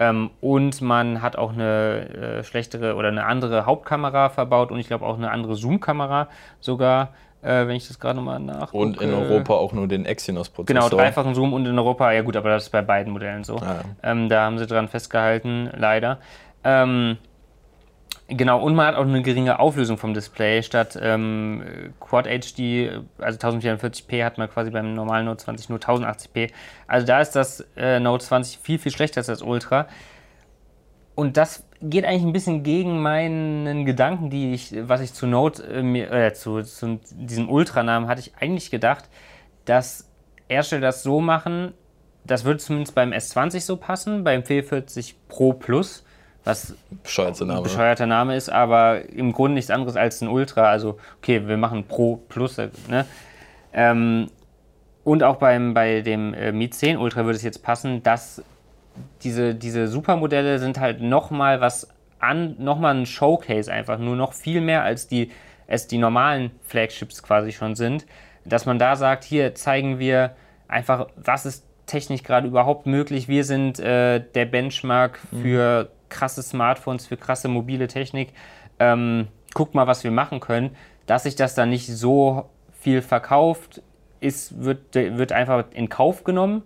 Ähm, 0.00 0.30
und 0.40 0.80
man 0.80 1.20
hat 1.20 1.36
auch 1.36 1.52
eine 1.52 2.40
äh, 2.40 2.44
schlechtere 2.44 2.96
oder 2.96 3.08
eine 3.08 3.26
andere 3.26 3.66
Hauptkamera 3.66 4.30
verbaut 4.30 4.72
und 4.72 4.80
ich 4.80 4.86
glaube 4.86 5.04
auch 5.04 5.16
eine 5.16 5.30
andere 5.30 5.54
Zoom-Kamera 5.54 6.28
sogar. 6.58 7.10
Äh, 7.42 7.66
wenn 7.66 7.76
ich 7.76 7.88
das 7.88 7.98
gerade 7.98 8.16
nochmal 8.16 8.38
nachgucke. 8.38 8.76
Und 8.76 9.00
in 9.00 9.14
Europa 9.14 9.54
auch 9.54 9.72
nur 9.72 9.88
den 9.88 10.04
Exynos-Prozessor. 10.04 10.74
Genau, 10.74 10.88
dreifachen 10.90 11.34
Zoom 11.34 11.54
und 11.54 11.64
in 11.66 11.78
Europa, 11.78 12.12
ja 12.12 12.20
gut, 12.20 12.36
aber 12.36 12.50
das 12.50 12.64
ist 12.64 12.70
bei 12.70 12.82
beiden 12.82 13.14
Modellen 13.14 13.44
so. 13.44 13.56
Ah, 13.56 13.76
ja. 14.02 14.10
ähm, 14.10 14.28
da 14.28 14.44
haben 14.44 14.58
sie 14.58 14.66
dran 14.66 14.88
festgehalten, 14.88 15.70
leider. 15.74 16.18
Ähm, 16.64 17.16
genau, 18.30 18.60
und 18.60 18.74
man 18.74 18.86
hat 18.86 18.94
auch 18.96 19.02
eine 19.02 19.22
geringe 19.22 19.58
Auflösung 19.58 19.98
vom 19.98 20.14
Display. 20.14 20.62
Statt 20.62 20.98
ähm, 21.00 21.92
Quad 22.00 22.26
HD, 22.26 23.02
also 23.18 23.38
1044p, 23.38 24.24
hat 24.24 24.38
man 24.38 24.48
quasi 24.48 24.70
beim 24.70 24.94
normalen 24.94 25.26
Note 25.26 25.44
20 25.44 25.68
nur 25.68 25.78
1080p. 25.78 26.50
Also 26.86 27.06
da 27.06 27.20
ist 27.20 27.32
das 27.32 27.66
äh, 27.76 28.00
Note 28.00 28.24
20 28.24 28.58
viel, 28.58 28.78
viel 28.78 28.92
schlechter 28.92 29.18
als 29.18 29.26
das 29.26 29.42
Ultra. 29.42 29.86
Und 31.14 31.36
das 31.36 31.64
geht 31.82 32.04
eigentlich 32.04 32.22
ein 32.22 32.32
bisschen 32.32 32.62
gegen 32.62 33.02
meinen 33.02 33.84
Gedanken, 33.84 34.30
die 34.30 34.54
ich, 34.54 34.74
was 34.88 35.00
ich 35.00 35.12
zu 35.12 35.26
Note, 35.26 35.62
äh, 35.62 36.26
äh, 36.26 36.32
zu, 36.32 36.62
zu 36.62 36.98
diesem 37.12 37.50
Ultranamen 37.50 38.08
hatte 38.08 38.20
ich 38.20 38.32
eigentlich 38.40 38.70
gedacht, 38.70 39.08
dass 39.64 40.10
Hersteller 40.48 40.80
das 40.80 41.02
so 41.02 41.20
machen, 41.20 41.74
das 42.24 42.44
würde 42.44 42.58
zumindest 42.58 42.94
beim 42.94 43.12
S20 43.12 43.60
so 43.60 43.76
passen, 43.76 44.24
beim 44.24 44.42
P40 44.42 45.14
Pro 45.28 45.52
Plus, 45.52 46.04
was 46.44 46.74
bescheuerter 47.02 47.44
Name. 47.44 47.62
bescheuerter 47.62 48.06
Name 48.06 48.36
ist, 48.36 48.50
aber 48.50 49.08
im 49.10 49.32
Grunde 49.32 49.54
nichts 49.54 49.70
anderes 49.70 49.96
als 49.96 50.20
ein 50.20 50.28
Ultra. 50.28 50.64
Also, 50.64 50.98
okay, 51.18 51.46
wir 51.46 51.56
machen 51.56 51.84
Pro 51.84 52.16
Plus. 52.16 52.58
Äh, 52.58 52.70
ne? 52.88 53.06
Ähm, 53.72 54.28
und 55.04 55.22
auch 55.22 55.36
beim, 55.36 55.74
bei 55.74 56.00
dem 56.00 56.34
äh, 56.34 56.52
Mi 56.52 56.70
10 56.70 56.96
Ultra 56.96 57.24
würde 57.24 57.36
es 57.36 57.42
jetzt 57.42 57.62
passen, 57.62 58.02
dass 58.02 58.42
diese, 59.22 59.54
diese 59.54 59.88
Supermodelle 59.88 60.58
sind 60.58 60.78
halt 60.78 61.00
nochmal 61.00 61.60
was 61.60 61.88
an, 62.18 62.56
nochmal 62.58 62.94
ein 62.96 63.06
Showcase 63.06 63.72
einfach, 63.72 63.98
nur 63.98 64.16
noch 64.16 64.32
viel 64.32 64.60
mehr 64.60 64.82
als 64.82 65.08
die, 65.08 65.30
es 65.66 65.86
die 65.86 65.98
normalen 65.98 66.50
Flagships 66.62 67.22
quasi 67.22 67.52
schon 67.52 67.74
sind. 67.74 68.06
Dass 68.44 68.66
man 68.66 68.78
da 68.78 68.96
sagt, 68.96 69.24
hier 69.24 69.54
zeigen 69.54 69.98
wir 69.98 70.34
einfach, 70.68 71.08
was 71.16 71.46
ist 71.46 71.66
technisch 71.86 72.22
gerade 72.22 72.46
überhaupt 72.46 72.86
möglich. 72.86 73.28
Wir 73.28 73.44
sind 73.44 73.78
äh, 73.80 74.20
der 74.20 74.44
Benchmark 74.46 75.18
mhm. 75.30 75.42
Krasse 76.10 76.42
Smartphones, 76.42 77.06
für 77.06 77.16
krasse 77.16 77.48
mobile 77.48 77.88
Technik. 77.88 78.32
Ähm, 78.78 79.28
guckt 79.54 79.74
mal, 79.74 79.86
was 79.86 80.04
wir 80.04 80.10
machen 80.10 80.40
können. 80.40 80.76
Dass 81.06 81.22
sich 81.22 81.36
das 81.36 81.54
dann 81.54 81.70
nicht 81.70 81.86
so 81.86 82.50
viel 82.78 83.02
verkauft, 83.02 83.82
ist, 84.20 84.62
wird, 84.62 84.94
wird 84.94 85.32
einfach 85.32 85.64
in 85.72 85.88
Kauf 85.88 86.24
genommen, 86.24 86.62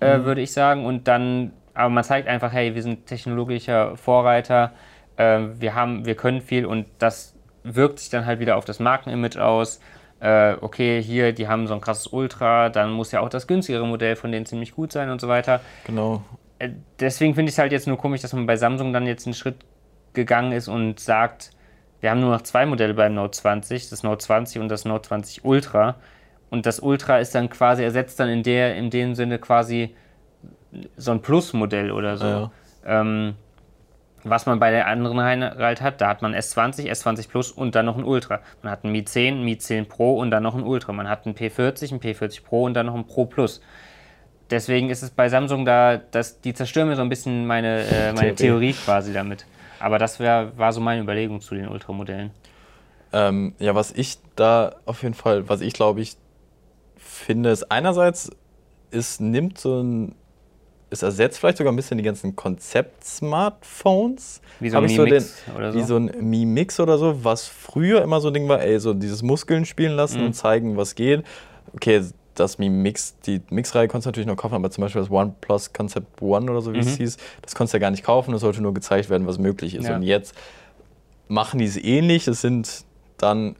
äh, 0.00 0.18
mhm. 0.18 0.24
würde 0.24 0.40
ich 0.42 0.52
sagen. 0.52 0.84
Und 0.84 1.08
dann 1.08 1.52
aber 1.74 1.90
man 1.90 2.04
zeigt 2.04 2.28
einfach, 2.28 2.52
hey, 2.52 2.74
wir 2.74 2.82
sind 2.82 3.06
technologischer 3.06 3.96
Vorreiter, 3.96 4.72
äh, 5.16 5.40
wir, 5.58 5.74
haben, 5.74 6.04
wir 6.04 6.14
können 6.14 6.40
viel 6.40 6.66
und 6.66 6.86
das 6.98 7.34
wirkt 7.62 7.98
sich 7.98 8.10
dann 8.10 8.26
halt 8.26 8.40
wieder 8.40 8.56
auf 8.56 8.64
das 8.64 8.80
Markenimage 8.80 9.42
aus. 9.42 9.80
Äh, 10.20 10.56
okay, 10.60 11.02
hier, 11.02 11.32
die 11.32 11.48
haben 11.48 11.66
so 11.66 11.74
ein 11.74 11.80
krasses 11.80 12.08
Ultra, 12.08 12.68
dann 12.68 12.90
muss 12.90 13.12
ja 13.12 13.20
auch 13.20 13.28
das 13.28 13.46
günstigere 13.46 13.86
Modell 13.86 14.16
von 14.16 14.32
denen 14.32 14.46
ziemlich 14.46 14.74
gut 14.74 14.92
sein 14.92 15.10
und 15.10 15.20
so 15.20 15.28
weiter. 15.28 15.60
Genau. 15.86 16.22
Äh, 16.60 16.70
deswegen 17.00 17.34
finde 17.34 17.48
ich 17.48 17.54
es 17.54 17.58
halt 17.58 17.72
jetzt 17.72 17.88
nur 17.88 17.98
komisch, 17.98 18.20
dass 18.20 18.32
man 18.32 18.46
bei 18.46 18.56
Samsung 18.56 18.92
dann 18.92 19.06
jetzt 19.06 19.26
einen 19.26 19.34
Schritt 19.34 19.56
gegangen 20.12 20.52
ist 20.52 20.68
und 20.68 21.00
sagt, 21.00 21.50
wir 22.00 22.10
haben 22.10 22.20
nur 22.20 22.30
noch 22.30 22.42
zwei 22.42 22.66
Modelle 22.66 22.94
beim 22.94 23.14
Note 23.14 23.32
20, 23.32 23.90
das 23.90 24.02
Note 24.02 24.24
20 24.24 24.60
und 24.60 24.68
das 24.68 24.84
Note 24.84 25.08
20 25.08 25.44
Ultra. 25.44 25.96
Und 26.50 26.66
das 26.66 26.80
Ultra 26.80 27.18
ist 27.18 27.34
dann 27.34 27.50
quasi, 27.50 27.82
ersetzt 27.82 28.20
dann 28.20 28.28
in, 28.28 28.42
der, 28.42 28.76
in 28.76 28.90
dem 28.90 29.14
Sinne 29.14 29.38
quasi 29.38 29.94
so 30.96 31.10
ein 31.10 31.22
Plus-Modell 31.22 31.90
oder 31.90 32.16
so. 32.16 32.26
Ja. 32.26 32.50
Ähm, 32.84 33.34
was 34.22 34.46
man 34.46 34.58
bei 34.58 34.70
der 34.70 34.86
anderen 34.86 35.18
halt 35.18 35.80
hat, 35.80 36.00
da 36.00 36.08
hat 36.08 36.22
man 36.22 36.34
S20, 36.34 36.90
S20 36.90 37.28
Plus 37.28 37.50
und 37.50 37.74
dann 37.74 37.86
noch 37.86 37.96
ein 37.96 38.04
Ultra. 38.04 38.40
Man 38.62 38.70
hat 38.70 38.84
ein 38.84 38.92
Mi 38.92 39.04
10, 39.04 39.38
ein 39.38 39.44
Mi 39.44 39.56
10 39.56 39.88
Pro 39.88 40.18
und 40.18 40.30
dann 40.30 40.42
noch 40.42 40.54
ein 40.54 40.62
Ultra. 40.62 40.92
Man 40.92 41.08
hat 41.08 41.26
ein 41.26 41.34
P40, 41.34 41.94
ein 41.94 42.00
P40 42.00 42.44
Pro 42.44 42.64
und 42.64 42.74
dann 42.74 42.86
noch 42.86 42.94
ein 42.94 43.06
Pro 43.06 43.24
Plus. 43.24 43.60
Deswegen 44.50 44.90
ist 44.90 45.02
es 45.02 45.10
bei 45.10 45.28
Samsung 45.28 45.64
da, 45.64 45.96
dass 45.98 46.40
die 46.40 46.54
zerstören 46.54 46.88
mir 46.88 46.96
so 46.96 47.02
ein 47.02 47.08
bisschen 47.08 47.46
meine, 47.46 47.84
äh, 47.86 48.12
meine 48.12 48.34
Theorie 48.34 48.72
quasi 48.72 49.12
damit. 49.12 49.46
Aber 49.78 49.98
das 49.98 50.18
wär, 50.20 50.52
war 50.58 50.72
so 50.72 50.80
meine 50.80 51.02
Überlegung 51.02 51.40
zu 51.40 51.54
den 51.54 51.68
Ultramodellen. 51.68 52.30
Ähm, 53.12 53.54
ja, 53.58 53.74
was 53.74 53.92
ich 53.92 54.18
da 54.36 54.76
auf 54.86 55.02
jeden 55.02 55.14
Fall, 55.14 55.48
was 55.48 55.60
ich 55.60 55.72
glaube 55.72 56.00
ich 56.00 56.16
finde, 56.96 57.50
ist 57.50 57.70
einerseits, 57.70 58.30
es 58.90 59.20
nimmt 59.20 59.58
so 59.58 59.80
ein 59.82 60.14
es 60.92 61.04
ersetzt 61.04 61.38
vielleicht 61.38 61.58
sogar 61.58 61.72
ein 61.72 61.76
bisschen 61.76 61.98
die 61.98 62.04
ganzen 62.04 62.34
Konzept-Smartphones. 62.34 64.40
Wie 64.58 64.70
so 64.70 64.78
ein 64.78 64.82
Hab 64.82 64.90
ich 64.90 64.98
Mi 64.98 65.04
den- 65.04 65.14
Mix 65.14 65.44
oder 65.56 65.72
so. 65.72 65.78
Wie 65.78 65.82
so 65.84 65.96
ein 65.96 66.10
Mi 66.20 66.44
Mix 66.46 66.80
oder 66.80 66.98
so, 66.98 67.22
was 67.24 67.46
früher 67.46 68.02
immer 68.02 68.20
so 68.20 68.26
ein 68.28 68.34
Ding 68.34 68.48
war, 68.48 68.60
ey, 68.60 68.78
so 68.80 68.92
dieses 68.94 69.22
Muskeln 69.22 69.64
spielen 69.64 69.92
lassen 69.92 70.18
Mhm. 70.20 70.26
und 70.26 70.32
zeigen, 70.34 70.76
was 70.76 70.94
geht. 70.96 71.22
Okay, 71.74 72.02
das 72.40 72.58
Mi 72.58 72.68
Mix, 72.68 73.14
die 73.26 73.40
Mix-Reihe 73.50 73.88
konntest 73.88 74.06
du 74.06 74.08
natürlich 74.10 74.26
noch 74.26 74.36
kaufen, 74.36 74.54
aber 74.54 74.70
zum 74.70 74.82
Beispiel 74.82 75.02
das 75.02 75.10
OnePlus 75.10 75.72
Concept 75.72 76.20
One 76.20 76.50
oder 76.50 76.60
so, 76.60 76.72
wie 76.72 76.78
es 76.78 76.86
Mhm. 76.94 76.96
hieß, 76.96 77.16
das 77.42 77.54
konntest 77.54 77.74
du 77.74 77.76
ja 77.78 77.80
gar 77.80 77.90
nicht 77.90 78.02
kaufen, 78.04 78.34
es 78.34 78.40
sollte 78.40 78.60
nur 78.62 78.74
gezeigt 78.74 79.08
werden, 79.10 79.26
was 79.26 79.38
möglich 79.38 79.74
ist. 79.74 79.86
Ja. 79.86 79.96
Und 79.96 80.02
jetzt 80.02 80.34
machen 81.28 81.58
die 81.58 81.66
es 81.66 81.76
ähnlich, 81.76 82.26
es 82.26 82.40
sind 82.40 82.84
dann 83.18 83.56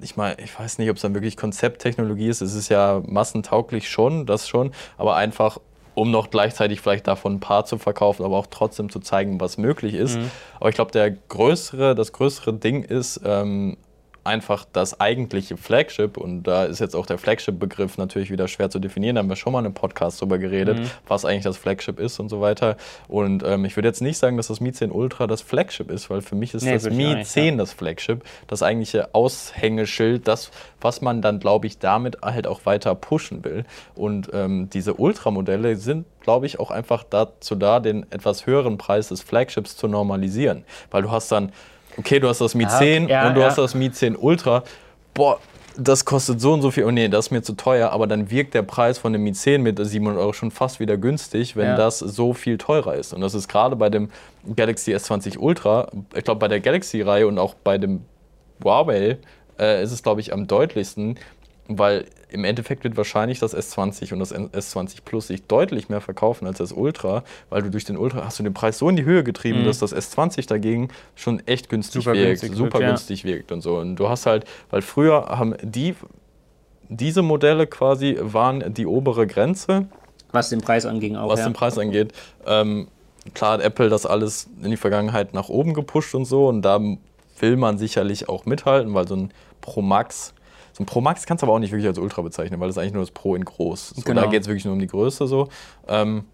ich 0.00 0.16
meine, 0.16 0.40
ich 0.40 0.56
weiß 0.56 0.78
nicht, 0.78 0.88
ob 0.90 0.96
es 0.96 1.02
dann 1.02 1.14
wirklich 1.14 1.36
Konzepttechnologie 1.36 2.28
ist. 2.28 2.42
Es 2.42 2.54
ist 2.54 2.68
ja 2.68 3.02
massentauglich 3.06 3.88
schon, 3.90 4.24
das 4.24 4.46
schon, 4.48 4.70
aber 4.98 5.16
einfach, 5.16 5.58
um 5.94 6.12
noch 6.12 6.30
gleichzeitig 6.30 6.80
vielleicht 6.80 7.08
davon 7.08 7.34
ein 7.36 7.40
paar 7.40 7.64
zu 7.64 7.76
verkaufen, 7.76 8.24
aber 8.24 8.36
auch 8.36 8.46
trotzdem 8.46 8.88
zu 8.90 9.00
zeigen, 9.00 9.40
was 9.40 9.58
möglich 9.58 9.94
ist. 9.94 10.16
Mhm. 10.16 10.30
Aber 10.60 10.68
ich 10.68 10.76
glaube, 10.76 10.92
der 10.92 11.10
größere, 11.10 11.96
das 11.96 12.12
größere 12.12 12.52
Ding 12.52 12.84
ist 12.84 13.20
ähm, 13.24 13.78
einfach 14.30 14.64
das 14.72 14.98
eigentliche 15.00 15.56
Flagship 15.58 16.16
und 16.16 16.44
da 16.44 16.64
ist 16.64 16.78
jetzt 16.80 16.96
auch 16.96 17.04
der 17.06 17.18
Flagship-Begriff 17.18 17.98
natürlich 17.98 18.30
wieder 18.30 18.48
schwer 18.48 18.70
zu 18.70 18.78
definieren. 18.78 19.16
Da 19.16 19.20
haben 19.20 19.28
wir 19.28 19.36
schon 19.36 19.52
mal 19.52 19.58
einem 19.58 19.74
Podcast 19.74 20.20
drüber 20.20 20.38
geredet, 20.38 20.78
Mhm. 20.78 20.90
was 21.06 21.24
eigentlich 21.24 21.44
das 21.44 21.56
Flagship 21.58 22.00
ist 22.00 22.18
und 22.20 22.28
so 22.30 22.40
weiter. 22.40 22.76
Und 23.08 23.42
ähm, 23.44 23.64
ich 23.66 23.76
würde 23.76 23.88
jetzt 23.88 24.00
nicht 24.00 24.16
sagen, 24.18 24.36
dass 24.38 24.46
das 24.46 24.60
Mi 24.60 24.72
10 24.72 24.90
Ultra 24.90 25.26
das 25.26 25.42
Flagship 25.42 25.90
ist, 25.90 26.08
weil 26.08 26.22
für 26.22 26.34
mich 26.36 26.54
ist 26.54 26.62
Nee, 26.62 26.72
das 26.72 26.84
Mi 26.84 27.14
nicht 27.14 27.26
10 27.30 27.58
das 27.58 27.72
Flagship, 27.72 28.22
das 28.46 28.62
eigentliche 28.62 29.14
Aushängeschild, 29.14 30.26
das, 30.28 30.50
was 30.80 31.00
man 31.00 31.22
dann, 31.22 31.40
glaube 31.40 31.66
ich, 31.66 31.78
damit 31.78 32.22
halt 32.22 32.46
auch 32.46 32.64
weiter 32.66 32.94
pushen 32.94 33.44
will. 33.44 33.64
Und 33.94 34.30
ähm, 34.32 34.70
diese 34.72 34.94
Ultramodelle 34.94 35.76
sind, 35.76 36.06
glaube 36.22 36.46
ich, 36.46 36.58
auch 36.60 36.70
einfach 36.70 37.04
dazu 37.08 37.54
da, 37.54 37.80
den 37.80 38.06
etwas 38.10 38.46
höheren 38.46 38.78
Preis 38.78 39.08
des 39.08 39.22
Flagships 39.22 39.76
zu 39.76 39.88
normalisieren. 39.88 40.64
Weil 40.90 41.02
du 41.02 41.10
hast 41.10 41.32
dann, 41.32 41.52
okay, 41.96 42.18
du 42.20 42.28
hast 42.28 42.40
das 42.40 42.54
Mi 42.54 42.64
Ah, 42.66 42.78
10 42.78 43.08
ja, 43.08 43.28
und 43.28 43.34
du 43.34 43.40
ja. 43.40 43.46
hast 43.46 43.58
das 43.58 43.74
Mi 43.74 43.90
10 43.90 44.16
Ultra. 44.16 44.62
Boah, 45.14 45.38
das 45.76 46.04
kostet 46.04 46.40
so 46.40 46.52
und 46.52 46.62
so 46.62 46.70
viel. 46.70 46.84
Oh 46.84 46.90
nee, 46.90 47.08
das 47.08 47.26
ist 47.26 47.30
mir 47.30 47.42
zu 47.42 47.54
teuer. 47.54 47.90
Aber 47.90 48.06
dann 48.06 48.30
wirkt 48.30 48.54
der 48.54 48.62
Preis 48.62 48.98
von 48.98 49.12
dem 49.12 49.22
Mi 49.22 49.32
10 49.32 49.62
mit 49.62 49.78
700 49.84 50.20
Euro 50.20 50.32
schon 50.32 50.50
fast 50.50 50.80
wieder 50.80 50.96
günstig, 50.96 51.56
wenn 51.56 51.66
Ja. 51.68 51.76
das 51.76 51.98
so 52.00 52.34
viel 52.34 52.58
teurer 52.58 52.94
ist. 52.94 53.12
Und 53.14 53.20
das 53.20 53.34
ist 53.34 53.48
gerade 53.48 53.76
bei 53.76 53.88
dem 53.88 54.10
Galaxy 54.56 54.94
S20 54.94 55.38
Ultra, 55.38 55.88
ich 56.14 56.24
glaube 56.24 56.38
bei 56.40 56.48
der 56.48 56.60
Galaxy-Reihe 56.60 57.26
und 57.26 57.38
auch 57.38 57.54
bei 57.54 57.78
dem 57.78 58.04
Huawei 58.62 59.18
äh, 59.58 59.82
ist 59.82 59.92
es, 59.92 60.02
glaube 60.02 60.20
ich, 60.20 60.32
am 60.32 60.46
deutlichsten, 60.46 61.18
weil 61.78 62.06
im 62.30 62.44
Endeffekt 62.44 62.82
wird 62.84 62.96
wahrscheinlich 62.96 63.38
das 63.38 63.56
S20 63.56 64.12
und 64.12 64.18
das 64.18 64.34
S20 64.34 64.98
Plus 65.04 65.28
sich 65.28 65.44
deutlich 65.44 65.88
mehr 65.88 66.00
verkaufen 66.00 66.46
als 66.46 66.58
das 66.58 66.72
Ultra, 66.72 67.22
weil 67.48 67.62
du 67.62 67.70
durch 67.70 67.84
den 67.84 67.96
Ultra 67.96 68.24
hast 68.24 68.38
du 68.38 68.42
den 68.42 68.54
Preis 68.54 68.78
so 68.78 68.88
in 68.88 68.96
die 68.96 69.04
Höhe 69.04 69.22
getrieben, 69.24 69.60
Mhm. 69.62 69.64
dass 69.66 69.78
das 69.78 69.94
S20 69.94 70.46
dagegen 70.48 70.88
schon 71.14 71.40
echt 71.46 71.68
günstig 71.68 72.02
Super 72.04 72.14
wirkt, 72.16 72.40
günstig 72.40 72.54
super 72.54 72.80
ja. 72.80 72.88
günstig 72.88 73.24
wirkt 73.24 73.52
und 73.52 73.60
so. 73.60 73.78
Und 73.78 73.96
du 73.96 74.08
hast 74.08 74.26
halt, 74.26 74.44
weil 74.70 74.82
früher 74.82 75.26
haben 75.26 75.54
die 75.62 75.94
diese 76.88 77.22
Modelle 77.22 77.66
quasi 77.68 78.16
waren 78.20 78.74
die 78.74 78.86
obere 78.86 79.26
Grenze 79.26 79.86
Was 80.32 80.50
den 80.50 80.60
Preis 80.60 80.86
anging 80.86 81.14
auch. 81.16 81.28
was 81.28 81.38
ja. 81.40 81.48
den 81.48 81.52
Preis 81.54 81.78
angeht. 81.78 82.12
Ähm, 82.46 82.88
klar 83.34 83.52
hat 83.54 83.60
Apple 83.62 83.88
das 83.88 84.06
alles 84.06 84.48
in 84.62 84.70
die 84.72 84.76
Vergangenheit 84.76 85.32
nach 85.34 85.48
oben 85.48 85.72
gepusht 85.74 86.14
und 86.16 86.24
so 86.24 86.48
und 86.48 86.62
da 86.62 86.80
will 87.38 87.56
man 87.56 87.78
sicherlich 87.78 88.28
auch 88.28 88.44
mithalten, 88.44 88.92
weil 88.94 89.06
so 89.06 89.14
ein 89.16 89.32
Pro 89.60 89.82
Max, 89.82 90.34
so 90.80 90.82
ein 90.82 90.86
Pro 90.86 91.00
Max 91.02 91.26
kannst 91.26 91.42
du 91.42 91.46
aber 91.46 91.54
auch 91.54 91.58
nicht 91.58 91.72
wirklich 91.72 91.86
als 91.86 91.98
Ultra 91.98 92.22
bezeichnen, 92.22 92.58
weil 92.58 92.68
das 92.68 92.76
ist 92.76 92.80
eigentlich 92.80 92.94
nur 92.94 93.02
das 93.02 93.10
Pro 93.10 93.34
in 93.34 93.44
groß. 93.44 93.90
So, 93.90 94.02
Genau. 94.02 94.22
Da 94.22 94.26
geht 94.28 94.42
es 94.42 94.48
wirklich 94.48 94.64
nur 94.64 94.72
um 94.72 94.80
die 94.80 94.86
Größe 94.86 95.26
so. 95.26 95.48
Ähm, 95.88 96.24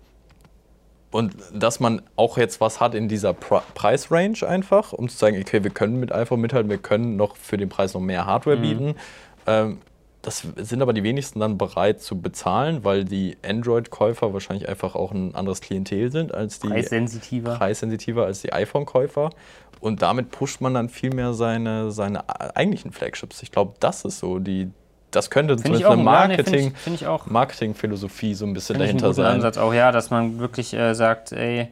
und 1.10 1.34
dass 1.54 1.80
man 1.80 2.02
auch 2.16 2.36
jetzt 2.36 2.60
was 2.60 2.80
hat 2.80 2.94
in 2.94 3.08
dieser 3.08 3.32
Pre 3.32 3.62
Preisrange 3.74 4.42
einfach, 4.46 4.92
um 4.92 5.08
zu 5.08 5.16
zeigen, 5.16 5.40
okay, 5.40 5.62
wir 5.64 5.70
können 5.70 5.98
mit 5.98 6.12
iPhone 6.12 6.40
mithalten, 6.40 6.70
wir 6.70 6.78
können 6.78 7.16
noch 7.16 7.36
für 7.36 7.56
den 7.56 7.68
Preis 7.68 7.94
noch 7.94 8.00
mehr 8.00 8.26
Hardware 8.26 8.56
Mhm. 8.56 8.60
bieten. 8.62 8.94
Ähm, 9.46 9.78
das 10.26 10.44
sind 10.56 10.82
aber 10.82 10.92
die 10.92 11.04
wenigsten 11.04 11.38
dann 11.38 11.56
bereit 11.56 12.02
zu 12.02 12.20
bezahlen, 12.20 12.82
weil 12.82 13.04
die 13.04 13.36
Android-Käufer 13.46 14.32
wahrscheinlich 14.32 14.68
einfach 14.68 14.96
auch 14.96 15.12
ein 15.12 15.36
anderes 15.36 15.60
Klientel 15.60 16.10
sind 16.10 16.34
als 16.34 16.58
die 16.58 16.66
Preissensitiver. 16.66 17.54
preissensitiver 17.54 18.26
als 18.26 18.42
die 18.42 18.52
iPhone-Käufer. 18.52 19.30
Und 19.78 20.02
damit 20.02 20.32
pusht 20.32 20.60
man 20.60 20.74
dann 20.74 20.88
viel 20.88 21.14
mehr 21.14 21.32
seine, 21.32 21.92
seine 21.92 22.24
eigentlichen 22.56 22.90
Flagships. 22.90 23.40
Ich 23.44 23.52
glaube, 23.52 23.74
das 23.78 24.04
ist 24.04 24.18
so 24.18 24.40
die, 24.40 24.72
das 25.12 25.30
könnte 25.30 25.56
Finde 25.58 25.78
ich 25.78 25.84
zumindest 25.84 26.08
eine 26.08 26.18
ja, 26.18 26.26
nee, 26.26 26.36
Marketing, 26.36 26.74
find 26.74 26.96
ich 26.96 27.06
auch. 27.06 27.26
Marketingphilosophie 27.26 28.34
so 28.34 28.46
ein 28.46 28.52
bisschen 28.52 28.74
Finde 28.74 28.86
ich 28.86 28.90
einen 28.90 28.98
dahinter 28.98 29.22
guten 29.22 29.26
sein. 29.28 29.34
Ansatz 29.36 29.58
auch, 29.58 29.72
ja, 29.72 29.92
dass 29.92 30.10
man 30.10 30.40
wirklich 30.40 30.74
äh, 30.74 30.92
sagt, 30.94 31.30
ey, 31.30 31.68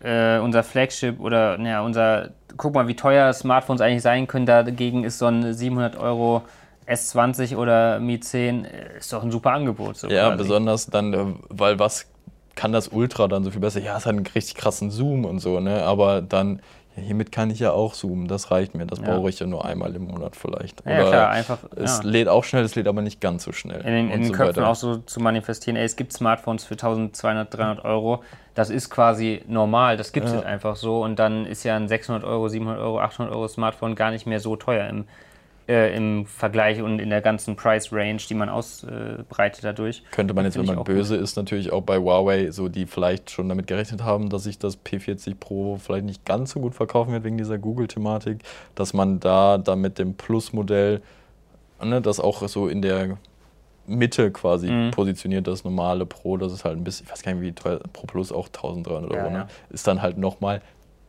äh, 0.00 0.38
unser 0.38 0.62
Flagship 0.62 1.18
oder 1.18 1.58
naja, 1.58 1.80
unser, 1.80 2.30
guck 2.56 2.72
mal, 2.72 2.86
wie 2.86 2.94
teuer 2.94 3.32
Smartphones 3.32 3.80
eigentlich 3.80 4.02
sein 4.02 4.28
können, 4.28 4.46
dagegen 4.46 5.02
ist 5.02 5.18
so 5.18 5.26
ein 5.26 5.52
700 5.52 5.96
Euro 5.96 6.42
S20 6.88 7.56
oder 7.56 8.00
Mi 8.00 8.18
10 8.20 8.64
äh, 8.64 8.98
ist 8.98 9.12
doch 9.12 9.22
ein 9.22 9.30
super 9.30 9.52
Angebot. 9.52 9.96
So 9.96 10.08
Ja, 10.08 10.28
quasi. 10.28 10.38
besonders 10.38 10.86
dann, 10.86 11.12
äh, 11.14 11.24
weil 11.48 11.78
was 11.78 12.06
kann 12.54 12.72
das 12.72 12.88
Ultra 12.88 13.28
dann 13.28 13.44
so 13.44 13.50
viel 13.50 13.60
besser? 13.60 13.80
Ja, 13.80 13.96
es 13.98 14.06
hat 14.06 14.14
einen 14.14 14.26
richtig 14.26 14.54
krassen 14.56 14.90
Zoom 14.90 15.24
und 15.24 15.38
so, 15.38 15.60
ne? 15.60 15.84
Aber 15.84 16.22
dann, 16.22 16.60
ja, 16.96 17.02
hiermit 17.04 17.30
kann 17.30 17.50
ich 17.50 17.60
ja 17.60 17.70
auch 17.70 17.92
zoomen, 17.94 18.26
das 18.26 18.50
reicht 18.50 18.74
mir, 18.74 18.84
das 18.86 18.98
Ja. 18.98 19.04
brauche 19.04 19.28
ich 19.28 19.38
ja 19.38 19.46
nur 19.46 19.64
einmal 19.64 19.94
im 19.94 20.06
Monat 20.08 20.34
vielleicht. 20.34 20.82
Ja, 20.84 21.04
klar, 21.04 21.30
einfach. 21.30 21.58
es 21.76 22.02
lädt 22.02 22.26
auch 22.26 22.42
schnell, 22.42 22.64
es 22.64 22.74
lädt 22.74 22.88
aber 22.88 23.02
nicht 23.02 23.20
ganz 23.20 23.44
so 23.44 23.52
schnell. 23.52 23.80
in 23.82 23.86
den, 23.92 24.10
in 24.10 24.22
den 24.22 24.24
so 24.24 24.32
Köpfen 24.32 24.56
weiter. 24.56 24.68
auch 24.68 24.74
so 24.74 24.96
zu 24.96 25.20
manifestieren, 25.20 25.76
ey, 25.76 25.84
es 25.84 25.94
gibt 25.94 26.12
Smartphones 26.12 26.64
für 26.64 26.74
1200, 26.74 27.54
300 27.56 27.84
Euro. 27.84 28.24
Das 28.54 28.70
ist 28.70 28.90
quasi 28.90 29.42
normal, 29.46 29.96
das 29.96 30.10
gibt 30.12 30.26
es 30.26 30.32
jetzt 30.32 30.44
einfach 30.46 30.74
so. 30.74 31.02
Und 31.04 31.20
dann 31.20 31.46
ist 31.46 31.62
ja 31.62 31.76
ein 31.76 31.86
600 31.86 32.24
Euro, 32.24 32.48
700 32.48 32.80
Euro, 32.82 32.98
800 32.98 33.32
Euro 33.32 33.46
Smartphone 33.46 33.94
gar 33.94 34.10
nicht 34.10 34.26
mehr 34.26 34.40
so 34.40 34.56
teuer 34.56 34.88
im, 34.88 35.04
äh, 35.68 35.94
im 35.94 36.24
Vergleich 36.26 36.80
und 36.82 36.98
in 36.98 37.10
der 37.10 37.20
ganzen 37.20 37.54
Price 37.56 37.92
Range, 37.92 38.16
die 38.28 38.34
man 38.34 38.48
ausbreitet 38.48 39.64
dadurch. 39.64 40.02
Könnte 40.10 40.32
man 40.34 40.44
jetzt, 40.44 40.58
wenn 40.58 40.64
man 40.66 40.82
böse 40.84 41.16
ist, 41.16 41.36
natürlich 41.36 41.72
auch 41.72 41.82
bei 41.82 41.98
Huawei, 41.98 42.50
so 42.50 42.68
die 42.68 42.86
vielleicht 42.86 43.30
schon 43.30 43.48
damit 43.48 43.66
gerechnet 43.66 44.02
haben, 44.02 44.30
dass 44.30 44.44
sich 44.44 44.58
das 44.58 44.78
P40 44.82 45.34
Pro 45.38 45.76
vielleicht 45.76 46.04
nicht 46.06 46.24
ganz 46.24 46.52
so 46.52 46.60
gut 46.60 46.74
verkaufen 46.74 47.12
wird 47.12 47.24
wegen 47.24 47.36
dieser 47.36 47.58
Google-Thematik, 47.58 48.42
dass 48.74 48.94
man 48.94 49.20
da 49.20 49.58
dann 49.58 49.80
mit 49.80 49.98
dem 49.98 50.14
Plus-Modell, 50.14 51.02
ne, 51.84 52.00
das 52.00 52.18
auch 52.20 52.46
so 52.48 52.68
in 52.68 52.80
der 52.82 53.18
Mitte 53.86 54.30
quasi 54.30 54.70
Mhm. 54.70 54.90
positioniert, 54.90 55.46
das 55.46 55.64
normale 55.64 56.04
Pro, 56.06 56.36
das 56.36 56.52
ist 56.52 56.64
halt 56.64 56.76
ein 56.76 56.84
bisschen, 56.84 57.06
ich 57.06 57.12
weiß 57.12 57.22
gar 57.22 57.32
nicht, 57.32 57.42
wie 57.42 57.52
teuer 57.52 57.80
Pro 57.92 58.06
Plus 58.06 58.32
auch 58.32 58.48
1300 58.48 59.10
Ja, 59.12 59.18
Euro, 59.18 59.30
ne? 59.30 59.38
ja. 59.38 59.46
ist 59.70 59.86
dann 59.86 60.02
halt 60.02 60.18
nochmal 60.18 60.60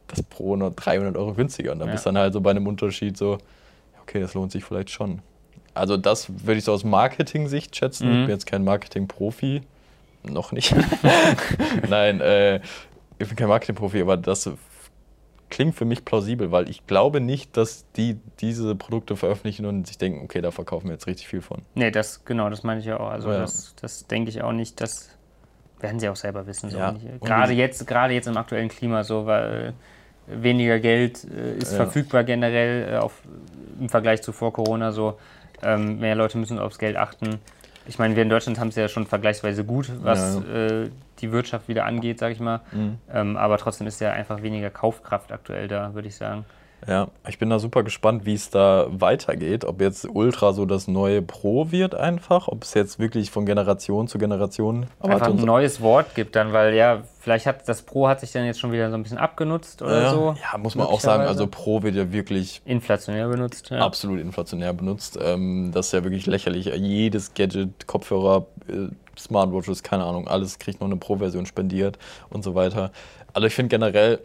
das 0.07 0.21
Pro 0.23 0.55
noch 0.55 0.73
300 0.73 1.15
Euro 1.17 1.33
günstiger 1.33 1.71
und 1.73 1.79
dann 1.79 1.89
Ja. 1.89 1.93
bist 1.93 2.05
du 2.05 2.09
dann 2.09 2.17
halt 2.17 2.33
so 2.33 2.41
bei 2.41 2.51
einem 2.51 2.67
Unterschied 2.67 3.17
so, 3.17 3.37
okay, 4.09 4.19
das 4.19 4.33
lohnt 4.33 4.51
sich 4.51 4.63
vielleicht 4.63 4.89
schon. 4.89 5.21
Also 5.73 5.95
das 5.97 6.45
würde 6.45 6.57
ich 6.57 6.63
so 6.63 6.73
aus 6.73 6.83
Marketing-Sicht 6.83 7.75
schätzen. 7.75 8.07
Mhm. 8.07 8.13
Ich 8.13 8.21
bin 8.25 8.29
jetzt 8.31 8.45
kein 8.47 8.63
Marketing-Profi. 8.63 9.61
Noch 10.23 10.51
nicht. 10.51 10.75
Nein, 11.89 12.19
äh, 12.19 12.57
ich 13.19 13.27
bin 13.27 13.35
kein 13.35 13.47
Marketing-Profi, 13.47 14.01
aber 14.01 14.17
das 14.17 14.49
klingt 15.49 15.75
für 15.75 15.85
mich 15.85 16.05
plausibel, 16.05 16.51
weil 16.51 16.69
ich 16.69 16.85
glaube 16.85 17.21
nicht, 17.21 17.55
dass 17.57 17.85
die 17.93 18.17
diese 18.39 18.75
Produkte 18.75 19.15
veröffentlichen 19.15 19.65
und 19.65 19.87
sich 19.87 19.97
denken, 19.97 20.23
okay, 20.23 20.41
da 20.41 20.51
verkaufen 20.51 20.87
wir 20.87 20.93
jetzt 20.93 21.07
richtig 21.07 21.27
viel 21.27 21.41
von. 21.41 21.61
Nee, 21.75 21.91
das, 21.91 22.25
genau, 22.25 22.49
das 22.49 22.63
meine 22.63 22.79
ich 22.79 22.85
ja 22.85 22.99
auch. 22.99 23.09
Also 23.09 23.31
Ja. 23.31 23.39
das, 23.39 23.75
das 23.81 24.05
denke 24.07 24.29
ich 24.29 24.41
auch 24.41 24.51
nicht, 24.51 24.79
das 24.81 25.09
werden 25.79 25.99
sie 25.99 26.09
auch 26.09 26.15
selber 26.15 26.45
wissen. 26.45 26.69
So 26.69 26.77
Ja. 26.77 26.95
Gerade 27.21 27.53
jetzt, 27.53 27.87
gerade 27.87 28.13
jetzt 28.13 28.27
im 28.27 28.37
aktuellen 28.37 28.69
Klima 28.69 29.03
so, 29.03 29.25
weil 29.25 29.73
weniger 30.31 30.79
Geld 30.79 31.23
äh, 31.25 31.57
ist 31.57 31.71
Ja. 31.71 31.77
verfügbar 31.77 32.23
generell 32.23 32.93
äh, 32.93 32.97
auf, 32.97 33.21
im 33.79 33.89
Vergleich 33.89 34.21
zu 34.21 34.31
vor 34.31 34.53
Corona 34.53 34.91
so. 34.91 35.17
Ähm, 35.61 35.99
mehr 35.99 36.15
Leute 36.15 36.37
müssen 36.37 36.57
aufs 36.59 36.79
Geld 36.79 36.95
achten. 36.95 37.39
Ich 37.85 37.99
meine, 37.99 38.15
wir 38.15 38.23
in 38.23 38.29
Deutschland 38.29 38.59
haben 38.59 38.69
es 38.69 38.75
ja 38.75 38.87
schon 38.87 39.07
vergleichsweise 39.07 39.63
gut, 39.65 39.91
was 40.03 40.37
äh, 40.45 40.89
die 41.19 41.31
Wirtschaft 41.31 41.67
wieder 41.67 41.85
angeht, 41.85 42.19
sage 42.19 42.33
ich 42.33 42.39
mal. 42.39 42.61
Ähm, 43.13 43.35
aber 43.35 43.57
trotzdem 43.57 43.87
ist 43.87 43.99
ja 43.99 44.11
einfach 44.11 44.41
weniger 44.41 44.69
Kaufkraft 44.69 45.31
aktuell 45.31 45.67
da, 45.67 45.93
würde 45.93 46.07
ich 46.07 46.15
sagen. 46.15 46.45
Ja, 46.87 47.09
ich 47.27 47.37
bin 47.37 47.49
da 47.49 47.59
super 47.59 47.83
gespannt, 47.83 48.25
wie 48.25 48.33
es 48.33 48.49
da 48.49 48.87
weitergeht. 48.89 49.65
Ob 49.65 49.81
jetzt 49.81 50.07
Ultra 50.07 50.53
so 50.53 50.65
das 50.65 50.87
neue 50.87 51.21
Pro 51.21 51.71
wird 51.71 51.93
einfach, 51.93 52.47
ob 52.47 52.63
es 52.63 52.73
jetzt 52.73 52.99
wirklich 52.99 53.31
von 53.31 53.45
Generation 53.45 54.07
zu 54.07 54.17
Generation 54.17 54.87
einfach 54.99 55.27
ein 55.27 55.35
neues 55.35 55.81
Wort 55.81 56.15
gibt 56.15 56.35
dann, 56.35 56.53
weil 56.53 56.73
ja, 56.73 57.03
vielleicht 57.19 57.45
hat 57.45 57.67
das 57.67 57.81
Pro 57.81 58.07
hat 58.07 58.21
sich 58.21 58.31
dann 58.31 58.45
jetzt 58.45 58.59
schon 58.59 58.71
wieder 58.71 58.89
so 58.89 58.95
ein 58.95 59.03
bisschen 59.03 59.17
abgenutzt 59.17 59.81
oder 59.81 60.01
ja, 60.01 60.09
so. 60.11 60.35
ja, 60.41 60.57
muss 60.57 60.75
man 60.75 60.87
auch 60.87 60.99
sagen, 60.99 61.23
also. 61.23 61.47
Pro 61.47 61.83
wird 61.83 61.95
ja 61.95 62.11
wirklich 62.11 62.61
Inflationär 62.65 63.27
benutzt, 63.27 63.69
ja. 63.71 63.79
absolut 63.79 64.19
inflationär 64.19 64.73
benutzt. 64.73 65.17
Ähm, 65.21 65.71
das 65.73 65.87
ist 65.87 65.91
ja 65.93 66.03
wirklich 66.03 66.27
lächerlich. 66.27 66.65
Jedes 66.65 67.33
Gadget, 67.33 67.87
Kopfhörer, 67.87 68.45
äh, 68.67 68.87
Smartwatches, 69.17 69.83
keine 69.83 70.05
Ahnung, 70.05 70.27
alles 70.27 70.59
kriegt 70.59 70.79
noch 70.79 70.87
eine 70.87 70.95
Pro-Version 70.95 71.45
spendiert 71.45 71.97
und 72.29 72.43
so 72.43 72.55
weiter. 72.55 72.91
Also 73.33 73.47
ich 73.47 73.53
finde 73.53 73.69
generell, 73.69 74.19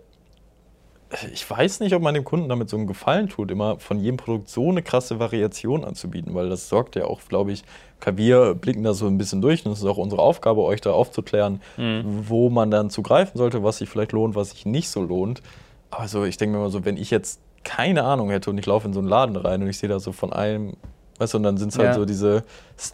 ich 1.32 1.48
weiß 1.48 1.80
nicht, 1.80 1.94
ob 1.94 2.02
man 2.02 2.14
dem 2.14 2.24
Kunden 2.24 2.48
damit 2.48 2.68
so 2.68 2.76
einen 2.76 2.86
Gefallen 2.86 3.28
tut, 3.28 3.50
immer 3.50 3.78
von 3.78 4.00
jedem 4.00 4.16
Produkt 4.16 4.48
so 4.48 4.68
eine 4.68 4.82
krasse 4.82 5.18
Variation 5.18 5.84
anzubieten, 5.84 6.34
weil 6.34 6.48
das 6.48 6.68
sorgt 6.68 6.96
ja 6.96 7.04
auch, 7.04 7.20
glaube 7.28 7.52
ich, 7.52 7.62
wir 8.06 8.54
blicken 8.54 8.82
da 8.82 8.92
so 8.92 9.06
ein 9.06 9.16
bisschen 9.16 9.40
durch 9.40 9.64
und 9.64 9.72
es 9.72 9.78
ist 9.78 9.86
auch 9.86 9.96
unsere 9.96 10.20
Aufgabe, 10.20 10.62
euch 10.62 10.80
da 10.80 10.92
aufzuklären, 10.92 11.60
mhm. 11.76 12.24
wo 12.28 12.50
man 12.50 12.70
dann 12.70 12.90
zugreifen 12.90 13.38
sollte, 13.38 13.62
was 13.62 13.78
sich 13.78 13.88
vielleicht 13.88 14.12
lohnt, 14.12 14.34
was 14.34 14.50
sich 14.50 14.66
nicht 14.66 14.90
so 14.90 15.02
lohnt. 15.02 15.42
Also 15.90 16.24
ich 16.24 16.36
denke 16.36 16.56
mir 16.56 16.62
mal 16.62 16.70
so, 16.70 16.84
wenn 16.84 16.96
ich 16.96 17.10
jetzt 17.10 17.40
keine 17.62 18.04
Ahnung 18.04 18.30
hätte 18.30 18.50
und 18.50 18.58
ich 18.58 18.66
laufe 18.66 18.86
in 18.86 18.92
so 18.92 19.00
einen 19.00 19.08
Laden 19.08 19.36
rein 19.36 19.62
und 19.62 19.68
ich 19.68 19.78
sehe 19.78 19.88
da 19.88 20.00
so 20.00 20.12
von 20.12 20.32
allem, 20.32 20.74
weißt 21.18 21.32
du, 21.32 21.38
und 21.38 21.44
dann 21.44 21.56
sind 21.56 21.70
es 21.70 21.78
halt 21.78 21.88
ja. 21.88 21.94
so 21.94 22.04
diese 22.04 22.44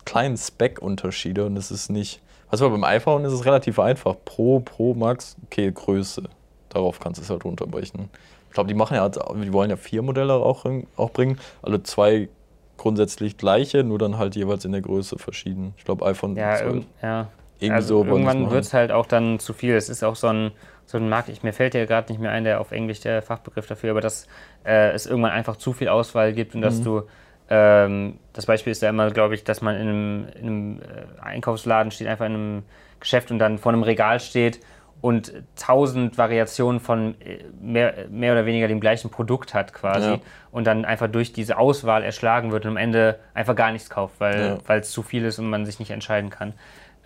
kleinen 0.05 0.37
Spec-Unterschiede 0.37 1.45
und 1.45 1.57
es 1.57 1.73
ist 1.73 1.91
nicht, 1.91 2.21
weißt 2.51 2.63
du, 2.63 2.71
beim 2.71 2.85
iPhone 2.85 3.25
ist 3.25 3.33
es 3.33 3.45
relativ 3.45 3.81
einfach. 3.81 4.15
Pro, 4.25 4.61
Pro, 4.61 4.95
Max, 4.95 5.37
okay, 5.45 5.73
Größe. 5.73 6.23
Darauf 6.71 6.99
kannst 7.01 7.21
du 7.21 7.25
es 7.25 7.31
halt 7.31 7.45
runterbrechen. 7.45 8.09
Ich 8.49 8.55
glaube, 8.55 8.69
die 8.69 8.75
machen 8.75 8.97
ja, 8.97 9.09
die 9.09 9.53
wollen 9.53 9.71
ja 9.71 9.77
vier 9.77 10.03
Modelle 10.03 10.35
auch, 10.35 10.65
auch 10.97 11.11
bringen. 11.11 11.39
Alle 11.63 11.83
zwei 11.83 12.29
grundsätzlich 12.77 13.37
gleiche, 13.37 13.85
nur 13.85 13.99
dann 13.99 14.19
halt 14.19 14.35
jeweils 14.37 14.65
in 14.65 14.73
der 14.73 14.81
Größe 14.81 15.19
verschieden. 15.19 15.75
Ich 15.77 15.85
glaube, 15.85 16.07
iPhone 16.07 16.35
ja, 16.35 16.57
12. 16.57 16.85
Ja. 17.03 17.29
Irgendwie 17.59 17.75
also 17.75 18.03
so 18.03 18.11
irgendwann 18.11 18.51
wird 18.51 18.65
es 18.65 18.73
halt 18.73 18.91
auch 18.91 19.07
dann 19.07 19.39
zu 19.39 19.53
viel. 19.53 19.75
Es 19.75 19.91
ist 19.91 20.03
auch 20.03 20.17
so 20.17 20.29
ein, 20.29 20.51
so 20.87 20.97
ein 20.97 21.09
Markt, 21.09 21.29
ich, 21.29 21.43
mir 21.43 21.53
fällt 21.53 21.75
ja 21.75 21.85
gerade 21.85 22.11
nicht 22.11 22.21
mehr 22.21 22.31
ein, 22.31 22.45
der 22.45 22.61
auf 22.61 22.73
Englisch 22.73 23.01
der 23.01 23.21
Fachbegriff 23.21 23.67
dafür, 23.67 23.91
aber 23.91 24.01
dass 24.01 24.27
äh, 24.65 24.93
es 24.93 25.05
irgendwann 25.05 25.33
einfach 25.33 25.57
zu 25.57 25.75
viel 25.75 25.89
Auswahl 25.89 26.33
gibt 26.33 26.55
und 26.55 26.61
mhm. 26.61 26.65
dass 26.65 26.83
du 26.83 27.03
ähm, 27.51 28.19
das 28.33 28.47
Beispiel 28.47 28.71
ist 28.71 28.81
ja 28.81 28.89
immer, 28.89 29.11
glaube 29.11 29.35
ich, 29.35 29.45
dass 29.45 29.61
man 29.61 29.75
in 29.75 29.83
einem, 29.83 30.27
in 30.41 30.47
einem 30.47 30.81
äh, 30.81 31.21
Einkaufsladen 31.21 31.91
steht, 31.91 32.07
einfach 32.07 32.27
in 32.27 32.35
einem 32.35 32.63
Geschäft 33.01 33.31
und 33.31 33.39
dann 33.39 33.59
vor 33.59 33.73
einem 33.73 33.83
Regal 33.83 34.21
steht 34.21 34.61
und 35.01 35.33
tausend 35.57 36.19
Variationen 36.19 36.81
von 36.81 37.15
äh, 37.21 37.45
mehr, 37.61 38.07
mehr 38.11 38.33
oder 38.33 38.47
weniger 38.47 38.69
dem 38.69 38.81
gleichen 38.81 39.11
Produkt 39.11 39.55
hat 39.55 39.73
quasi 39.73 40.11
ja. 40.11 40.19
und 40.53 40.67
dann 40.67 40.85
einfach 40.85 41.09
durch 41.09 41.33
diese 41.33 41.59
Auswahl 41.59 42.03
erschlagen 42.03 42.53
wird 42.53 42.65
und 42.65 42.73
am 42.73 42.77
Ende 42.77 43.19
einfach 43.35 43.57
gar 43.57 43.73
nichts 43.73 43.89
kauft, 43.89 44.17
weil 44.19 44.59
ja. 44.67 44.75
es 44.77 44.91
zu 44.91 45.03
viel 45.03 45.25
ist 45.25 45.39
und 45.39 45.49
man 45.49 45.65
sich 45.65 45.79
nicht 45.79 45.91
entscheiden 45.91 46.31
kann. 46.31 46.55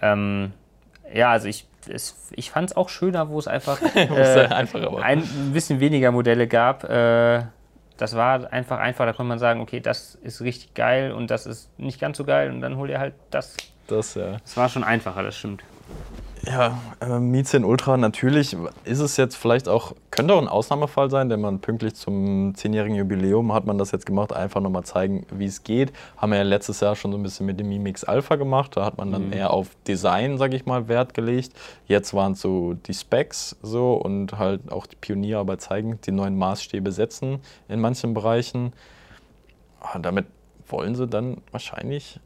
Ähm, 0.02 0.52
ja, 1.12 1.30
also 1.30 1.48
ich, 1.48 1.66
ich 2.32 2.50
fand 2.50 2.70
es 2.70 2.76
auch 2.76 2.88
schöner, 2.88 3.28
wo 3.28 3.38
es 3.38 3.46
einfach, 3.46 3.80
äh, 3.94 4.46
einfach 4.46 4.80
ein 5.02 5.52
bisschen 5.52 5.80
weniger 5.80 6.10
Modelle 6.10 6.48
gab. 6.48 6.84
Äh, 6.84 7.42
das 7.96 8.16
war 8.16 8.52
einfach 8.52 8.78
einfach, 8.78 9.06
da 9.06 9.12
konnte 9.12 9.28
man 9.28 9.38
sagen, 9.38 9.60
okay, 9.60 9.78
das 9.78 10.16
ist 10.16 10.40
richtig 10.40 10.74
geil 10.74 11.12
und 11.12 11.30
das 11.30 11.46
ist 11.46 11.78
nicht 11.78 12.00
ganz 12.00 12.16
so 12.16 12.24
geil 12.24 12.50
und 12.50 12.60
dann 12.60 12.76
hol 12.76 12.90
ihr 12.90 12.98
halt 12.98 13.14
das. 13.30 13.56
Das, 13.86 14.14
ja. 14.14 14.38
Das 14.38 14.56
war 14.56 14.68
schon 14.68 14.82
einfacher, 14.82 15.22
das 15.22 15.36
stimmt. 15.36 15.62
Ja, 16.46 16.78
äh, 17.00 17.18
Mi 17.18 17.42
10 17.42 17.64
Ultra, 17.64 17.96
natürlich 17.96 18.56
ist 18.84 19.00
es 19.00 19.16
jetzt 19.16 19.36
vielleicht 19.36 19.68
auch, 19.68 19.94
könnte 20.10 20.34
auch 20.34 20.42
ein 20.42 20.48
Ausnahmefall 20.48 21.10
sein, 21.10 21.28
denn 21.28 21.40
man 21.40 21.60
pünktlich 21.60 21.94
zum 21.94 22.52
10-jährigen 22.54 22.96
Jubiläum 22.96 23.52
hat 23.52 23.66
man 23.66 23.78
das 23.78 23.92
jetzt 23.92 24.04
gemacht, 24.04 24.32
einfach 24.32 24.60
nochmal 24.60 24.84
zeigen, 24.84 25.26
wie 25.30 25.46
es 25.46 25.62
geht. 25.62 25.92
Haben 26.16 26.32
wir 26.32 26.38
ja 26.38 26.44
letztes 26.44 26.80
Jahr 26.80 26.96
schon 26.96 27.12
so 27.12 27.18
ein 27.18 27.22
bisschen 27.22 27.46
mit 27.46 27.58
dem 27.58 27.68
Mi 27.68 27.78
Mix 27.78 28.04
Alpha 28.04 28.36
gemacht, 28.36 28.76
da 28.76 28.84
hat 28.84 28.98
man 28.98 29.10
dann 29.10 29.26
mhm. 29.26 29.32
eher 29.32 29.52
auf 29.52 29.68
Design, 29.86 30.36
sag 30.36 30.52
ich 30.54 30.66
mal, 30.66 30.88
Wert 30.88 31.14
gelegt. 31.14 31.52
Jetzt 31.86 32.12
waren 32.14 32.32
es 32.32 32.40
so 32.40 32.74
die 32.74 32.94
Specs 32.94 33.56
so 33.62 33.94
und 33.94 34.38
halt 34.38 34.70
auch 34.70 34.86
die 34.86 34.96
Pionierarbeit 34.96 35.62
zeigen, 35.62 35.98
die 36.04 36.12
neuen 36.12 36.36
Maßstäbe 36.36 36.92
setzen 36.92 37.40
in 37.68 37.80
manchen 37.80 38.12
Bereichen. 38.12 38.64
Und 38.64 38.72
ah, 39.80 39.98
damit 39.98 40.26
wollen 40.68 40.94
sie 40.94 41.06
dann 41.06 41.38
wahrscheinlich 41.52 42.20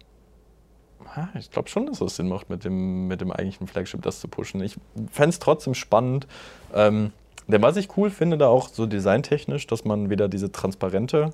ich 1.39 1.51
glaube 1.51 1.69
schon, 1.69 1.87
dass 1.87 2.01
es 2.01 2.17
Sinn 2.17 2.29
macht, 2.29 2.51
mit 2.51 2.65
dem, 2.65 3.09
mit 3.09 3.21
dem 3.21 3.31
eigentlichen 3.31 3.67
Flagship 3.67 4.03
das 4.03 4.21
zu 4.21 4.29
pushen. 4.29 4.63
Ich 4.63 4.77
fände 5.11 5.31
es 5.31 5.39
trotzdem 5.39 5.75
spannend. 5.75 6.27
Ähm, 6.75 7.13
denn 7.47 7.63
was 7.63 7.77
ich 7.77 7.97
cool 7.97 8.11
finde, 8.11 8.37
da 8.37 8.49
auch 8.49 8.69
so 8.69 8.87
designtechnisch, 8.87 9.67
dass 9.67 9.85
man 9.85 10.11
wieder 10.11 10.29
diese 10.29 10.53
transparente 10.53 11.33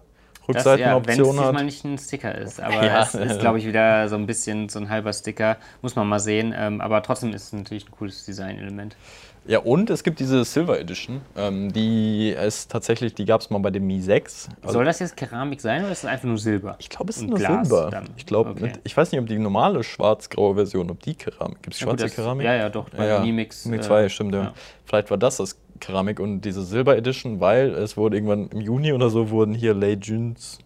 Rückseitenoption 0.48 1.36
ja, 1.36 1.44
hat. 1.44 1.54
Wenn 1.54 1.68
es 1.68 1.74
nicht 1.74 1.84
ein 1.84 1.98
Sticker 1.98 2.34
ist, 2.36 2.60
aber 2.60 2.74
ja. 2.84 3.02
es 3.02 3.14
ist, 3.14 3.40
glaube 3.40 3.58
ich, 3.58 3.66
wieder 3.66 4.08
so 4.08 4.16
ein 4.16 4.26
bisschen 4.26 4.68
so 4.68 4.78
ein 4.78 4.88
halber 4.88 5.12
Sticker, 5.12 5.56
muss 5.82 5.96
man 5.96 6.08
mal 6.08 6.20
sehen. 6.20 6.54
Ähm, 6.56 6.80
aber 6.80 7.02
trotzdem 7.02 7.32
ist 7.32 7.44
es 7.44 7.52
natürlich 7.52 7.86
ein 7.86 7.92
cooles 7.92 8.24
Designelement. 8.24 8.96
Ja, 9.46 9.58
und 9.58 9.90
es 9.90 10.02
gibt 10.02 10.20
diese 10.20 10.42
Silver 10.44 10.80
Edition. 10.80 11.20
Ähm, 11.36 11.70
die 11.70 12.30
ist 12.30 12.70
tatsächlich, 12.70 13.14
die 13.14 13.26
gab 13.26 13.42
es 13.42 13.50
mal 13.50 13.58
bei 13.58 13.70
dem 13.70 13.86
Mi 13.86 14.00
6. 14.00 14.48
Also 14.62 14.72
Soll 14.72 14.86
das 14.86 15.00
jetzt 15.00 15.16
Keramik 15.16 15.60
sein 15.60 15.82
oder 15.82 15.92
ist 15.92 15.98
es 15.98 16.04
einfach 16.06 16.24
nur 16.24 16.38
Silber? 16.38 16.76
Ich 16.78 16.88
glaube, 16.88 17.10
es 17.10 17.18
ist 17.18 17.28
nur 17.28 17.38
Glas 17.38 17.68
Silber. 17.68 17.90
Dann. 17.90 18.08
Ich 18.16 18.24
glaube, 18.24 18.50
okay. 18.50 18.72
ich 18.84 18.96
weiß 18.96 19.12
nicht, 19.12 19.20
ob 19.20 19.26
die 19.26 19.38
normale 19.38 19.84
schwarz-graue 19.84 20.54
Version, 20.54 20.90
ob 20.90 21.00
die 21.02 21.14
Keramik. 21.14 21.62
Gibt 21.62 21.74
es 21.74 21.80
schwarze 21.80 22.04
das, 22.04 22.14
Keramik? 22.14 22.46
Ja, 22.46 22.54
ja, 22.54 22.70
doch. 22.70 22.88
Bei 22.88 23.06
ja, 23.06 23.20
Mi 23.20 23.32
Mix. 23.32 23.66
Mi 23.66 23.80
2, 23.80 24.04
äh, 24.04 24.08
stimmt, 24.08 24.34
ja. 24.34 24.42
ja. 24.44 24.54
Vielleicht 24.86 25.10
war 25.10 25.18
das 25.18 25.36
das 25.36 25.58
Keramik 25.80 26.20
und 26.20 26.42
diese 26.42 26.62
Silber 26.62 26.96
Edition, 26.96 27.40
weil 27.40 27.74
es 27.74 27.96
wurde 27.96 28.16
irgendwann 28.16 28.48
im 28.48 28.60
Juni 28.60 28.92
oder 28.92 29.10
so 29.10 29.30
wurden 29.30 29.54
hier 29.54 29.74
Lei 29.74 29.98
Juns 30.00 30.58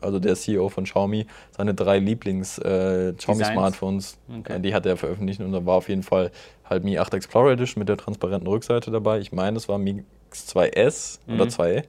also 0.00 0.18
der 0.18 0.34
CEO 0.34 0.68
von 0.68 0.82
Xiaomi, 0.84 1.26
seine 1.56 1.72
drei 1.74 1.98
Lieblings-Xiaomi-Smartphones, 1.98 4.18
äh, 4.28 4.38
okay. 4.38 4.60
die 4.60 4.74
hat 4.74 4.84
er 4.86 4.96
veröffentlicht 4.96 5.40
und 5.40 5.52
da 5.52 5.66
war 5.66 5.76
auf 5.76 5.88
jeden 5.88 6.02
Fall 6.02 6.32
halt 6.64 6.82
Mi 6.84 6.98
8 6.98 7.14
Explorer 7.14 7.52
Edition 7.52 7.78
mit 7.80 7.88
der 7.88 7.96
transparenten 7.96 8.48
Rückseite 8.48 8.90
dabei. 8.90 9.20
Ich 9.20 9.30
meine, 9.32 9.56
es 9.56 9.68
war 9.68 9.78
Mi 9.78 10.02
X2S 10.32 11.20
mhm. 11.26 11.34
oder 11.34 11.48
2, 11.48 11.84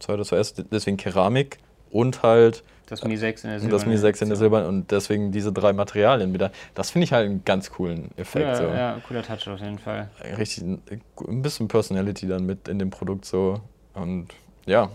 2 0.00 0.14
oder 0.14 0.22
2S, 0.22 0.64
deswegen 0.70 0.96
Keramik 0.96 1.58
und 1.90 2.22
halt 2.22 2.64
das 2.86 3.04
Mi 3.04 3.16
6 3.16 3.44
in 3.44 3.50
der 3.50 3.60
Silber. 3.60 3.76
Das 3.76 3.86
Mi 3.86 3.96
6 3.96 4.22
in 4.22 4.28
der 4.28 4.36
Silber 4.36 4.68
und 4.68 4.90
deswegen 4.90 5.32
diese 5.32 5.52
drei 5.52 5.72
Materialien 5.72 6.32
wieder. 6.32 6.50
Das 6.74 6.90
finde 6.90 7.04
ich 7.04 7.12
halt 7.12 7.26
einen 7.26 7.44
ganz 7.44 7.70
coolen 7.70 8.10
Effekt. 8.16 8.46
Ja, 8.46 8.56
so. 8.56 8.64
ja, 8.64 9.00
cooler 9.06 9.22
Touch 9.22 9.48
auf 9.48 9.60
jeden 9.60 9.78
Fall. 9.78 10.08
Richtig, 10.38 10.64
ein 10.64 11.42
bisschen 11.42 11.68
Personality 11.68 12.26
dann 12.26 12.44
mit 12.46 12.68
in 12.68 12.78
dem 12.78 12.90
Produkt 12.90 13.24
so. 13.24 13.60
Und 13.94 14.28
ja, 14.66 14.90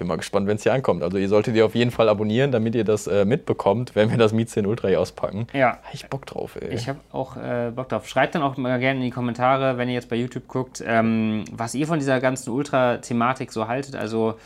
bin 0.00 0.08
mal 0.08 0.16
gespannt, 0.16 0.46
wenn 0.46 0.56
es 0.56 0.62
hier 0.62 0.72
ankommt. 0.72 1.02
Also 1.02 1.18
ihr 1.18 1.28
solltet 1.28 1.54
ihr 1.54 1.66
auf 1.66 1.74
jeden 1.74 1.90
Fall 1.90 2.08
abonnieren, 2.08 2.50
damit 2.50 2.74
ihr 2.74 2.84
das 2.84 3.06
äh, 3.06 3.26
mitbekommt, 3.26 3.94
wenn 3.94 4.10
wir 4.10 4.16
das 4.16 4.32
Mi 4.32 4.46
10 4.46 4.64
Ultra 4.66 4.88
hier 4.88 5.00
auspacken. 5.00 5.46
Ja. 5.52 5.78
Hab 5.82 5.92
ich 5.94 6.08
Bock 6.08 6.24
drauf, 6.24 6.56
ey. 6.56 6.74
Ich 6.74 6.88
habe 6.88 6.98
auch 7.12 7.36
äh, 7.36 7.70
Bock 7.70 7.90
drauf. 7.90 8.08
Schreibt 8.08 8.34
dann 8.34 8.42
auch 8.42 8.56
mal 8.56 8.80
gerne 8.80 9.00
in 9.00 9.04
die 9.04 9.10
Kommentare, 9.10 9.76
wenn 9.76 9.88
ihr 9.88 9.94
jetzt 9.94 10.08
bei 10.08 10.16
YouTube 10.16 10.48
guckt, 10.48 10.82
ähm, 10.84 11.44
was 11.52 11.74
ihr 11.74 11.86
von 11.86 11.98
dieser 11.98 12.18
ganzen 12.18 12.50
Ultra-Thematik 12.50 13.52
so 13.52 13.68
haltet. 13.68 13.94
Also 13.94 14.36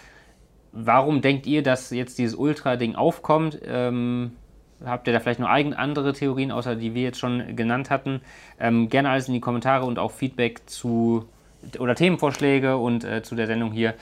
warum 0.75 1.23
denkt 1.23 1.47
ihr, 1.47 1.63
dass 1.63 1.91
jetzt 1.91 2.19
dieses 2.19 2.35
Ultra-Ding 2.35 2.97
aufkommt? 2.97 3.59
Ähm, 3.65 4.33
habt 4.85 5.07
ihr 5.07 5.13
da 5.13 5.21
vielleicht 5.21 5.41
noch 5.41 5.49
eigene 5.49 5.79
andere 5.79 6.13
Theorien, 6.13 6.51
außer 6.51 6.77
die 6.77 6.95
wir 6.95 7.03
jetzt 7.03 7.19
schon 7.19 7.57
genannt 7.57 7.91
hatten? 7.91 8.21
Ähm, 8.59 8.89
gerne 8.89 9.09
alles 9.11 9.29
in 9.29 9.35
die 9.35 9.41
Kommentare 9.41 9.87
und 9.87 9.99
auch 9.99 10.11
Feedback 10.11 10.63
zu 10.67 11.27
oder 11.79 11.95
Themenvorschläge 11.95 12.77
und 12.77 13.05
äh, 13.05 13.23
zu 13.23 13.37
der 13.37 13.47
Sendung 13.47 13.73
hier 13.73 13.95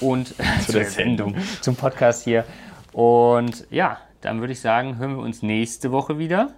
und 0.00 0.34
zu 0.66 0.72
der 0.72 0.86
Sendung, 0.86 1.36
zum 1.60 1.76
Podcast 1.76 2.24
hier. 2.24 2.44
Und 2.92 3.66
ja, 3.70 3.98
dann 4.22 4.40
würde 4.40 4.52
ich 4.52 4.60
sagen, 4.60 4.98
hören 4.98 5.16
wir 5.16 5.22
uns 5.22 5.42
nächste 5.42 5.92
Woche 5.92 6.18
wieder. 6.18 6.50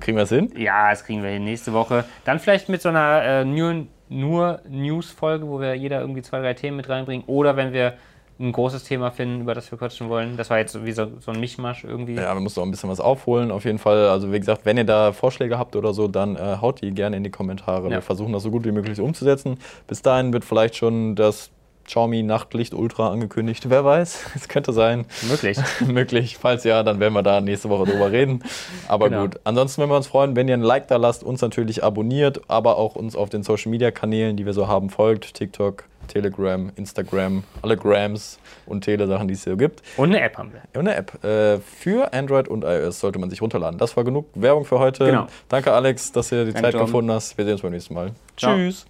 Kriegen 0.00 0.16
wir 0.16 0.24
es 0.24 0.28
hin? 0.28 0.52
Ja, 0.56 0.90
das 0.90 1.04
kriegen 1.04 1.22
wir 1.22 1.30
hin 1.30 1.44
nächste 1.44 1.72
Woche. 1.72 2.04
Dann 2.24 2.38
vielleicht 2.38 2.68
mit 2.68 2.82
so 2.82 2.90
einer 2.90 3.22
äh, 3.22 3.44
nur, 3.44 3.86
nur 4.08 4.60
News-Folge, 4.68 5.48
wo 5.48 5.60
wir 5.60 5.74
jeder 5.74 6.00
irgendwie 6.00 6.22
zwei, 6.22 6.40
drei 6.40 6.54
Themen 6.54 6.76
mit 6.76 6.88
reinbringen. 6.88 7.24
Oder 7.26 7.56
wenn 7.56 7.72
wir 7.72 7.94
ein 8.42 8.52
großes 8.52 8.84
Thema 8.84 9.10
finden, 9.10 9.42
über 9.42 9.54
das 9.54 9.70
wir 9.70 9.78
quatschen 9.78 10.08
wollen. 10.08 10.36
Das 10.36 10.50
war 10.50 10.58
jetzt 10.58 10.84
wie 10.84 10.92
so, 10.92 11.06
so 11.20 11.32
ein 11.32 11.40
Mischmasch 11.40 11.84
irgendwie. 11.84 12.14
Ja, 12.14 12.34
wir 12.34 12.40
müssen 12.40 12.60
auch 12.60 12.64
ein 12.64 12.70
bisschen 12.70 12.90
was 12.90 13.00
aufholen, 13.00 13.50
auf 13.50 13.64
jeden 13.64 13.78
Fall. 13.78 14.08
Also 14.08 14.32
wie 14.32 14.38
gesagt, 14.38 14.64
wenn 14.64 14.76
ihr 14.76 14.84
da 14.84 15.12
Vorschläge 15.12 15.58
habt 15.58 15.76
oder 15.76 15.94
so, 15.94 16.08
dann 16.08 16.36
äh, 16.36 16.58
haut 16.60 16.82
die 16.82 16.90
gerne 16.92 17.16
in 17.16 17.24
die 17.24 17.30
Kommentare. 17.30 17.84
Ja. 17.84 17.90
Wir 17.90 18.02
versuchen 18.02 18.32
das 18.32 18.42
so 18.42 18.50
gut 18.50 18.64
wie 18.64 18.72
möglich 18.72 19.00
umzusetzen. 19.00 19.58
Bis 19.86 20.02
dahin 20.02 20.32
wird 20.32 20.44
vielleicht 20.44 20.76
schon 20.76 21.14
das 21.14 21.50
Xiaomi 21.84 22.22
Nachtlicht 22.22 22.74
Ultra 22.74 23.10
angekündigt. 23.10 23.68
Wer 23.68 23.84
weiß, 23.84 24.30
es 24.34 24.48
könnte 24.48 24.72
sein. 24.72 25.06
Möglich. 25.28 25.58
Möglich. 25.86 26.38
Falls 26.38 26.64
ja, 26.64 26.82
dann 26.82 27.00
werden 27.00 27.14
wir 27.14 27.22
da 27.22 27.40
nächste 27.40 27.68
Woche 27.68 27.90
drüber 27.90 28.12
reden. 28.12 28.42
Aber 28.88 29.08
genau. 29.08 29.22
gut. 29.22 29.40
Ansonsten 29.44 29.80
würden 29.80 29.90
wir 29.90 29.96
uns 29.96 30.06
freuen, 30.06 30.36
wenn 30.36 30.48
ihr 30.48 30.54
ein 30.54 30.62
Like 30.62 30.88
da 30.88 30.96
lasst, 30.96 31.24
uns 31.24 31.40
natürlich 31.40 31.82
abonniert, 31.84 32.42
aber 32.48 32.76
auch 32.78 32.94
uns 32.94 33.16
auf 33.16 33.30
den 33.30 33.42
Social 33.42 33.70
Media 33.70 33.90
Kanälen, 33.90 34.36
die 34.36 34.46
wir 34.46 34.52
so 34.52 34.68
haben, 34.68 34.90
folgt. 34.90 35.34
TikTok, 35.34 35.84
Telegram, 36.08 36.70
Instagram, 36.76 37.44
alle 37.62 37.76
Grams 37.76 38.38
und 38.66 38.82
Telesachen, 38.84 39.28
die 39.28 39.34
es 39.34 39.44
hier 39.44 39.56
gibt. 39.56 39.82
Und 39.96 40.10
eine 40.10 40.20
App 40.20 40.36
haben 40.38 40.52
wir. 40.52 40.62
Und 40.78 40.88
eine 40.88 40.96
App. 40.96 41.24
Äh, 41.24 41.58
für 41.58 42.12
Android 42.12 42.48
und 42.48 42.64
iOS 42.64 43.00
sollte 43.00 43.18
man 43.18 43.30
sich 43.30 43.40
runterladen. 43.42 43.78
Das 43.78 43.96
war 43.96 44.04
genug 44.04 44.26
Werbung 44.34 44.64
für 44.64 44.78
heute. 44.78 45.06
Genau. 45.06 45.26
Danke, 45.48 45.72
Alex, 45.72 46.12
dass 46.12 46.28
du 46.28 46.44
die 46.44 46.52
Danke, 46.52 46.62
Zeit 46.62 46.72
Tom. 46.72 46.86
gefunden 46.86 47.10
hast. 47.10 47.36
Wir 47.36 47.44
sehen 47.44 47.54
uns 47.54 47.62
beim 47.62 47.72
nächsten 47.72 47.94
Mal. 47.94 48.12
Ciao. 48.36 48.54
Tschüss. 48.56 48.86